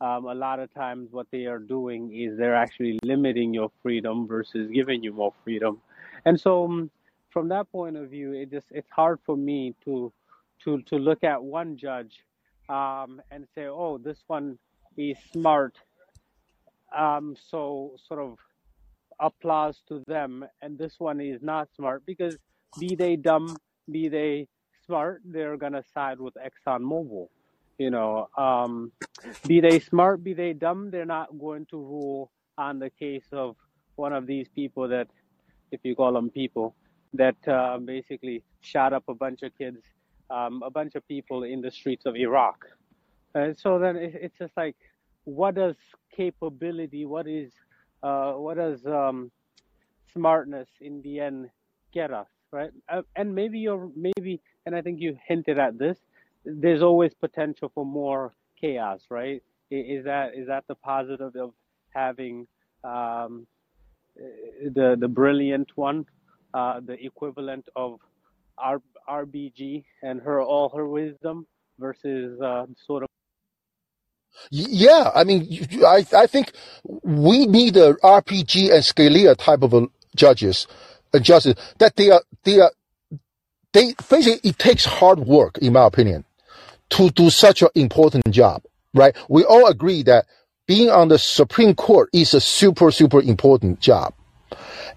Um, 0.01 0.25
a 0.25 0.33
lot 0.33 0.59
of 0.59 0.73
times, 0.73 1.09
what 1.11 1.27
they 1.31 1.45
are 1.45 1.59
doing 1.59 2.13
is 2.13 2.37
they're 2.37 2.55
actually 2.55 2.99
limiting 3.03 3.53
your 3.53 3.71
freedom 3.81 4.27
versus 4.27 4.69
giving 4.71 5.03
you 5.03 5.13
more 5.13 5.33
freedom. 5.43 5.79
And 6.25 6.39
so, 6.39 6.65
um, 6.65 6.91
from 7.29 7.47
that 7.49 7.71
point 7.71 7.95
of 7.95 8.09
view, 8.09 8.33
it 8.33 8.51
just 8.51 8.67
it's 8.71 8.89
hard 8.89 9.19
for 9.25 9.37
me 9.37 9.75
to 9.85 10.11
to 10.63 10.81
to 10.83 10.95
look 10.97 11.23
at 11.23 11.41
one 11.41 11.77
judge 11.77 12.25
um, 12.69 13.21
and 13.31 13.47
say, 13.55 13.67
oh, 13.67 13.97
this 13.97 14.23
one 14.27 14.57
is 14.97 15.17
smart. 15.31 15.77
Um, 16.95 17.35
so 17.49 17.95
sort 18.07 18.19
of 18.19 18.37
applause 19.19 19.81
to 19.87 20.03
them, 20.07 20.45
and 20.61 20.77
this 20.77 20.99
one 20.99 21.19
is 21.21 21.41
not 21.41 21.69
smart 21.75 22.05
because 22.05 22.37
be 22.79 22.95
they 22.95 23.15
dumb, 23.15 23.55
be 23.89 24.09
they 24.09 24.47
smart, 24.85 25.21
they're 25.25 25.57
gonna 25.57 25.83
side 25.93 26.19
with 26.19 26.35
ExxonMobil. 26.35 27.27
You 27.79 27.89
know, 27.89 28.29
um, 28.37 28.91
be 29.47 29.59
they 29.59 29.79
smart, 29.79 30.23
be 30.23 30.33
they 30.33 30.53
dumb, 30.53 30.91
they're 30.91 31.05
not 31.05 31.37
going 31.39 31.65
to 31.67 31.77
rule 31.77 32.31
on 32.57 32.77
the 32.77 32.91
case 32.91 33.25
of 33.31 33.55
one 33.95 34.13
of 34.13 34.27
these 34.27 34.47
people 34.53 34.87
that, 34.89 35.07
if 35.71 35.79
you 35.83 35.95
call 35.95 36.13
them 36.13 36.29
people, 36.29 36.75
that 37.13 37.35
uh, 37.47 37.77
basically 37.79 38.43
shot 38.61 38.93
up 38.93 39.03
a 39.07 39.15
bunch 39.15 39.41
of 39.41 39.57
kids, 39.57 39.79
um, 40.29 40.61
a 40.63 40.69
bunch 40.69 40.93
of 40.95 41.07
people 41.07 41.43
in 41.43 41.61
the 41.61 41.71
streets 41.71 42.05
of 42.05 42.15
Iraq. 42.15 42.65
And 43.33 43.57
so 43.57 43.79
then 43.79 43.95
it, 43.95 44.13
it's 44.21 44.37
just 44.37 44.55
like, 44.55 44.75
what 45.25 45.55
does 45.55 45.75
capability, 46.15 47.05
what 47.05 47.27
is, 47.27 47.51
uh, 48.01 48.33
what 48.33 48.57
does 48.57 48.85
um, 48.85 49.31
smartness 50.13 50.67
in 50.81 51.01
the 51.01 51.19
end 51.19 51.49
get 51.93 52.11
us, 52.11 52.27
right? 52.51 52.71
Uh, 52.89 53.01
and 53.15 53.33
maybe 53.33 53.59
you're, 53.59 53.89
maybe, 53.95 54.41
and 54.65 54.75
I 54.75 54.81
think 54.81 54.99
you 54.99 55.17
hinted 55.27 55.57
at 55.59 55.77
this, 55.77 55.97
there's 56.45 56.81
always 56.81 57.13
potential 57.13 57.71
for 57.73 57.85
more 57.85 58.33
chaos, 58.59 59.01
right? 59.09 59.41
Is 59.71 60.05
that 60.05 60.35
is 60.35 60.47
that 60.47 60.65
the 60.67 60.75
positive 60.75 61.35
of 61.35 61.53
having 61.89 62.47
um, 62.83 63.47
eh, 64.19 64.69
the 64.73 64.95
the 64.99 65.07
brilliant 65.07 65.71
one, 65.75 66.05
uh, 66.53 66.79
the 66.85 66.93
equivalent 67.03 67.67
of 67.75 67.99
R, 68.57 68.81
RBG 69.09 69.85
and 70.03 70.21
her 70.21 70.41
all 70.41 70.69
her 70.69 70.87
wisdom 70.87 71.47
versus 71.79 72.39
uh, 72.41 72.65
sort 72.85 73.03
of 73.03 73.09
Yeah, 74.51 75.11
I 75.13 75.23
mean, 75.23 75.67
I 75.85 76.05
I 76.15 76.27
think 76.27 76.51
we 77.03 77.45
need 77.45 77.77
a 77.77 77.93
RBG 77.95 78.71
and 78.71 78.83
Scalia 78.83 79.35
type 79.35 79.63
of 79.63 79.89
judges, 80.15 80.67
justice 81.21 81.55
that 81.79 81.95
they 81.95 82.11
are 82.11 82.21
they 82.43 82.59
are 82.59 82.71
they 83.73 83.93
basically 84.09 84.49
it 84.49 84.59
takes 84.59 84.85
hard 84.85 85.19
work, 85.19 85.57
in 85.59 85.73
my 85.73 85.85
opinion, 85.85 86.25
to 86.91 87.09
do 87.09 87.29
such 87.29 87.61
an 87.61 87.69
important 87.75 88.29
job, 88.29 88.63
right? 88.93 89.15
We 89.29 89.43
all 89.43 89.67
agree 89.67 90.03
that 90.03 90.25
being 90.67 90.89
on 90.89 91.07
the 91.07 91.17
Supreme 91.17 91.75
Court 91.75 92.09
is 92.13 92.33
a 92.33 92.41
super 92.41 92.91
super 92.91 93.21
important 93.21 93.79
job, 93.79 94.13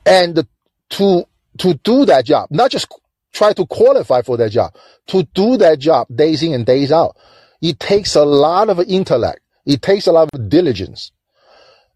and 0.05 0.47
to 0.91 1.25
to 1.59 1.75
do 1.75 2.05
that 2.05 2.27
job, 2.27 2.49
not 2.51 2.71
just 2.71 2.87
try 3.33 3.53
to 3.53 3.67
qualify 3.67 4.23
for 4.23 4.37
that 4.37 4.51
job, 4.51 4.75
to 5.07 5.23
do 5.35 5.57
that 5.59 5.79
job 5.79 6.07
days 6.15 6.43
in 6.43 6.53
and 6.55 6.67
days 6.67 6.93
out, 6.93 7.17
it 7.61 7.81
takes 7.81 8.15
a 8.15 8.25
lot 8.25 8.69
of 8.69 8.81
intellect. 8.81 9.41
It 9.65 9.83
takes 9.83 10.07
a 10.07 10.13
lot 10.13 10.29
of 10.33 10.49
diligence, 10.49 11.13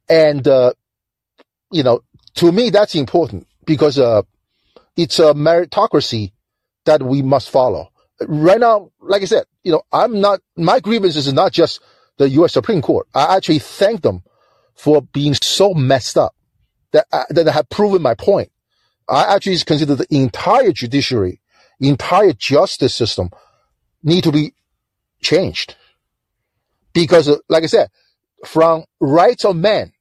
and 0.08 0.46
uh, 0.46 0.72
you 1.70 1.82
know, 1.82 2.02
to 2.34 2.52
me, 2.52 2.70
that's 2.70 2.94
important 2.94 3.46
because 3.64 3.98
uh, 3.98 4.22
it's 4.96 5.18
a 5.18 5.34
meritocracy 5.34 6.32
that 6.84 7.02
we 7.02 7.22
must 7.22 7.50
follow. 7.50 7.90
Right 8.26 8.60
now, 8.60 8.90
like 9.00 9.22
I 9.22 9.26
said, 9.26 9.44
you 9.62 9.72
know, 9.72 9.82
I'm 9.92 10.20
not, 10.20 10.40
my 10.56 10.80
grievance 10.80 11.16
is 11.16 11.32
not 11.32 11.52
just 11.52 11.80
the 12.18 12.28
U.S. 12.30 12.52
Supreme 12.52 12.82
Court. 12.82 13.06
I 13.14 13.36
actually 13.36 13.60
thank 13.60 14.02
them 14.02 14.22
for 14.74 15.02
being 15.02 15.34
so 15.34 15.72
messed 15.74 16.18
up 16.18 16.34
that, 16.92 17.06
I, 17.12 17.24
that 17.30 17.48
I 17.48 17.52
have 17.52 17.68
proven 17.68 18.02
my 18.02 18.14
point. 18.14 18.50
I 19.08 19.34
actually 19.34 19.58
consider 19.58 19.94
the 19.94 20.06
entire 20.10 20.72
judiciary, 20.72 21.40
entire 21.80 22.32
justice 22.32 22.94
system 22.94 23.30
need 24.02 24.24
to 24.24 24.32
be 24.32 24.54
changed 25.20 25.76
because, 26.92 27.28
like 27.48 27.62
I 27.62 27.66
said, 27.66 27.88
from 28.44 28.84
rights 29.00 29.44
of 29.44 29.56
man 29.56 29.92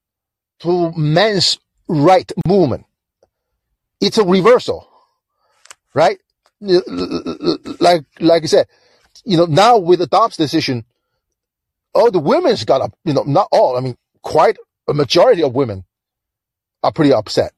to 0.60 0.92
man's 0.94 1.60
right 1.88 2.32
movement, 2.48 2.86
it's 4.02 4.18
a 4.18 4.24
reversal, 4.24 4.88
right? 5.94 6.20
Like, 6.62 8.06
like 8.20 8.44
I 8.44 8.46
said, 8.46 8.68
you 9.26 9.38
know, 9.38 9.46
now 9.46 9.78
with 9.78 10.00
the 10.00 10.08
Dobbs 10.08 10.38
decision, 10.38 10.86
all 11.94 12.12
the 12.12 12.20
women's 12.20 12.66
got 12.66 12.82
up, 12.82 12.94
you 13.04 13.14
know, 13.14 13.24
not 13.24 13.48
all, 13.52 13.78
I 13.78 13.82
mean, 13.82 13.98
quite 14.22 14.58
a 14.88 14.94
majority 14.94 15.44
of 15.44 15.54
women 15.54 15.86
are 16.84 16.92
pretty 16.92 17.14
upset. 17.14 17.52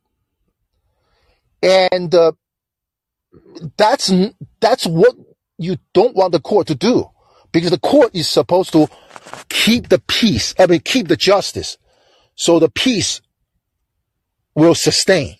And, 1.62 2.14
uh, 2.14 2.32
that's, 3.78 4.12
that's 4.60 4.86
what 4.86 5.16
you 5.58 5.78
don't 5.94 6.16
want 6.16 6.32
the 6.32 6.40
court 6.40 6.68
to 6.68 6.76
do 6.76 7.11
because 7.52 7.72
the 7.72 7.80
court 7.80 8.12
is 8.14 8.30
supposed 8.30 8.72
to 8.74 8.88
keep 9.50 9.90
the 9.90 10.00
peace, 10.00 10.54
I 10.58 10.68
mean, 10.68 10.80
keep 10.82 11.08
the 11.08 11.18
justice. 11.18 11.78
So 12.36 12.60
the 12.60 12.70
peace 12.70 13.22
will 14.56 14.76
sustain. 14.76 15.36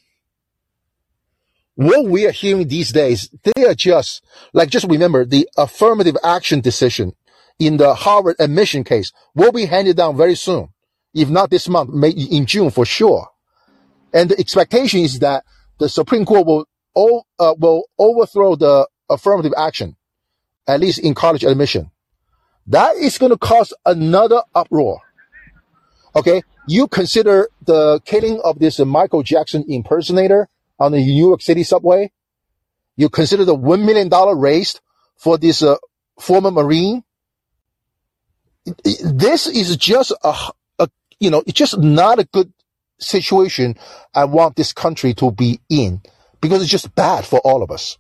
What 1.76 2.06
we 2.06 2.28
are 2.28 2.32
hearing 2.32 2.68
these 2.68 2.92
days, 2.92 3.30
they 3.44 3.66
are 3.66 3.74
just, 3.74 4.24
like, 4.54 4.70
just 4.70 4.88
remember 4.88 5.26
the 5.26 5.48
affirmative 5.58 6.18
action 6.24 6.60
decision 6.60 7.14
in 7.60 7.78
the 7.78 7.94
Harvard 7.94 8.36
admission 8.40 8.84
case 8.84 9.12
will 9.36 9.52
be 9.52 9.66
handed 9.66 9.98
down 9.98 10.18
very 10.18 10.36
soon. 10.36 10.70
If 11.14 11.30
not 11.30 11.50
this 11.50 11.68
month, 11.68 11.92
in 12.04 12.46
June 12.46 12.72
for 12.72 12.86
sure. 12.86 13.28
And 14.14 14.30
the 14.30 14.40
expectation 14.40 15.00
is 15.00 15.20
that 15.20 15.44
the 15.80 15.90
Supreme 15.90 16.26
Court 16.26 16.46
will, 16.46 17.26
uh, 17.40 17.56
will 17.58 17.86
overthrow 17.98 18.56
the 18.56 18.88
affirmative 19.10 19.54
action, 19.58 19.96
at 20.68 20.80
least 20.80 21.00
in 21.00 21.14
college 21.14 21.44
admission. 21.44 21.92
That 22.68 22.96
is 22.96 23.18
going 23.18 23.32
to 23.32 23.38
cause 23.38 23.74
another 23.86 24.44
uproar. 24.54 25.02
Okay. 26.16 26.44
You 26.68 26.88
consider 26.88 27.50
the 27.66 28.02
killing 28.06 28.40
of 28.44 28.60
this 28.60 28.80
Michael 28.80 29.24
Jackson 29.24 29.66
impersonator 29.68 30.48
on 30.80 30.92
the 30.92 31.00
New 31.00 31.28
York 31.28 31.42
City 31.42 31.64
subway. 31.64 32.12
You 32.96 33.10
consider 33.10 33.46
the 33.46 33.56
$1 33.56 33.86
million 33.86 34.10
raised 34.38 34.80
for 35.18 35.38
this 35.38 35.64
uh, 35.64 35.78
former 36.20 36.52
Marine. 36.52 37.04
This 38.84 39.48
is 39.48 39.76
just 39.78 40.14
a, 40.24 40.34
a, 40.80 40.90
you 41.20 41.32
know, 41.32 41.44
it's 41.48 41.58
just 41.58 41.80
not 41.80 42.20
a 42.20 42.26
good 42.26 42.54
situation 43.00 43.76
I 44.14 44.26
want 44.26 44.56
this 44.56 44.72
country 44.74 45.14
to 45.16 45.32
be 45.32 45.60
in 45.68 46.02
because 46.42 46.62
it's 46.62 46.72
just 46.72 46.94
bad 46.94 47.26
for 47.26 47.40
all 47.40 47.64
of 47.64 47.72
us. 47.72 47.98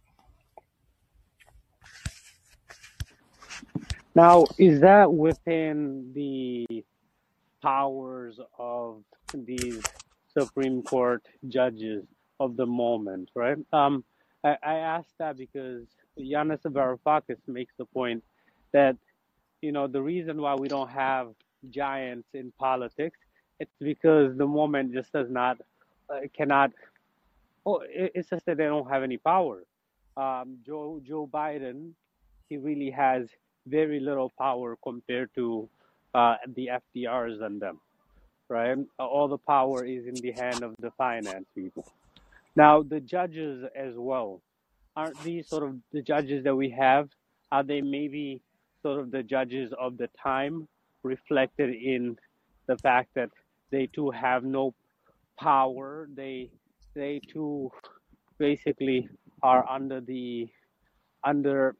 Now 4.16 4.46
is 4.58 4.82
that 4.82 5.12
within 5.12 6.12
the 6.14 6.84
powers 7.62 8.40
of 8.58 9.04
these 9.34 9.82
Supreme 10.38 10.84
Court 10.84 11.24
judges 11.48 12.06
of 12.40 12.58
the 12.58 12.66
moment, 12.66 13.30
right? 13.36 13.58
Um, 13.74 14.04
I, 14.44 14.58
I 14.64 14.74
ask 14.76 15.08
that 15.20 15.38
because 15.38 15.86
Yanis 16.20 16.64
Varoufakis 16.64 17.40
makes 17.48 17.74
the 17.78 17.86
point 17.86 18.24
that 18.74 18.98
you 19.62 19.72
know 19.72 19.88
the 19.88 20.02
reason 20.02 20.42
why 20.42 20.56
we 20.56 20.68
don't 20.68 20.90
have 20.90 21.30
giants 21.70 22.28
in 22.34 22.52
politics 22.60 23.20
it's 23.60 23.72
because 23.80 24.36
the 24.38 24.48
moment 24.48 24.94
just 24.94 25.12
does 25.14 25.30
not 25.30 25.58
uh, 26.10 26.22
cannot 26.36 26.72
oh 27.66 27.82
it, 27.88 28.12
it's 28.16 28.30
just 28.30 28.46
that 28.46 28.58
they 28.58 28.66
don't 28.66 28.90
have 28.90 29.04
any 29.04 29.18
power 29.18 29.64
um, 30.18 30.58
joe 30.66 31.00
joe 31.06 31.30
biden 31.32 31.92
he 32.50 32.58
really 32.58 32.90
has 32.90 33.30
very 33.68 34.00
little 34.00 34.32
power 34.38 34.78
compared 34.84 35.30
to 35.36 35.70
uh, 36.14 36.36
the 36.56 36.70
fdrs 36.96 37.44
and 37.44 37.62
them 37.62 37.80
right? 38.52 38.78
All 39.00 39.30
the 39.30 39.38
power 39.38 39.86
is 39.86 40.06
in 40.06 40.16
the 40.16 40.34
hand 40.34 40.62
of 40.62 40.76
the 40.80 40.92
finance 40.92 41.46
people. 41.56 41.86
Now 42.56 42.84
the 42.84 43.00
judges 43.00 43.64
as 43.76 43.94
well. 43.96 44.42
Aren't 44.96 45.24
these 45.24 45.48
sort 45.48 45.64
of 45.64 45.78
the 45.94 46.02
judges 46.02 46.44
that 46.44 46.56
we 46.56 46.70
have 46.72 47.10
are 47.52 47.64
they 47.64 47.82
maybe 47.82 48.42
sort 48.82 49.00
of 49.00 49.12
the 49.12 49.24
judges 49.24 49.74
of 49.80 49.98
the 49.98 50.10
time 50.22 50.68
reflected 51.04 51.74
in 51.74 52.18
the 52.68 52.78
fact 52.78 53.10
that 53.16 53.30
they 53.72 53.88
too 53.88 54.12
have 54.12 54.44
no 54.44 54.74
power? 55.40 56.10
They 56.14 56.50
they 56.94 57.22
too 57.32 57.72
basically 58.38 59.08
are 59.42 59.68
under 59.70 60.02
the 60.02 60.50
under 61.24 61.76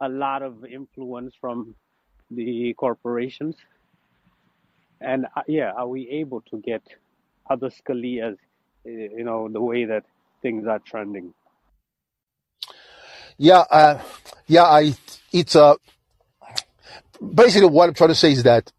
a 0.00 0.08
lot 0.08 0.42
of 0.42 0.64
influence 0.64 1.34
from 1.40 1.74
the 2.30 2.74
corporations 2.74 3.56
and 5.00 5.26
uh, 5.36 5.42
yeah 5.46 5.72
are 5.72 5.88
we 5.88 6.08
able 6.08 6.40
to 6.42 6.58
get 6.58 6.82
other 7.48 7.70
scalias 7.70 8.36
uh, 8.86 8.90
you 8.90 9.24
know 9.24 9.48
the 9.48 9.60
way 9.60 9.84
that 9.84 10.04
things 10.42 10.66
are 10.66 10.78
trending 10.80 11.32
Yeah. 13.40 13.64
Uh, 13.70 14.02
yeah. 14.48 14.64
I, 14.64 14.94
it's, 15.32 15.54
a, 15.54 15.76
basically 17.34 17.70
what 17.70 17.88
I'm 17.88 17.94
trying 17.94 18.10
to 18.10 18.14
say 18.14 18.32
is 18.32 18.42
that 18.42 18.70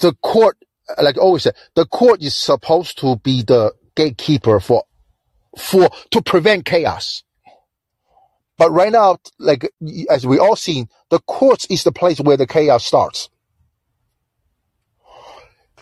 the 0.00 0.12
court, 0.14 0.58
like 1.00 1.16
I 1.16 1.20
always 1.20 1.44
said, 1.44 1.54
the 1.76 1.86
court 1.86 2.20
is 2.20 2.34
supposed 2.34 2.98
to 2.98 3.14
be 3.14 3.42
the 3.42 3.72
gatekeeper 3.94 4.58
for, 4.58 4.82
for, 5.56 5.88
to 6.10 6.20
prevent 6.20 6.64
chaos. 6.64 7.22
But 8.58 8.70
right 8.70 8.92
now, 8.92 9.18
like, 9.38 9.70
as 10.10 10.26
we 10.26 10.38
all 10.38 10.56
seen, 10.56 10.88
the 11.10 11.20
courts 11.20 11.66
is 11.66 11.84
the 11.84 11.92
place 11.92 12.20
where 12.20 12.36
the 12.36 12.46
chaos 12.46 12.84
starts. 12.84 13.28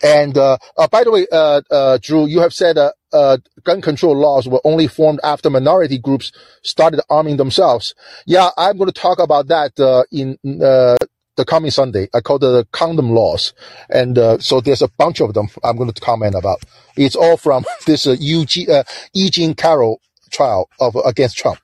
And, 0.03 0.37
uh, 0.37 0.57
uh 0.77 0.87
by 0.89 1.05
the 1.05 1.11
way, 1.11 1.25
uh, 1.31 1.61
uh, 1.71 1.97
Drew, 2.01 2.25
you 2.25 2.41
have 2.41 2.53
said, 2.53 2.77
uh, 2.77 2.91
uh, 3.13 3.37
gun 3.63 3.81
control 3.81 4.15
laws 4.15 4.45
were 4.45 4.59
only 4.65 4.87
formed 4.87 5.21
after 5.23 5.49
minority 5.49 5.97
groups 5.97 6.33
started 6.63 6.99
arming 7.09 7.37
themselves. 7.37 7.95
Yeah, 8.25 8.49
I'm 8.57 8.77
going 8.77 8.91
to 8.91 9.01
talk 9.01 9.19
about 9.19 9.47
that 9.47 9.79
uh, 9.79 10.03
in 10.11 10.37
uh, 10.45 10.97
the 11.37 11.45
coming 11.45 11.71
Sunday. 11.71 12.09
I 12.13 12.19
call 12.19 12.37
it 12.37 12.39
the 12.39 12.67
condom 12.73 13.11
laws, 13.11 13.53
and 13.89 14.17
so 14.41 14.59
there's 14.59 14.81
a 14.81 14.89
bunch 14.97 15.21
of 15.21 15.33
them. 15.33 15.47
I'm 15.63 15.77
going 15.77 15.91
to 15.91 16.01
comment 16.01 16.35
about. 16.35 16.63
It's 16.97 17.15
all 17.15 17.37
from 17.37 17.65
this 17.85 18.05
uh, 18.05 18.17
Eugene, 18.19 18.69
uh, 18.69 18.83
E. 19.13 19.29
Carroll 19.55 20.01
trial 20.29 20.69
of 20.81 20.97
against 21.05 21.37
Trump. 21.37 21.59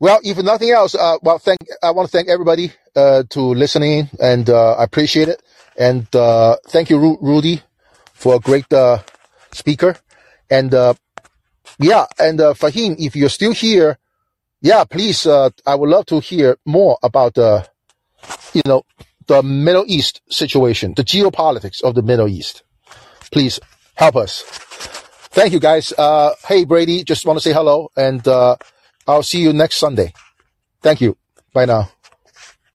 Well, 0.00 0.20
if 0.24 0.38
nothing 0.38 0.70
else, 0.70 0.94
uh, 0.94 1.18
well, 1.22 1.38
thank 1.38 1.60
I 1.82 1.90
want 1.92 2.10
to 2.10 2.12
thank 2.12 2.30
everybody 2.30 2.72
uh, 2.96 3.24
to 3.30 3.40
listening, 3.42 4.10
and 4.20 4.48
uh, 4.50 4.72
I 4.74 4.84
appreciate 4.84 5.28
it. 5.28 5.42
And 5.78 6.14
uh, 6.16 6.56
thank 6.68 6.90
you, 6.90 6.98
Ru- 6.98 7.18
Rudy, 7.20 7.62
for 8.14 8.36
a 8.36 8.40
great 8.40 8.72
uh, 8.72 9.00
speaker. 9.52 9.96
And 10.50 10.74
uh, 10.74 10.94
yeah, 11.78 12.06
and 12.18 12.40
uh, 12.40 12.54
Fahim, 12.54 12.96
if 12.98 13.16
you're 13.16 13.28
still 13.28 13.52
here, 13.52 13.98
yeah, 14.62 14.84
please, 14.84 15.26
uh, 15.26 15.50
I 15.66 15.74
would 15.74 15.90
love 15.90 16.06
to 16.06 16.20
hear 16.20 16.58
more 16.66 16.98
about 17.02 17.34
the, 17.34 17.68
you 18.54 18.62
know, 18.66 18.84
the 19.26 19.42
Middle 19.42 19.84
East 19.86 20.22
situation, 20.30 20.94
the 20.96 21.04
geopolitics 21.04 21.82
of 21.82 21.94
the 21.94 22.02
Middle 22.02 22.28
East. 22.28 22.62
Please 23.32 23.60
help 23.96 24.16
us. 24.16 24.42
Thank 25.32 25.52
you, 25.52 25.60
guys. 25.60 25.92
Uh, 25.96 26.34
hey, 26.48 26.64
Brady, 26.64 27.04
just 27.04 27.26
want 27.26 27.38
to 27.38 27.42
say 27.42 27.52
hello, 27.52 27.90
and 27.96 28.26
uh, 28.26 28.56
I'll 29.06 29.22
see 29.22 29.40
you 29.40 29.52
next 29.52 29.76
Sunday. 29.76 30.12
Thank 30.82 31.00
you. 31.00 31.16
Bye 31.52 31.66
now. 31.66 31.90